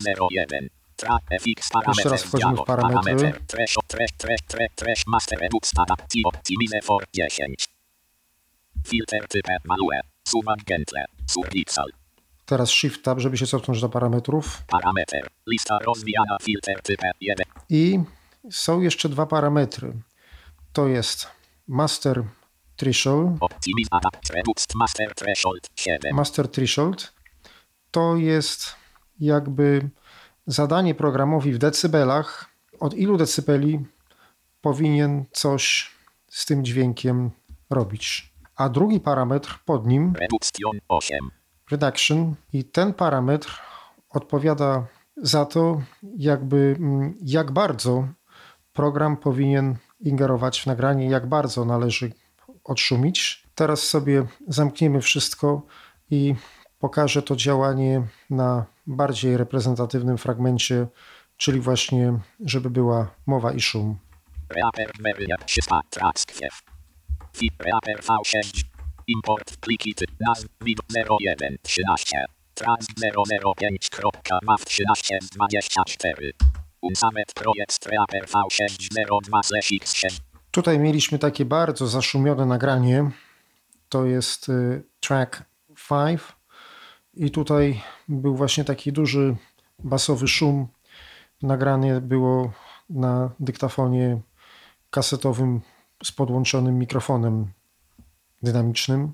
101. 0.02 0.70
Track 0.96 1.24
FX 1.32 1.70
Jeszcze 1.88 2.10
raz 2.10 2.24
wchodzimy 2.24 2.56
w 2.56 2.64
parametry. 2.64 3.16
Parameter. 3.16 3.42
Threshold, 3.48 3.88
thresh, 3.88 4.12
thresh, 4.18 4.42
thresh, 4.48 4.72
thresh, 4.76 5.08
master, 5.08 5.40
redux, 5.40 5.72
adaptive, 5.78 6.26
optimize 6.26 6.82
for 6.84 7.06
10. 7.14 7.68
Filter 8.88 9.28
typ 9.28 9.48
malue. 9.66 10.00
Suwak 10.28 10.64
gentle. 10.64 11.06
Surgical. 11.28 11.86
Teraz 12.46 12.70
Shift 12.70 13.04
Tab, 13.04 13.20
żeby 13.20 13.38
się 13.38 13.48
cofnąć 13.48 13.82
do 13.82 13.90
parametrów. 13.90 14.64
Parameter. 14.68 15.28
Lista 15.48 15.80
rozwijana 15.80 16.38
filter 16.42 16.82
typ 16.82 17.02
1. 17.22 17.46
I 17.70 18.00
są 18.52 18.82
jeszcze 18.82 19.10
dwa 19.10 19.26
parametry. 19.26 19.94
To 20.74 20.88
jest 20.88 21.28
Master 21.68 22.24
Threshold. 22.76 23.40
Master 24.76 25.16
threshold 25.16 25.70
7. 25.76 26.16
Master 26.16 26.48
Threshold 26.48 27.14
to 27.94 28.16
jest 28.16 28.76
jakby 29.20 29.90
zadanie 30.48 30.96
programowi 30.96 31.54
w 31.54 31.58
decybelach, 31.58 32.50
od 32.80 32.94
ilu 32.94 33.18
decybeli 33.18 33.86
powinien 34.62 35.26
coś 35.32 35.92
z 36.28 36.46
tym 36.46 36.66
dźwiękiem 36.66 37.32
robić. 37.70 38.34
A 38.56 38.70
drugi 38.70 39.00
parametr 39.00 39.60
pod 39.66 39.88
nim, 39.88 40.14
Reduction 40.20 40.80
8. 40.88 41.32
reduction, 41.72 42.36
i 42.54 42.64
ten 42.64 42.94
parametr 42.94 43.62
odpowiada 44.10 44.86
za 45.18 45.46
to, 45.46 45.82
jakby 46.18 46.76
mm, 46.80 47.18
jak 47.22 47.52
bardzo 47.52 48.08
program 48.74 49.18
powinien 49.18 49.76
ingerować 50.00 50.62
w 50.62 50.66
nagranie, 50.66 51.10
jak 51.10 51.30
bardzo 51.30 51.66
należy 51.66 52.12
odszumić. 52.64 53.44
Teraz 53.56 53.84
sobie 53.84 54.26
zamkniemy 54.48 55.02
wszystko 55.02 55.62
i 56.10 56.36
pokażę 56.84 57.22
to 57.22 57.36
działanie 57.36 58.08
na 58.30 58.66
bardziej 58.88 59.38
reprezentatywnym 59.38 60.18
fragmencie, 60.18 60.88
czyli 61.38 61.60
właśnie, 61.60 62.20
żeby 62.46 62.70
była 62.70 63.12
mowa 63.26 63.52
i 63.52 63.62
szum. 63.62 63.98
Reaper 64.50 64.92
Meria 65.00 65.36
300 65.46 65.82
Trackskiew. 65.90 66.62
Fit 67.34 67.54
Reaper 67.60 68.00
V6. 68.04 68.64
Import 69.08 69.58
pliki 69.58 69.96
typ 69.96 70.12
nazw 70.28 70.48
vid 70.62 70.80
01 70.96 71.58
13. 71.62 72.26
Trans 72.54 72.86
005.mav 72.88 74.66
13 74.66 75.20
z 75.22 75.30
24. 75.30 76.32
Unsamet 76.82 77.34
projekt 77.34 77.86
Reaper 77.86 78.26
V6 78.26 78.88
02 79.30 79.40
x 79.82 79.94
6. 79.94 80.22
Tutaj 80.52 80.80
mieliśmy 80.80 81.20
takie 81.20 81.46
bardzo 81.46 81.88
zaszumione 81.88 82.46
nagranie. 82.46 83.12
To 83.90 84.06
jest 84.06 84.50
y, 84.50 84.84
track 85.00 85.44
5 85.90 86.43
i 87.14 87.32
tutaj 87.32 87.82
był 88.08 88.36
właśnie 88.36 88.64
taki 88.64 88.94
duży 88.94 89.36
basowy 89.80 90.28
szum. 90.28 90.68
Nagranie 91.42 92.02
było 92.02 92.52
na 92.90 93.30
dyktafonie 93.40 94.22
kasetowym 94.90 95.62
z 96.04 96.12
podłączonym 96.12 96.80
mikrofonem 96.80 97.48
dynamicznym. 98.44 99.14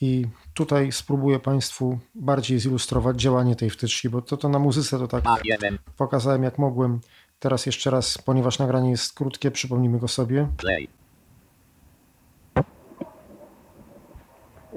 I 0.00 0.26
tutaj 0.54 0.92
spróbuję 0.92 1.38
Państwu 1.38 1.98
bardziej 2.14 2.58
zilustrować 2.58 3.20
działanie 3.20 3.56
tej 3.56 3.70
wtyczki, 3.70 4.08
bo 4.08 4.22
to, 4.22 4.36
to 4.36 4.48
na 4.48 4.58
muzyce 4.58 4.98
to 4.98 5.08
tak 5.08 5.24
A1 5.24 5.78
pokazałem 5.96 6.42
jak 6.42 6.58
mogłem. 6.58 7.00
Teraz 7.38 7.66
jeszcze 7.66 7.90
raz, 7.90 8.18
ponieważ 8.18 8.58
nagranie 8.58 8.90
jest 8.90 9.12
krótkie, 9.12 9.50
przypomnimy 9.50 9.98
go 9.98 10.08
sobie. 10.08 10.48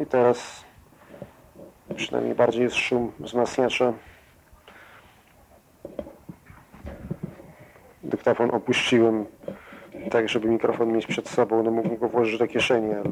I 0.02 0.06
teraz 0.06 0.64
przynajmniej 1.96 2.36
bardziej 2.36 2.64
jest 2.64 2.76
szum 2.76 3.12
wzmacniacza. 3.20 3.94
Dyktafon 8.04 8.52
opuściłem 8.52 9.26
tak, 10.12 10.30
żeby 10.30 10.48
mikrofon 10.48 10.92
mieć 10.92 11.06
przed 11.08 11.30
sobą. 11.30 11.64
No 11.64 11.72
mógłbym 11.72 11.98
go 11.98 12.10
włożyć 12.10 12.40
do 12.40 12.48
kieszeni, 12.48 12.94
ale 12.94 13.12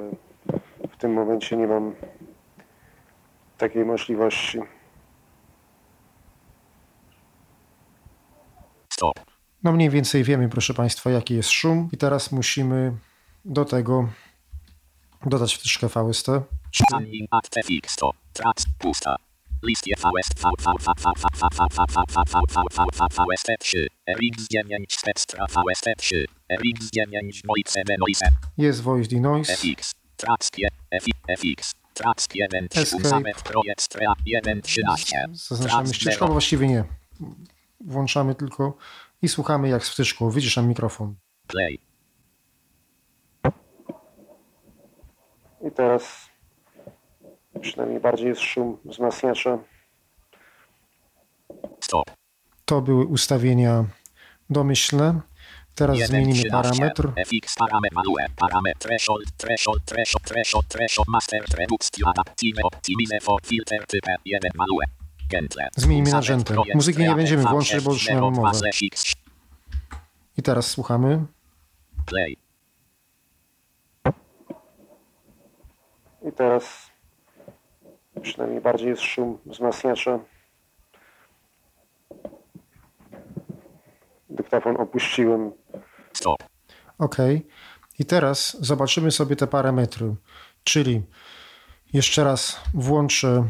w 0.93 0.97
tym 0.97 1.13
momencie 1.13 1.57
nie 1.57 1.67
mam 1.67 1.95
takiej 3.57 3.85
możliwości. 3.85 4.59
Stop. 8.93 9.19
No 9.63 9.71
mniej 9.71 9.89
więcej 9.89 10.23
wiemy, 10.23 10.49
proszę 10.49 10.73
Państwa, 10.73 11.09
jaki 11.09 11.35
jest 11.35 11.49
szum 11.49 11.89
i 11.91 11.97
teraz 11.97 12.31
musimy 12.31 12.93
do 13.45 13.65
tego 13.65 14.09
dodać 15.25 15.55
wtyczkę 15.55 15.87
VST. 15.87 16.27
Sztani 16.71 17.27
akte 17.31 17.63
fixo. 17.63 18.11
Trac 18.33 18.65
pusta. 18.77 19.15
Listie 19.63 19.95
VST 19.95 20.39
VST 23.07 23.47
3 23.59 23.87
RX9 24.09 24.85
Spectra 24.89 25.45
VST 25.45 25.85
3 25.97 26.25
Jest 28.57 28.81
Voice 28.81 29.09
Denoise 29.09 29.53
Trac 30.15 30.51
5 30.51 30.71
FX 31.37 31.73
Trac 31.93 32.27
1 32.33 32.67
w 33.35 33.43
Trac 33.43 34.15
1 34.25 34.61
13 34.61 35.25
Zaznaczamy 35.33 35.93
ścieżkę, 35.93 36.27
właściwie 36.27 36.67
nie. 36.67 36.83
Włączamy 37.85 38.35
tylko 38.35 38.77
i 39.21 39.27
słuchamy 39.27 39.69
jak 39.69 39.85
z. 39.85 40.31
Widzisz 40.31 40.55
tam 40.55 40.67
mikrofon. 40.67 41.15
I 45.67 45.71
teraz 45.71 46.30
przynajmniej 47.61 47.99
bardziej 47.99 48.27
jest 48.27 48.41
szum 48.41 48.77
wzmacniacza. 48.85 49.57
Stop. 51.79 52.11
To 52.65 52.81
były 52.81 53.05
ustawienia 53.05 53.85
domyślne. 54.49 55.21
Teraz 55.75 55.97
1 55.97 56.07
zmienimy 56.07 56.33
13. 56.33 56.51
parametr. 56.51 57.11
FX 57.25 57.55
parametr 57.55 57.95
value. 57.95 58.25
Parametr 58.35 58.79
threshold. 58.79 59.23
Threshold. 59.37 59.85
Threshold. 59.85 60.23
Threshold. 60.25 60.67
Threshold. 60.67 61.07
Master. 61.07 61.41
Reduction. 61.57 62.09
Adaptive. 62.09 62.57
Optimize 62.63 63.19
for 63.21 63.41
filter 63.41 63.87
type 63.87 64.15
1 64.25 64.51
value. 64.57 64.85
Gentle. 65.29 65.69
Zmienimy 65.75 66.11
na 66.11 66.21
projekt 66.45 66.75
Muzyki 66.75 67.01
nie 67.01 67.15
będziemy 67.15 67.43
V 67.43 67.49
włączać, 67.49 67.83
bo 67.83 67.93
już 67.93 68.09
miałem 68.09 68.35
0 68.35 68.41
mowę. 68.41 68.59
slash 68.59 68.79
X. 68.83 69.13
I 70.37 70.41
teraz 70.43 70.67
słuchamy. 70.67 71.25
Play. 72.05 72.37
I 76.29 76.31
teraz 76.31 76.90
przynajmniej 78.21 78.61
bardziej 78.61 78.89
jest 78.89 79.01
szum 79.01 79.37
wzmacniacza. 79.45 80.19
Dyktafon 84.29 84.77
opuściłem. 84.77 85.51
Stop. 86.13 86.43
OK. 86.97 87.17
I 87.99 88.05
teraz 88.05 88.57
zobaczymy 88.59 89.11
sobie 89.11 89.35
te 89.35 89.47
parametry. 89.47 90.15
Czyli 90.63 91.01
jeszcze 91.93 92.23
raz 92.23 92.61
włączę 92.73 93.43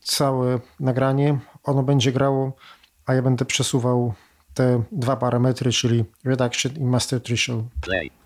całe 0.00 0.58
nagranie. 0.80 1.38
Ono 1.64 1.82
będzie 1.82 2.12
grało, 2.12 2.52
a 3.06 3.14
ja 3.14 3.22
będę 3.22 3.44
przesuwał 3.44 4.14
te 4.54 4.82
dwa 4.92 5.16
parametry, 5.16 5.72
czyli 5.72 6.04
reduction 6.24 6.72
i 6.76 6.84
master 6.84 7.22
threshold. 7.22 7.64
Play. 7.80 8.21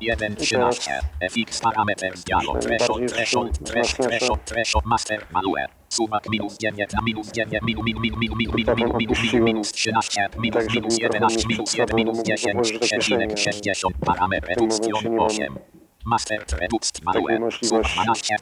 1, 0.00 0.36
13. 0.36 0.92
FX 1.20 1.60
parameters 1.60 2.24
dialog. 2.24 2.60
Threshold, 2.60 3.08
threshold, 3.08 3.58
threshold, 3.64 4.08
threshold, 4.08 4.40
threshold, 4.46 4.84
master, 4.86 5.26
manual. 5.32 5.68
Sumak 5.88 6.28
minus 6.28 6.56
9, 6.58 6.94
a 6.94 7.02
minus 7.02 7.32
9, 7.32 7.60
minus, 7.62 7.84
minus, 7.84 8.16
minus, 8.16 8.36
minus, 8.36 8.76
minus, 8.76 9.22
minus, 9.22 9.32
minus 9.32 9.72
13, 9.72 10.38
minus, 10.38 10.66
minus 10.74 10.98
11, 10.98 11.46
minus 11.46 11.74
1, 11.74 11.94
minus 11.94 12.22
10, 12.22 12.78
przecinek 12.80 13.38
60, 13.38 13.94
parametr 14.06 14.48
redukcjon 14.48 15.20
8. 15.20 15.58
Master 16.04 16.44
reduced 16.60 17.04
manual. 17.04 17.50
Sub 17.62 17.82
12. 17.82 18.36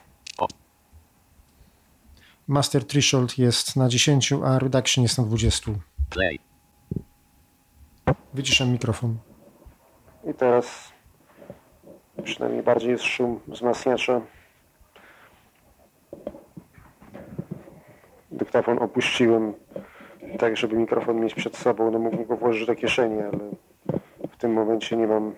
Master 2.48 2.84
Threshold 2.84 3.38
jest 3.38 3.76
na 3.76 3.88
10, 3.88 4.32
a 4.44 4.59
Reduction 4.59 5.02
jest 5.02 5.18
na 5.18 5.24
20. 5.24 5.72
Play. 6.11 6.38
Wyciszam 8.34 8.70
mikrofon. 8.70 9.18
I 10.30 10.34
teraz 10.34 10.92
przynajmniej 12.24 12.62
bardziej 12.62 12.90
jest 12.90 13.04
szum 13.04 13.40
wzmacniacza. 13.48 14.20
Dyktafon 18.30 18.78
opuściłem 18.78 19.54
tak, 20.38 20.56
żeby 20.56 20.76
mikrofon 20.76 21.20
mieć 21.20 21.34
przed 21.34 21.56
sobą. 21.56 21.90
No 21.90 21.98
mógłbym 21.98 22.26
go 22.26 22.36
włożyć 22.36 22.66
do 22.66 22.74
kieszeni, 22.74 23.22
ale 23.22 23.38
w 24.32 24.36
tym 24.36 24.52
momencie 24.52 24.96
nie 24.96 25.06
mam 25.06 25.34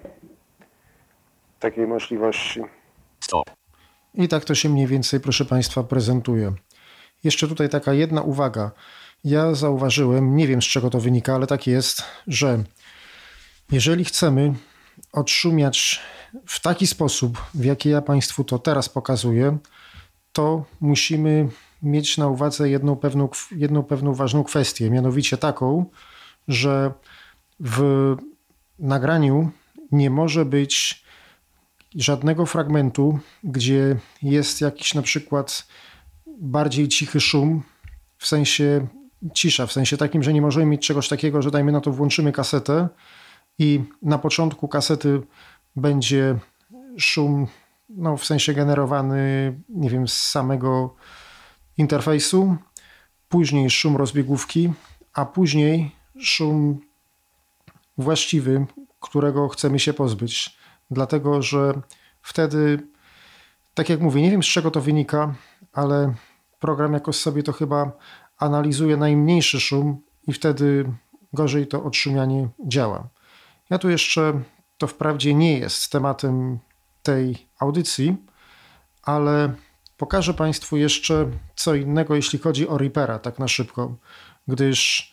takiej 1.60 1.86
możliwości. 1.86 2.60
stop 3.20 3.50
I 4.14 4.28
tak 4.28 4.44
to 4.44 4.54
się 4.54 4.68
mniej 4.68 4.86
więcej, 4.86 5.20
proszę 5.20 5.44
Państwa, 5.44 5.82
prezentuje. 5.82 6.52
Jeszcze 7.24 7.48
tutaj 7.48 7.68
taka 7.68 7.92
jedna 7.92 8.22
uwaga. 8.22 8.70
Ja 9.24 9.54
zauważyłem, 9.54 10.36
nie 10.36 10.46
wiem 10.46 10.62
z 10.62 10.64
czego 10.64 10.90
to 10.90 11.00
wynika, 11.00 11.34
ale 11.34 11.46
tak 11.46 11.66
jest, 11.66 12.02
że 12.26 12.64
jeżeli 13.72 14.04
chcemy 14.04 14.54
odszumiać 15.12 16.00
w 16.46 16.60
taki 16.60 16.86
sposób, 16.86 17.38
w 17.54 17.64
jaki 17.64 17.88
ja 17.88 18.02
Państwu 18.02 18.44
to 18.44 18.58
teraz 18.58 18.88
pokazuję, 18.88 19.58
to 20.32 20.64
musimy 20.80 21.48
mieć 21.82 22.18
na 22.18 22.28
uwadze 22.28 22.70
jedną 22.70 22.96
pewną, 22.96 23.28
jedną 23.50 23.82
pewną 23.82 24.14
ważną 24.14 24.44
kwestię, 24.44 24.90
mianowicie 24.90 25.36
taką, 25.36 25.86
że 26.48 26.92
w 27.60 28.16
nagraniu 28.78 29.50
nie 29.92 30.10
może 30.10 30.44
być 30.44 31.04
żadnego 31.94 32.46
fragmentu, 32.46 33.18
gdzie 33.44 33.96
jest 34.22 34.60
jakiś 34.60 34.94
na 34.94 35.02
przykład 35.02 35.66
bardziej 36.26 36.88
cichy 36.88 37.20
szum, 37.20 37.62
w 38.18 38.26
sensie 38.26 38.86
cisza, 39.34 39.66
w 39.66 39.72
sensie 39.72 39.96
takim, 39.96 40.22
że 40.22 40.32
nie 40.32 40.42
możemy 40.42 40.66
mieć 40.66 40.86
czegoś 40.86 41.08
takiego, 41.08 41.42
że 41.42 41.50
dajmy 41.50 41.72
na 41.72 41.80
to 41.80 41.92
włączymy 41.92 42.32
kasetę 42.32 42.88
i 43.58 43.84
na 44.02 44.18
początku 44.18 44.68
kasety 44.68 45.22
będzie 45.76 46.38
szum, 46.98 47.46
no 47.88 48.16
w 48.16 48.24
sensie 48.24 48.54
generowany, 48.54 49.54
nie 49.68 49.90
wiem, 49.90 50.08
z 50.08 50.14
samego 50.14 50.94
interfejsu, 51.76 52.56
później 53.28 53.70
szum 53.70 53.96
rozbiegówki, 53.96 54.72
a 55.12 55.24
później 55.24 55.96
szum 56.20 56.80
właściwy, 57.98 58.66
którego 59.00 59.48
chcemy 59.48 59.78
się 59.78 59.92
pozbyć. 59.92 60.58
Dlatego, 60.90 61.42
że 61.42 61.72
wtedy, 62.22 62.88
tak 63.74 63.88
jak 63.88 64.00
mówię, 64.00 64.22
nie 64.22 64.30
wiem 64.30 64.42
z 64.42 64.46
czego 64.46 64.70
to 64.70 64.80
wynika, 64.80 65.34
ale 65.72 66.14
program 66.60 66.92
jakoś 66.92 67.16
sobie 67.16 67.42
to 67.42 67.52
chyba 67.52 67.92
analizuje 68.38 68.96
najmniejszy 68.96 69.60
szum 69.60 70.02
i 70.26 70.32
wtedy 70.32 70.92
gorzej 71.32 71.66
to 71.66 71.84
odszumianie 71.84 72.48
działa. 72.66 73.08
Ja 73.70 73.78
tu 73.78 73.90
jeszcze, 73.90 74.40
to 74.80 74.86
wprawdzie 74.86 75.34
nie 75.34 75.58
jest 75.58 75.92
tematem 75.92 76.58
tej 77.02 77.46
audycji, 77.58 78.16
ale 79.02 79.54
pokażę 79.96 80.34
Państwu 80.34 80.76
jeszcze 80.76 81.30
co 81.56 81.74
innego, 81.74 82.14
jeśli 82.14 82.38
chodzi 82.38 82.68
o 82.68 82.78
Reapera, 82.78 83.18
tak 83.18 83.38
na 83.38 83.48
szybko, 83.48 83.94
gdyż 84.48 85.12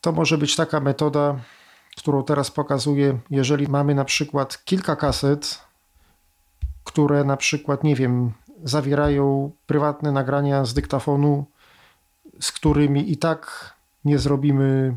to 0.00 0.12
może 0.12 0.38
być 0.38 0.56
taka 0.56 0.80
metoda, 0.80 1.36
którą 1.96 2.24
teraz 2.24 2.50
pokazuję, 2.50 3.18
jeżeli 3.30 3.68
mamy 3.68 3.94
na 3.94 4.04
przykład 4.04 4.64
kilka 4.64 4.96
kaset, 4.96 5.62
które 6.84 7.24
na 7.24 7.36
przykład, 7.36 7.84
nie 7.84 7.96
wiem, 7.96 8.32
zawierają 8.64 9.50
prywatne 9.66 10.12
nagrania 10.12 10.64
z 10.64 10.74
dyktafonu, 10.74 11.44
z 12.40 12.52
którymi 12.52 13.12
i 13.12 13.16
tak 13.16 13.74
nie 14.04 14.18
zrobimy 14.18 14.96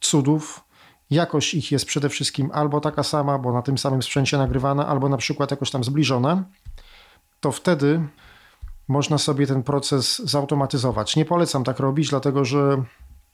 cudów. 0.00 0.63
Jakość 1.10 1.54
ich 1.54 1.72
jest 1.72 1.84
przede 1.84 2.08
wszystkim 2.08 2.50
albo 2.52 2.80
taka 2.80 3.02
sama, 3.02 3.38
bo 3.38 3.52
na 3.52 3.62
tym 3.62 3.78
samym 3.78 4.02
sprzęcie 4.02 4.38
nagrywana, 4.38 4.86
albo 4.86 5.08
na 5.08 5.16
przykład 5.16 5.50
jakoś 5.50 5.70
tam 5.70 5.84
zbliżona, 5.84 6.44
to 7.40 7.52
wtedy 7.52 8.00
można 8.88 9.18
sobie 9.18 9.46
ten 9.46 9.62
proces 9.62 10.18
zautomatyzować. 10.18 11.16
Nie 11.16 11.24
polecam 11.24 11.64
tak 11.64 11.78
robić, 11.78 12.10
dlatego 12.10 12.44
że 12.44 12.82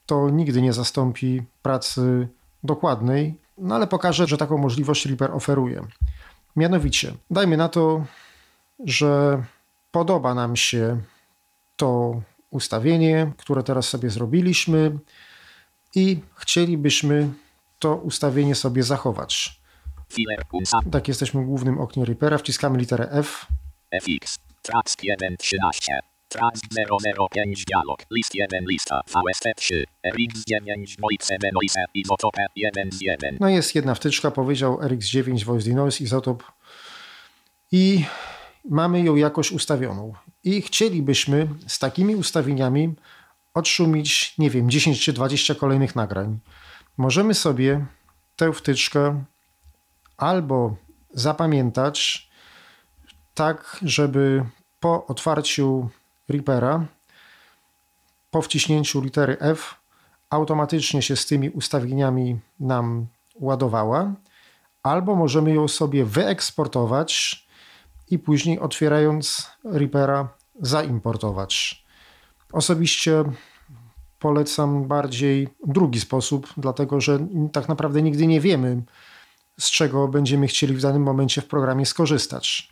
to 0.06 0.30
nigdy 0.30 0.62
nie 0.62 0.72
zastąpi 0.72 1.42
pracy 1.62 2.28
dokładnej, 2.64 3.34
no 3.59 3.74
ale 3.74 3.86
pokażę, 3.86 4.26
że 4.26 4.36
taką 4.36 4.59
możliwość 4.59 5.06
Reaper 5.06 5.30
oferuje. 5.30 5.86
Mianowicie, 6.56 7.14
dajmy 7.30 7.56
na 7.56 7.68
to, 7.68 8.05
że 8.84 9.42
podoba 9.90 10.34
nam 10.34 10.56
się 10.56 11.01
to 11.76 12.20
ustawienie, 12.51 13.32
które 13.36 13.62
teraz 13.62 13.88
sobie 13.88 14.10
zrobiliśmy 14.10 14.98
i 15.94 16.20
chcielibyśmy 16.34 17.28
to 17.81 17.97
ustawienie 17.97 18.55
sobie 18.55 18.82
zachować. 18.82 19.61
Tak, 20.93 21.09
jesteśmy 21.09 21.43
w 21.43 21.47
głównym 21.47 21.78
oknie 21.78 22.05
Reapera, 22.05 22.39
wciskamy 22.39 22.78
literę 22.78 23.09
F, 23.11 23.47
FX 23.93 24.39
tracks 24.62 24.97
1 25.02 25.36
13 25.36 26.01
Trans 26.28 26.61
005 27.32 27.65
dialog 27.65 27.98
list 28.11 28.35
1 28.35 28.65
lista 28.69 29.01
VST 29.07 29.44
3 29.57 29.85
RX 30.07 30.44
9 30.44 30.97
Voice 31.01 31.36
Izotope 31.94 32.47
1 32.57 32.93
z 32.93 33.01
1 33.01 33.36
No 33.40 33.48
jest 33.48 33.74
jedna 33.74 33.94
wtyczka, 33.94 34.31
powiedział 34.31 34.77
RX9 34.77 35.44
Voice 35.44 35.69
Denoise 35.69 36.05
Izotop. 36.05 36.43
I 37.73 38.05
mamy 38.65 39.02
ją 39.02 39.16
jakoś 39.16 39.52
ustawioną 39.52 40.12
i 40.44 40.62
chcielibyśmy 40.62 41.48
z 41.66 41.78
takimi 41.78 42.16
ustawieniami 42.16 42.94
odszumić, 43.55 44.35
nie 44.39 44.51
wiem, 44.51 44.70
10 44.70 45.05
czy 45.05 45.12
20 45.12 45.55
kolejnych 45.55 45.97
nagrań. 45.97 46.39
Możemy 47.01 47.35
sobie 47.35 47.86
tę 48.36 48.52
wtyczkę 48.52 49.24
albo 50.16 50.77
zapamiętać 51.14 52.28
tak, 53.35 53.77
żeby 53.82 54.44
po 54.81 55.06
otwarciu 55.06 55.89
Reapera, 56.28 56.86
po 58.31 58.43
wciśnięciu 58.43 59.01
litery 59.01 59.36
F, 59.40 59.74
automatycznie 60.31 61.02
się 61.02 61.16
z 61.16 61.27
tymi 61.27 61.51
ustawieniami 61.51 62.39
nam 62.60 63.06
ładowała, 63.35 64.12
albo 64.82 65.16
możemy 65.16 65.55
ją 65.55 65.68
sobie 65.68 66.05
wyeksportować 66.05 67.47
i 68.10 68.18
później 68.18 68.59
otwierając 68.59 69.51
Reapera 69.64 70.28
zaimportować. 70.60 71.85
Osobiście 72.52 73.24
polecam 74.20 74.88
bardziej 74.88 75.48
drugi 75.66 76.01
sposób, 76.01 76.52
dlatego 76.56 77.01
że 77.01 77.18
tak 77.52 77.68
naprawdę 77.68 78.02
nigdy 78.02 78.26
nie 78.26 78.40
wiemy, 78.40 78.82
z 79.60 79.70
czego 79.70 80.09
będziemy 80.09 80.47
chcieli 80.47 80.74
w 80.74 80.82
danym 80.82 81.02
momencie 81.02 81.40
w 81.40 81.47
programie 81.47 81.86
skorzystać. 81.86 82.70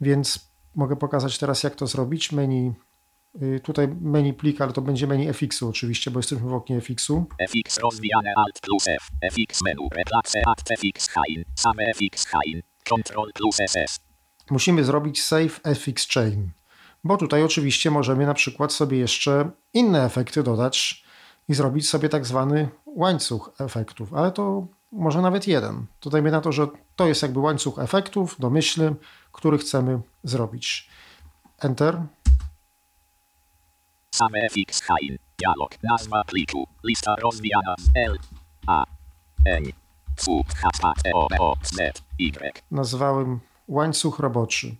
Więc 0.00 0.48
mogę 0.74 0.96
pokazać 0.96 1.38
teraz, 1.38 1.62
jak 1.62 1.74
to 1.74 1.86
zrobić. 1.86 2.32
Menu, 2.32 2.72
y, 3.42 3.60
tutaj 3.60 3.88
menu 4.00 4.34
plik, 4.34 4.60
ale 4.60 4.72
to 4.72 4.82
będzie 4.82 5.06
menu 5.06 5.28
FX-u 5.32 5.68
oczywiście, 5.68 6.10
bo 6.10 6.18
jesteśmy 6.18 6.48
w 6.48 6.54
oknie 6.54 6.80
FX-u. 6.80 7.26
FX 7.48 7.78
rozwijane 7.78 8.32
Alt 8.36 8.60
plus 8.60 8.88
F. 8.88 9.08
FX 9.32 9.62
menu. 9.62 9.88
Replace 9.96 10.42
at 10.46 10.78
FX 10.78 11.08
Hain. 11.08 11.44
Same 11.54 11.92
FX 11.94 12.26
Hain. 12.26 12.62
Control 12.88 13.32
plus 13.34 13.56
SS. 13.56 14.00
Musimy 14.50 14.84
zrobić 14.84 15.22
save 15.22 15.60
FX 15.74 16.08
chain, 16.08 16.50
bo 17.04 17.16
tutaj 17.16 17.42
oczywiście 17.42 17.90
możemy 17.90 18.26
na 18.26 18.34
przykład 18.34 18.72
sobie 18.72 18.98
jeszcze 18.98 19.50
inne 19.72 20.04
efekty 20.04 20.42
dodać 20.42 21.04
i 21.48 21.54
zrobić 21.54 21.88
sobie 21.88 22.08
tak 22.08 22.26
zwany 22.26 22.68
łańcuch 22.86 23.50
efektów, 23.58 24.14
ale 24.14 24.32
to 24.32 24.66
może 24.92 25.22
nawet 25.22 25.48
jeden. 25.48 25.86
To 26.00 26.10
dajmy 26.10 26.30
na 26.30 26.40
to, 26.40 26.52
że 26.52 26.66
to 26.96 27.06
jest 27.06 27.22
jakby 27.22 27.40
łańcuch 27.40 27.78
efektów, 27.78 28.36
domyślny, 28.38 28.94
który 29.32 29.58
chcemy 29.58 30.00
zrobić. 30.24 30.88
Enter. 31.58 32.02
Same 34.14 34.38
FX 34.50 34.82
Hain. 34.82 35.18
Dialog. 35.38 35.82
Nazwa 35.82 36.24
pliku. 36.24 36.68
Lista 36.84 37.16
rozwijana 37.16 37.74
z 37.78 37.88
L. 37.94 38.18
A. 38.66 38.84
N. 39.46 39.64
C. 40.16 40.30
H. 40.56 40.94
T. 41.04 41.10
O. 41.14 41.28
O. 41.38 41.54
Z. 41.62 42.02
Y. 42.18 42.62
Nazwałem 42.70 43.40
łańcuch 43.68 44.18
roboczy. 44.18 44.76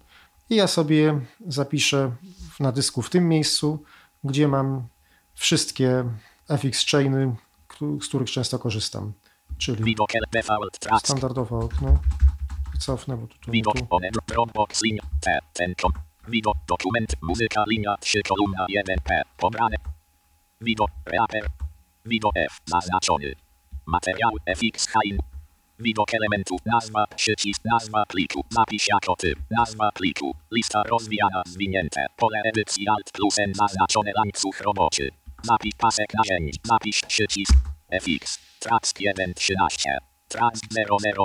I 0.54 0.56
ja 0.56 0.66
sobie 0.66 1.20
zapiszę 1.46 2.16
na 2.60 2.72
dysku 2.72 3.02
w 3.02 3.10
tym 3.10 3.28
miejscu, 3.28 3.82
gdzie 4.24 4.48
mam 4.48 4.88
wszystkie 5.34 6.04
FX 6.48 6.90
chainy, 6.90 7.36
z 8.00 8.08
których 8.08 8.30
często 8.30 8.58
korzystam. 8.58 9.12
Czyli 9.58 9.96
standardowe 11.04 11.56
okno. 11.56 11.98
Cofnę, 12.78 13.16
bo 13.16 13.26
tu, 13.26 13.38
tu, 13.38 13.50
Widok 13.50 13.74
tu. 13.74 13.86
Widok 16.28 16.56
dokument 16.68 17.14
muzyka 17.22 17.64
linia 17.68 17.96
3 18.00 18.22
kolumna 18.22 18.66
1 18.68 18.96
P. 19.04 19.22
Pobrane. 19.36 19.76
Widok 20.60 20.90
reaper. 21.06 21.46
Widok 22.04 22.32
F. 22.36 22.60
Zaznaczony. 22.64 23.34
Materiał 23.86 24.30
FX 24.46 24.88
Hain. 24.88 25.33
Widok 25.78 26.14
elementów. 26.14 26.60
Nazwa 26.66 27.06
przycisk. 27.16 27.62
Nazwa 27.64 28.06
pliku. 28.06 28.44
Zapisz 28.50 28.88
jako 28.88 29.16
typ. 29.16 29.38
Nazwa 29.50 29.90
pliku. 29.92 30.36
Lista 30.52 30.82
rozwijana 30.82 31.42
zwinięte. 31.46 32.06
Pole 32.16 32.42
edycji 32.44 32.88
Alt 32.88 33.12
plus 33.12 33.38
N 33.38 33.54
zaznaczone 33.54 34.12
łańcuch 34.18 34.60
roboczy. 34.60 35.10
Zapisz 35.42 35.74
pasek 35.78 36.14
narzędzi. 36.14 36.60
Zapisz 36.64 37.00
przycisk. 37.00 37.54
FX. 37.90 38.38
Track 38.58 39.00
1 39.00 39.34
13. 39.34 39.98
Track 40.28 40.56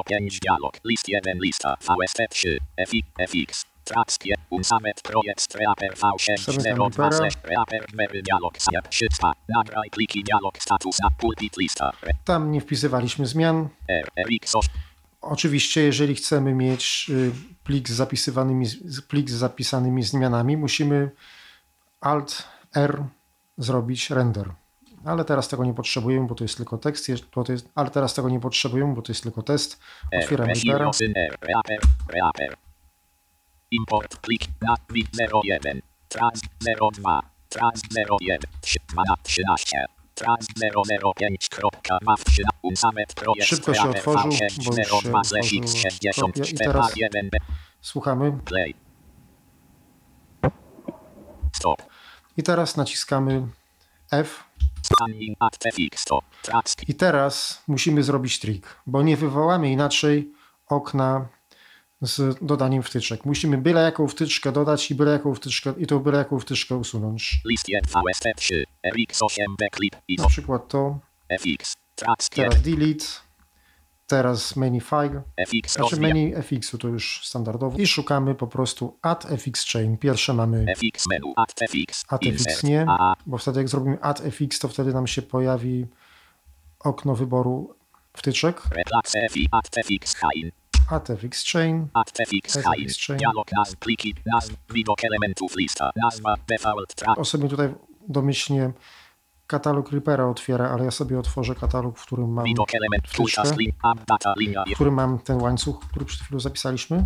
005 0.06 0.40
dialog. 0.40 0.78
List 0.86 1.08
1 1.08 1.40
lista. 1.42 1.78
VST3. 1.82 2.58
FX. 2.78 3.32
FX. 3.32 3.69
Track 3.90 4.26
1. 4.26 4.36
Unsamet 4.50 5.02
projekt 5.02 5.56
Reaper 5.56 5.94
V6 5.94 6.38
Zamykam 6.38 6.92
02 6.92 7.04
Reapera. 7.04 7.12
slash 7.12 7.44
Reaper 7.44 7.86
Mary 7.94 8.22
dialog. 8.22 8.58
Sajab 8.58 8.88
3 8.90 9.08
Nagraj 9.48 9.90
pliki 9.90 10.24
dialog 10.24 10.58
status 10.58 11.00
na 11.00 11.10
pulpit 11.20 11.58
lista. 11.58 11.92
Tam 12.26 12.52
nie 12.52 12.62
wpisywaliśmy 12.62 13.26
zmian. 13.26 13.70
R. 13.88 14.10
RX 14.28 14.56
8. 14.56 14.72
Oczywiście, 15.22 15.82
jeżeli 15.82 16.16
chcemy 16.16 16.54
mieć 16.56 17.06
y, 17.10 17.32
plik 17.64 17.90
z 17.90 17.92
zapisywanymi, 17.92 18.66
plik 19.08 19.30
z 19.30 19.34
zapisanymi 19.34 20.04
zmianami, 20.04 20.58
musimy 20.58 21.12
Alt 22.02 22.44
R 22.76 23.04
zrobić 23.58 24.10
render. 24.10 24.50
Ale 25.06 25.26
teraz 25.26 25.48
tego 25.48 25.66
nie 25.66 25.74
potrzebujemy, 25.74 26.28
bo 26.28 26.36
to 26.36 26.44
jest 26.44 26.58
tylko 26.58 26.78
tekst. 26.78 27.08
To 27.32 27.52
jest, 27.52 27.70
ale 27.76 27.90
teraz 27.90 28.14
tego 28.14 28.30
nie 28.30 28.40
potrzebujemy, 28.40 28.94
bo 28.96 29.02
to 29.02 29.12
jest 29.12 29.24
tylko 29.24 29.44
test. 29.44 29.80
Otwieram 30.22 30.50
Reapera. 32.08 32.69
Import 33.72 34.18
plik 34.22 34.48
na 34.62 34.76
wid 34.90 35.08
01. 35.14 35.82
Trans 36.08 36.42
02. 36.94 37.22
Trans 37.50 37.82
01. 38.22 38.40
3 38.62 38.80
na 38.96 39.16
13. 39.24 39.86
Trans 40.16 40.48
005. 41.16 41.50
Kropka 41.50 41.98
maw 42.02 42.24
3 42.24 42.44
na 42.44 42.50
unsamet 42.62 43.14
projekt 43.14 43.48
Szybko 43.50 43.74
się 43.74 43.90
otworzył, 43.90 44.32
V6 44.32 44.64
bo 44.66 44.78
już 44.78 44.88
się 44.88 45.10
02 45.10 45.24
slash 45.24 45.54
otworzył 45.54 45.64
i 45.64 45.68
64 45.68 46.58
teraz- 46.58 46.98
1 46.98 47.30
Słuchamy. 47.82 48.32
Play. 48.46 48.76
Stop. 51.56 51.82
I 52.38 52.44
teraz 52.44 52.78
naciskamy 52.78 53.48
F. 54.12 54.44
I 56.88 56.96
teraz 56.96 57.64
musimy 57.68 58.04
zrobić 58.04 58.40
trik, 58.40 58.76
bo 58.86 59.02
nie 59.04 59.18
wywołamy 59.18 59.72
inaczej 59.72 60.32
okna 60.68 61.28
z 62.02 62.38
dodaniem 62.42 62.84
wtyczek. 62.84 63.26
Musimy 63.26 63.58
byle 63.58 63.82
jaką 63.82 64.08
wtyczkę 64.08 64.52
dodać 64.52 64.92
i 64.92 64.96
byle 64.96 65.12
jaką 65.12 65.36
wtyczkę, 65.36 65.74
i 65.78 65.88
tą 65.88 66.00
byle 66.00 66.18
jaką 66.18 66.40
wtyczkę 66.40 66.76
usunąć. 66.76 67.42
list 67.46 67.70
1 67.70 67.84
VST3. 67.92 68.64
RX8 68.96 69.46
backlip 69.60 69.96
i 70.08 70.16
Na 70.16 70.28
przykład 70.28 70.68
to, 70.68 71.00
teraz 72.30 72.62
delete, 72.62 73.06
teraz 74.08 74.56
menu 74.56 74.82
file, 74.82 75.24
FX 75.38 75.74
znaczy 75.74 76.00
menu 76.00 76.34
FX-u 76.36 76.78
to 76.78 76.88
już 76.88 77.22
standardowo 77.28 77.78
i 77.78 77.88
szukamy 77.88 78.36
po 78.36 78.48
prostu 78.48 78.98
add 79.02 79.26
FX 79.26 79.72
chain. 79.72 79.98
Pierwsze 79.98 80.34
mamy 80.34 80.66
FX 80.76 81.08
menu. 81.08 81.34
At 81.36 81.54
FX. 81.54 82.06
add 82.08 82.22
FX 82.24 82.64
nie, 82.64 82.86
bo 83.26 83.38
wtedy 83.38 83.60
jak 83.60 83.70
zrobimy 83.70 83.98
add 84.02 84.22
FX, 84.22 84.60
to 84.60 84.68
wtedy 84.68 84.94
nam 84.94 85.08
się 85.08 85.22
pojawi 85.22 85.88
okno 86.80 87.16
wyboru 87.16 87.76
wtyczek. 88.14 88.62
Replace 90.92 91.18
FI. 91.18 91.26
At 91.26 91.32
FX 91.32 91.54
Hain. 91.54 91.88
add 91.94 92.10
FX 92.10 92.24
chain, 92.24 92.24
At 92.24 92.30
FX 92.30 92.56
FX 92.58 92.66
Hain. 92.66 92.90
chain. 93.00 93.18
Dialog 93.18 93.48
nazw 93.58 93.76
pliki. 93.76 94.16
Nazw. 94.34 94.56
Widok 94.70 95.04
elementów 95.04 95.56
lista. 95.56 95.92
Nazwa. 96.04 96.36
Default 96.48 96.96
sobie 97.24 97.50
tutaj 97.50 97.74
domyślnie 98.08 98.72
katalog 99.48 99.92
Reapera 99.92 100.26
otwiera, 100.26 100.70
ale 100.70 100.86
ja 100.86 100.92
sobie 100.92 101.20
otworzę 101.20 101.56
katalog, 101.56 102.00
w 102.00 102.06
którym 102.06 102.30
mam, 102.34 102.46
Widok 102.46 102.70
element. 102.76 103.08
wtyczkę. 103.08 103.44
W 104.72 104.76
którym 104.76 104.94
mam 104.94 105.20
ten 105.20 105.42
łańcuch, 105.42 105.80
który 105.90 106.06
przed 106.06 106.22
chwilą 106.22 106.40
zapisaliśmy. 106.40 107.06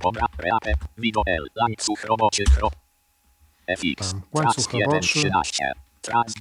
Pobra. 0.00 0.26
Reaper. 0.38 0.74
Widok 0.98 1.28
L. 1.28 1.46
Łańcuch 1.62 2.04
roboczy. 2.04 2.44
Krop. 2.44 2.74
FX. 3.66 4.14
Łańcuch 4.32 4.54
Tracks 4.54 4.72
1 4.72 4.90
roboczy. 4.90 5.08
13. 5.18 5.72
Trans 6.00 6.34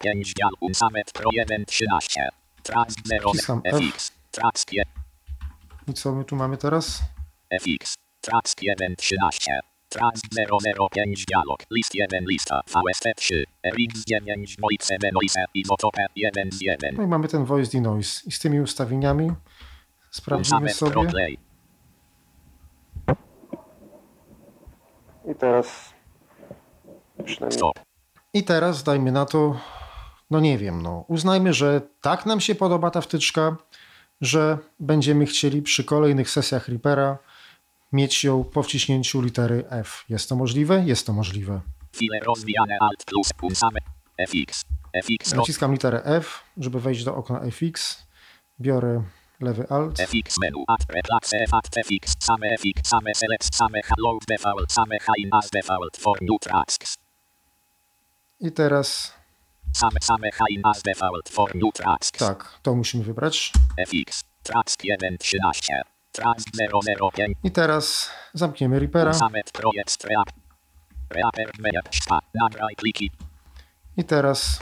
005 0.00 0.34
dial. 0.34 0.50
Unsamet 0.60 1.12
pro 1.12 1.30
1 1.32 1.64
13. 1.64 2.28
Trans 2.62 2.94
0 3.04 3.30
Wciskam 3.32 3.60
F. 3.64 3.76
FX. 3.80 4.12
Tracks 4.30 4.66
1. 4.72 5.03
I 5.88 5.92
co 5.92 6.14
my 6.14 6.24
tu 6.24 6.36
mamy 6.36 6.56
teraz? 6.56 7.02
FX. 7.50 7.94
Tracks 8.20 8.54
1 8.62 8.96
13. 8.96 9.60
Trans 9.88 10.20
005 10.90 11.24
dialog. 11.24 11.62
List 11.70 11.94
1 11.94 12.24
lista. 12.28 12.60
VST3. 12.66 13.44
RX 13.66 14.04
9 14.06 14.56
Voice 14.60 14.96
Denoise. 15.00 15.44
Izotope 15.54 16.06
1 16.16 16.52
z 16.52 16.60
1. 16.60 16.94
No 16.96 17.02
i 17.02 17.06
mamy 17.06 17.28
ten 17.28 17.44
voice 17.44 17.70
denoise. 17.72 18.22
I 18.26 18.32
z 18.32 18.38
tymi 18.38 18.60
ustawieniami 18.60 19.30
sprawdzimy 20.10 20.68
sobie. 20.74 21.36
I 25.30 25.34
teraz 25.34 25.94
przynajmniej 27.24 27.58
Stop. 27.58 27.80
I 28.34 28.44
teraz 28.44 28.82
dajmy 28.82 29.12
na 29.12 29.26
to, 29.26 29.60
no 30.30 30.40
nie 30.40 30.58
wiem, 30.58 30.82
no 30.82 31.04
uznajmy, 31.08 31.52
że 31.52 31.80
tak 32.00 32.26
nam 32.26 32.40
się 32.40 32.54
podoba 32.54 32.90
ta 32.90 33.00
wtyczka, 33.00 33.56
że 34.20 34.58
będziemy 34.80 35.26
chcieli 35.26 35.62
przy 35.62 35.84
kolejnych 35.84 36.30
sesjach 36.30 36.68
Reapera 36.68 37.18
mieć 37.92 38.24
ją 38.24 38.44
po 38.44 38.62
wciśnięciu 38.62 39.20
litery 39.20 39.64
F. 39.70 40.04
Jest 40.08 40.28
to 40.28 40.36
możliwe? 40.36 40.82
Jest 40.86 41.06
to 41.06 41.12
możliwe. 41.12 41.60
Naciskam 45.36 45.72
literę 45.72 46.02
F, 46.04 46.42
żeby 46.56 46.80
wejść 46.80 47.04
do 47.04 47.14
okna 47.14 47.40
FX. 47.40 48.04
Biorę 48.60 49.02
lewy 49.40 49.66
alt. 49.68 50.00
FX 50.00 50.38
menu, 50.40 50.64
at 50.68 50.80
replace 50.88 51.36
F 51.36 51.54
at 51.54 51.68
FX, 51.86 52.14
same 52.18 52.56
FX, 52.56 52.88
same 52.88 53.14
select, 53.14 53.54
same 53.54 53.80
load 53.98 54.24
default, 54.28 54.72
same 54.72 54.98
high 54.98 55.28
as 55.32 55.50
default 55.50 55.96
for 55.96 56.18
new 56.22 56.38
tasks. 56.40 56.94
I 58.40 58.52
teraz 58.52 59.12
Same, 59.74 59.98
same 60.00 60.30
high 60.30 60.60
as 60.64 60.82
default 60.82 61.28
for 61.28 61.54
new 61.54 61.72
tak, 62.18 62.58
to 62.62 62.74
musimy 62.74 63.04
wybrać. 63.04 63.52
FX, 63.86 64.24
task 64.42 64.84
1, 64.84 65.18
13. 65.18 65.82
Task 66.12 66.48
005, 67.14 67.38
I 67.44 67.50
teraz 67.50 68.10
zamkniemy 68.34 68.78
Reapera. 68.78 69.12
Reaper. 71.10 71.50
Nagraj 72.34 72.76
pliki, 72.76 73.10
I 73.96 74.04
teraz 74.04 74.60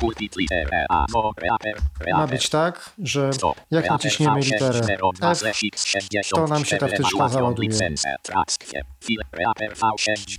reaper, 1.37 1.83
ma 2.13 2.27
być 2.27 2.49
tak, 2.49 2.91
że 2.99 3.31
jak 3.71 3.91
naciśniemy 3.91 4.41
V6, 4.41 4.53
literę 4.53 4.81
02, 5.21 5.31
F, 5.31 5.39
slash 5.39 5.63
X64, 5.63 6.35
to 6.35 6.47
nam 6.47 6.65
się 6.65 6.77
ta 6.77 6.89
wtyczka 6.89 7.29
załaduje. 7.29 7.69
license, 7.69 8.17
task, 8.23 8.65
file, 9.01 9.25
reaper 9.33 9.75
V6, 9.75 10.37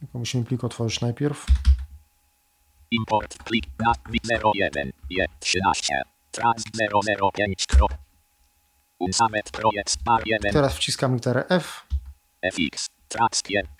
tylko 0.00 0.18
musimy 0.18 0.44
plik 0.44 0.64
otworzyć 0.64 1.00
najpierw. 1.00 1.46
Import, 2.90 3.38
plik, 3.44 3.64
na, 3.78 3.92
01, 4.54 4.92
je, 5.10 5.26
13, 5.40 6.02
task 6.30 6.68
005, 7.34 7.66
krop. 7.66 7.94
Unsamet 8.98 9.50
projekt, 9.50 10.04
bar 10.04 10.22
1, 10.26 10.52
Teraz 10.52 10.76
wciskam 10.76 11.14
literę 11.14 11.44
F, 11.48 11.86
FX, 12.52 12.86
task 13.08 13.50
1, 13.50 13.70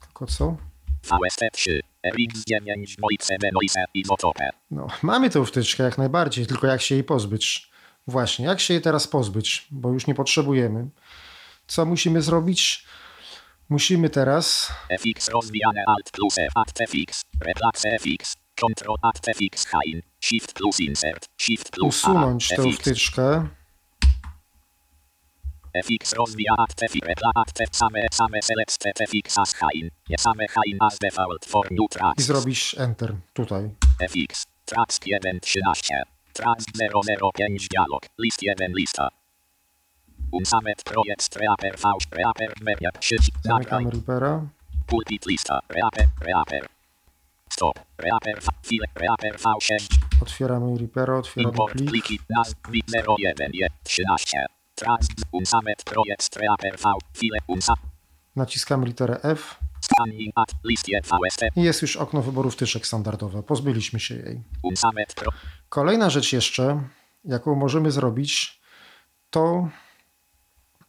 tylko 0.00 0.26
co? 0.26 0.56
VST3, 1.02 1.80
RX9, 2.06 2.94
Moice, 2.98 3.36
Benoise, 3.38 3.84
Izotope. 3.94 4.50
No, 4.70 4.86
mamy 5.02 5.30
tę 5.30 5.46
wtyczkę 5.46 5.82
jak 5.82 5.98
najbardziej, 5.98 6.46
tylko 6.46 6.66
jak 6.66 6.82
się 6.82 6.94
jej 6.94 7.04
pozbyć? 7.04 7.70
Właśnie, 8.06 8.46
jak 8.46 8.60
się 8.60 8.74
jej 8.74 8.82
teraz 8.82 9.08
pozbyć, 9.08 9.66
bo 9.70 9.92
już 9.92 10.06
nie 10.06 10.14
potrzebujemy. 10.14 10.88
Co 11.66 11.86
musimy 11.86 12.22
zrobić? 12.22 12.86
Musimy 13.68 14.10
teraz 14.10 14.72
FX 14.98 15.28
rozwijane 15.28 15.82
Alt 15.86 16.10
plus 16.12 16.38
F 16.38 16.52
at 16.56 16.72
FX, 16.88 17.22
replace 17.40 17.98
FX, 17.98 18.34
Ctrl 18.54 18.94
at 19.02 19.20
FX 19.36 19.66
Hain, 19.66 20.02
Shift 20.20 20.52
plus 20.52 20.80
Insert, 20.80 21.26
Shift 21.38 21.70
plus 21.70 21.88
usunąć 21.88 22.48
tę 22.48 22.72
wtyczkę 22.72 23.48
FX 25.84 26.12
rozwija 26.12 26.54
at 26.58 26.74
FX, 26.90 27.06
repla 27.06 27.30
at 27.34 27.60
F, 27.60 27.76
same, 27.76 28.06
same 28.12 28.42
select 28.42 28.84
FX 29.08 29.38
as 29.38 29.54
Hain, 29.54 29.90
nie 30.08 30.18
same 30.18 30.46
Hain 30.48 30.78
as 30.80 30.98
default 30.98 31.44
for 31.46 31.70
new 31.70 31.86
i 31.86 31.88
tracks, 31.88 32.24
zrobić 32.24 32.74
Enter 32.78 33.16
tutaj. 33.32 33.70
FX, 34.08 34.46
Track 34.64 35.06
1, 35.06 35.40
13, 35.40 36.04
Track 36.32 36.60
005 37.36 37.68
dialog, 37.68 38.02
list 38.18 38.42
1 38.42 38.72
lista. 38.74 39.08
Unsamet 40.32 40.82
projekt 40.84 41.36
Reaper 41.36 41.76
V, 41.78 41.88
Reaper 42.10 42.54
przycisk, 43.00 43.30
nagraj, 43.44 43.84
Zamykamy 43.84 43.90
Reapera. 43.90 44.46
pulpit 44.86 45.26
lista, 45.26 45.60
Reaper, 45.68 46.06
Reaper. 46.20 46.68
Stop, 47.50 47.78
Reaper, 47.98 48.42
file, 48.62 48.86
Reaper 48.94 49.36
V6, 49.36 49.88
Otwieramy 50.22 50.78
Reapera, 50.78 51.16
otwieramy 51.16 51.50
Import 51.52 51.72
plik. 51.72 51.90
pliki 51.90 52.18
nazw 52.30 52.54
01 53.18 53.50
je 53.54 53.68
13. 53.82 54.46
Trans 54.74 55.06
unsamet 55.32 55.84
projekt 55.84 56.36
reaper 56.36 56.78
V 56.78 56.84
file 57.14 57.38
unsa 57.46 57.74
Naciskamy 58.36 58.86
literę 58.86 59.20
F 59.22 59.58
i 61.56 61.62
jest 61.62 61.82
już 61.82 61.96
okno 61.96 62.22
wyboru 62.22 62.50
wtyczek 62.50 62.86
standardowe. 62.86 63.42
Pozbyliśmy 63.42 64.00
się 64.00 64.14
jej. 64.14 64.42
Kolejna 65.68 66.10
rzecz 66.10 66.32
jeszcze, 66.32 66.80
jaką 67.24 67.54
możemy 67.54 67.90
zrobić, 67.90 68.60
to 69.30 69.68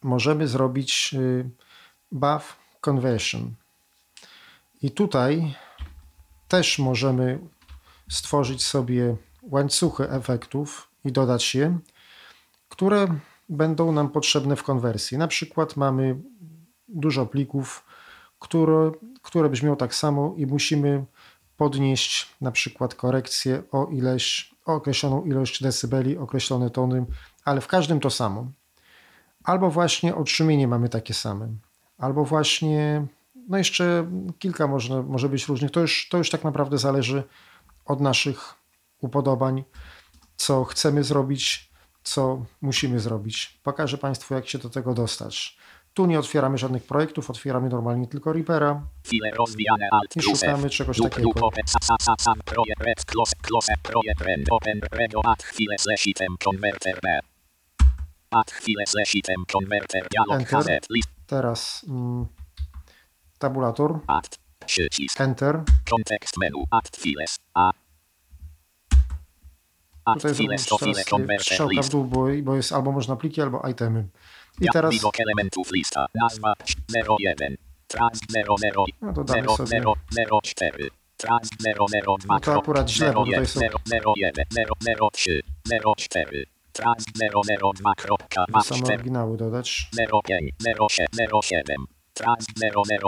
możemy 0.08 0.48
zrobić 0.48 1.14
y, 1.14 1.50
buff 2.12 2.56
conversion. 2.80 3.54
I 4.82 4.90
tutaj 4.90 5.54
też 6.48 6.78
możemy 6.78 7.38
stworzyć 8.10 8.64
sobie 8.64 9.16
łańcuchy 9.42 10.10
efektów 10.10 10.88
i 11.04 11.12
dodać 11.12 11.54
je, 11.54 11.78
które 12.68 13.06
będą 13.48 13.92
nam 13.92 14.08
potrzebne 14.08 14.56
w 14.56 14.62
konwersji. 14.62 15.18
Na 15.18 15.28
przykład 15.28 15.76
mamy 15.76 16.20
dużo 16.88 17.26
plików, 17.26 17.84
które, 18.38 18.92
które 19.22 19.48
brzmią 19.48 19.76
tak 19.76 19.94
samo 19.94 20.34
i 20.36 20.46
musimy 20.46 21.04
podnieść 21.56 22.36
na 22.40 22.52
przykład 22.52 22.94
korekcję 22.94 23.62
o 23.72 23.86
ileś, 23.86 24.54
o 24.64 24.74
określoną 24.74 25.24
ilość 25.24 25.62
decybeli, 25.62 26.18
określone 26.18 26.70
tony, 26.70 27.04
ale 27.44 27.60
w 27.60 27.66
każdym 27.66 28.00
to 28.00 28.10
samo. 28.10 28.46
Albo 29.48 29.70
właśnie 29.70 30.14
otrzymienie 30.14 30.68
mamy 30.68 30.88
takie 30.88 31.14
same, 31.14 31.48
albo 31.98 32.24
właśnie, 32.24 33.06
no 33.48 33.58
jeszcze 33.58 34.10
kilka 34.38 34.66
może, 34.66 35.02
może 35.02 35.28
być 35.28 35.48
różnych. 35.48 35.70
To 35.70 35.80
już, 35.80 36.08
to 36.08 36.18
już 36.18 36.30
tak 36.30 36.44
naprawdę 36.44 36.78
zależy 36.78 37.22
od 37.84 38.00
naszych 38.00 38.54
upodobań, 39.00 39.64
co 40.36 40.64
chcemy 40.64 41.04
zrobić, 41.04 41.70
co 42.02 42.44
musimy 42.60 43.00
zrobić. 43.00 43.60
Pokażę 43.62 43.98
Państwu, 43.98 44.34
jak 44.34 44.48
się 44.48 44.58
do 44.58 44.70
tego 44.70 44.94
dostać. 44.94 45.58
Tu 45.94 46.06
nie 46.06 46.18
otwieramy 46.18 46.58
żadnych 46.58 46.82
projektów, 46.82 47.30
otwieramy 47.30 47.68
normalnie 47.68 48.06
tylko 48.06 48.32
Reapera. 48.32 48.82
plus 50.22 50.40
szukamy 50.40 50.70
czegoś 50.70 50.98
takiego. 50.98 51.30
projekt 52.44 53.04
close 53.04 53.32
close 53.42 53.72
projekt 53.82 54.48
open 54.50 54.80
rego 54.92 55.20
at 55.24 55.42
slash 55.78 56.06
item 56.06 56.36
converter 56.44 57.00
at 58.30 58.50
chwilę 58.52 58.86
slash 58.86 59.14
item 59.14 59.44
converter 59.52 60.08
dialog 60.10 60.52
Enter. 60.52 60.80
List 60.90 61.08
Teraz 61.26 61.84
mm, 61.88 62.26
tabulator, 63.38 63.98
at 64.06 64.38
przycisk 64.66 65.20
Enter. 65.20 65.62
kontekst 65.90 66.36
menu 66.36 66.64
at 66.70 66.96
files 66.96 67.38
a 67.54 67.70
at 70.04 70.14
Tutaj 70.14 70.34
files 70.34 70.66
to 70.66 70.78
file 70.78 71.04
converter 71.10 71.66
w 71.66 71.70
list 71.70 71.92
dół, 71.92 72.04
bo, 72.04 72.26
bo 72.42 72.56
jest 72.56 72.72
albo 72.72 72.92
można 72.92 73.16
pliki, 73.16 73.42
albo 73.42 73.68
itemy. 73.68 74.08
I 74.60 74.66
teraz 74.72 74.94
Widok 74.94 75.20
elementów 75.20 75.72
lista. 75.72 76.06
Nazwa 76.14 76.52
01. 77.20 77.56
Trans 77.88 78.20
00. 78.58 78.84
No 79.02 79.12
to 79.12 79.24
damy 79.24 79.40
0, 79.40 79.56
sobie. 79.56 79.82
0, 80.10 80.40
04. 80.42 80.90
Trans 81.16 81.48
002. 81.48 82.16
No 82.28 82.40
to 82.40 82.58
akurat 82.58 82.90
źle, 82.90 83.12
bo 83.12 83.24
tutaj 83.24 83.46
są- 83.46 83.60
01, 84.16 84.44
003, 85.12 85.42
04. 85.96 86.46
Trans 86.78 87.04
002. 87.82 87.94
Kropka, 87.96 88.44
te 88.46 88.52
map 88.52 88.64
same 88.66 88.80
4, 88.80 88.94
oryginały 88.94 89.36
dodać. 89.36 89.90
05, 90.24 90.50
07, 90.90 91.06
07. 91.42 91.84
Trans 92.14 92.46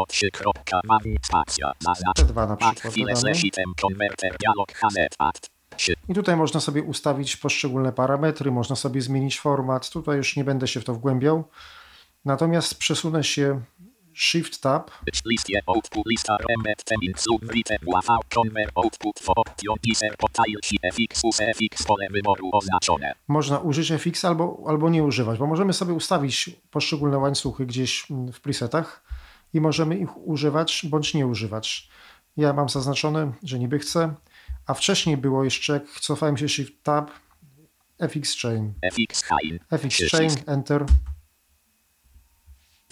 003. 0.08 0.30
Kropka, 0.30 0.80
mam 0.84 1.00
spacja. 1.24 1.72
Na 1.86 2.12
Te 2.14 2.24
dwa 2.24 2.46
na 2.46 2.52
At 2.52 2.58
przykład 2.58 2.92
chwilę 2.92 3.14
dodamy. 3.14 3.34
slash 3.34 3.44
item 3.44 3.72
converter 3.82 4.36
dialog 4.38 4.72
Hanet 4.72 5.14
at 5.18 5.50
3. 5.76 5.94
I 6.08 6.14
tutaj 6.14 6.36
można 6.36 6.60
sobie 6.60 6.82
ustawić 6.82 7.36
poszczególne 7.36 7.92
parametry, 7.92 8.50
można 8.50 8.76
sobie 8.76 9.02
zmienić 9.02 9.40
format. 9.40 9.90
Tutaj 9.90 10.16
już 10.16 10.36
nie 10.36 10.44
będę 10.44 10.68
się 10.68 10.80
w 10.80 10.84
to 10.84 10.94
wgłębiał. 10.94 11.44
Natomiast 12.24 12.78
przesunę 12.78 13.24
się 13.24 13.60
Shift 14.20 14.60
Tab 14.60 14.90
Listie 15.24 15.62
output 15.66 16.06
lista 16.06 16.36
remet 16.48 16.84
ten 16.84 16.98
include 17.02 17.46
written 17.46 17.78
UAV 17.86 18.06
convert 18.34 18.70
output 18.74 19.18
for 19.20 19.34
option 19.38 19.76
iser 19.84 20.16
potail 20.16 20.58
fx 20.92 21.24
us 21.24 21.36
fx 21.36 21.82
pole 21.86 22.06
wyboru 22.10 22.50
oznaczone. 22.52 23.12
można 23.28 23.58
użyć 23.58 23.92
FX 23.92 24.24
albo, 24.24 24.64
albo 24.66 24.90
nie 24.90 25.02
używać, 25.02 25.38
bo 25.38 25.46
możemy 25.46 25.72
sobie 25.72 25.92
ustawić 25.92 26.50
poszczególne 26.70 27.18
łańcuchy 27.18 27.66
gdzieś 27.66 28.10
mm, 28.10 28.32
w 28.32 28.40
presetach 28.40 29.02
i 29.54 29.60
możemy 29.60 29.98
ich 29.98 30.26
używać 30.28 30.86
bądź 30.88 31.14
nie 31.14 31.26
używać. 31.26 31.88
Ja 32.36 32.52
mam 32.52 32.68
zaznaczone, 32.68 33.32
że 33.42 33.58
niby 33.58 33.78
chcę, 33.78 34.14
a 34.66 34.74
wcześniej 34.74 35.16
było 35.16 35.44
jeszcze, 35.44 35.72
jak 35.72 36.00
cofałem 36.00 36.36
się 36.36 36.48
Shift 36.48 36.82
Tab, 36.82 37.10
FX 38.08 38.40
Chain. 38.40 38.74
fx 38.92 39.22
hain. 39.22 39.58
FX 39.70 40.10
Chain, 40.10 40.30
Enter. 40.46 40.84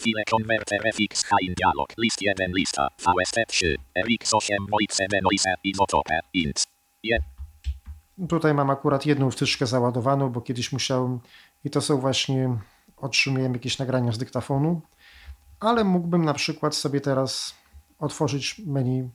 File 0.00 0.24
converter 0.30 0.80
fx 0.92 1.24
hain 1.24 1.54
dialog. 1.54 1.88
List 1.98 2.22
1 2.22 2.52
lista. 2.54 2.88
VST3. 2.98 3.74
RX8 3.98 4.56
Moice 4.70 5.06
Benoise 5.10 5.54
Izotope. 5.64 6.20
Int. 6.34 6.64
Je. 7.02 7.18
Tutaj 8.28 8.54
mam 8.54 8.70
akurat 8.70 9.06
jedną 9.06 9.30
wtyczkę 9.30 9.66
załadowaną, 9.66 10.28
bo 10.28 10.40
kiedyś 10.40 10.72
musiałem 10.72 11.20
i 11.64 11.70
to 11.70 11.80
są 11.80 12.00
właśnie, 12.00 12.58
otrzymuję 12.96 13.50
jakieś 13.52 13.78
nagrania 13.78 14.12
z 14.12 14.18
dyktafonu, 14.18 14.80
ale 15.60 15.84
mógłbym 15.84 16.24
na 16.24 16.34
przykład 16.34 16.74
sobie 16.74 17.00
teraz 17.00 17.54
otworzyć 17.98 18.58
menu 18.66 19.10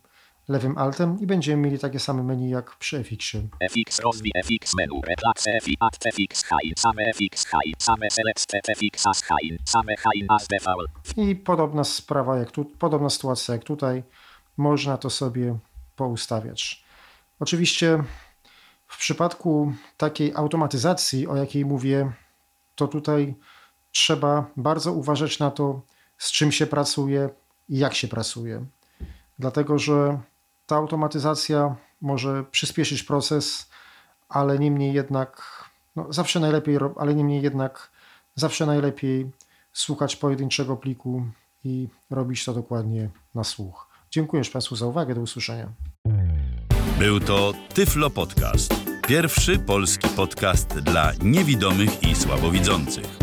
lewym 0.47 0.77
altem 0.77 1.17
i 1.21 1.27
będziemy 1.27 1.61
mieli 1.61 1.79
takie 1.79 1.99
same 1.99 2.23
menu 2.23 2.49
jak 2.49 2.75
przy 2.75 3.03
FX-ie. 3.03 3.47
fx 3.69 4.01
fx 4.45 4.73
menu. 4.75 5.01
Replace 5.07 5.59
fi 5.61 5.77
at 5.79 5.97
fx 5.97 6.43
hain. 6.43 6.73
Same 6.77 7.13
fx 7.13 7.45
hain. 7.45 7.73
Same 7.79 8.09
select 8.11 8.51
fx 8.51 9.07
as 9.07 9.23
hain. 9.23 9.57
Same 9.65 9.95
hain 9.97 10.27
as 10.29 10.47
default. 10.47 10.89
I 11.17 11.35
podobna 11.35 11.83
sprawa 11.83 12.37
jak 12.37 12.51
tu, 12.51 12.65
podobna 12.65 13.09
sytuacja 13.09 13.53
jak 13.53 13.63
tutaj, 13.63 14.03
można 14.57 14.97
to 14.97 15.09
sobie 15.09 15.57
poustawiać. 15.95 16.83
Oczywiście 17.39 18.03
w 18.87 18.97
przypadku 18.97 19.73
takiej 19.97 20.35
automatyzacji, 20.35 21.27
o 21.27 21.35
jakiej 21.35 21.65
mówię, 21.65 22.11
to 22.75 22.87
tutaj 22.87 23.35
trzeba 23.91 24.45
bardzo 24.57 24.93
uważać 24.93 25.39
na 25.39 25.51
to, 25.51 25.81
z 26.17 26.31
czym 26.31 26.51
się 26.51 26.67
pracuje 26.67 27.29
i 27.69 27.77
jak 27.77 27.93
się 27.93 28.07
pracuje. 28.07 28.65
Dlatego, 29.39 29.79
że 29.79 30.19
ta 30.65 30.76
automatyzacja 30.76 31.76
może 32.02 32.44
przyspieszyć 32.52 33.03
proces, 33.03 33.69
ale 34.30 34.60
niemniej 34.60 34.94
jednak, 34.94 35.41
no 35.95 36.14
zawsze 36.14 36.40
najlepiej, 36.40 36.77
ale 36.98 37.15
niemniej 37.15 37.41
jednak 37.41 37.91
zawsze 38.35 38.65
najlepiej 38.65 39.31
słuchać 39.73 40.15
pojedynczego 40.15 40.77
pliku 40.77 41.26
i 41.64 41.88
robić 42.10 42.45
to 42.45 42.53
dokładnie 42.53 43.10
na 43.35 43.44
słuch. 43.44 43.88
Dziękuję 44.11 44.40
już 44.40 44.49
Państwu 44.49 44.76
za 44.76 44.85
uwagę. 44.85 45.15
Do 45.15 45.22
usłyszenia. 45.22 45.69
Był 46.99 47.19
to 47.19 47.53
Tyflo 47.73 48.10
Podcast. 48.10 48.73
Pierwszy 49.07 49.60
polski 49.60 50.10
podcast 50.10 50.80
dla 50.80 51.11
niewidomych 51.22 52.03
i 52.03 52.15
słabowidzących. 52.15 53.22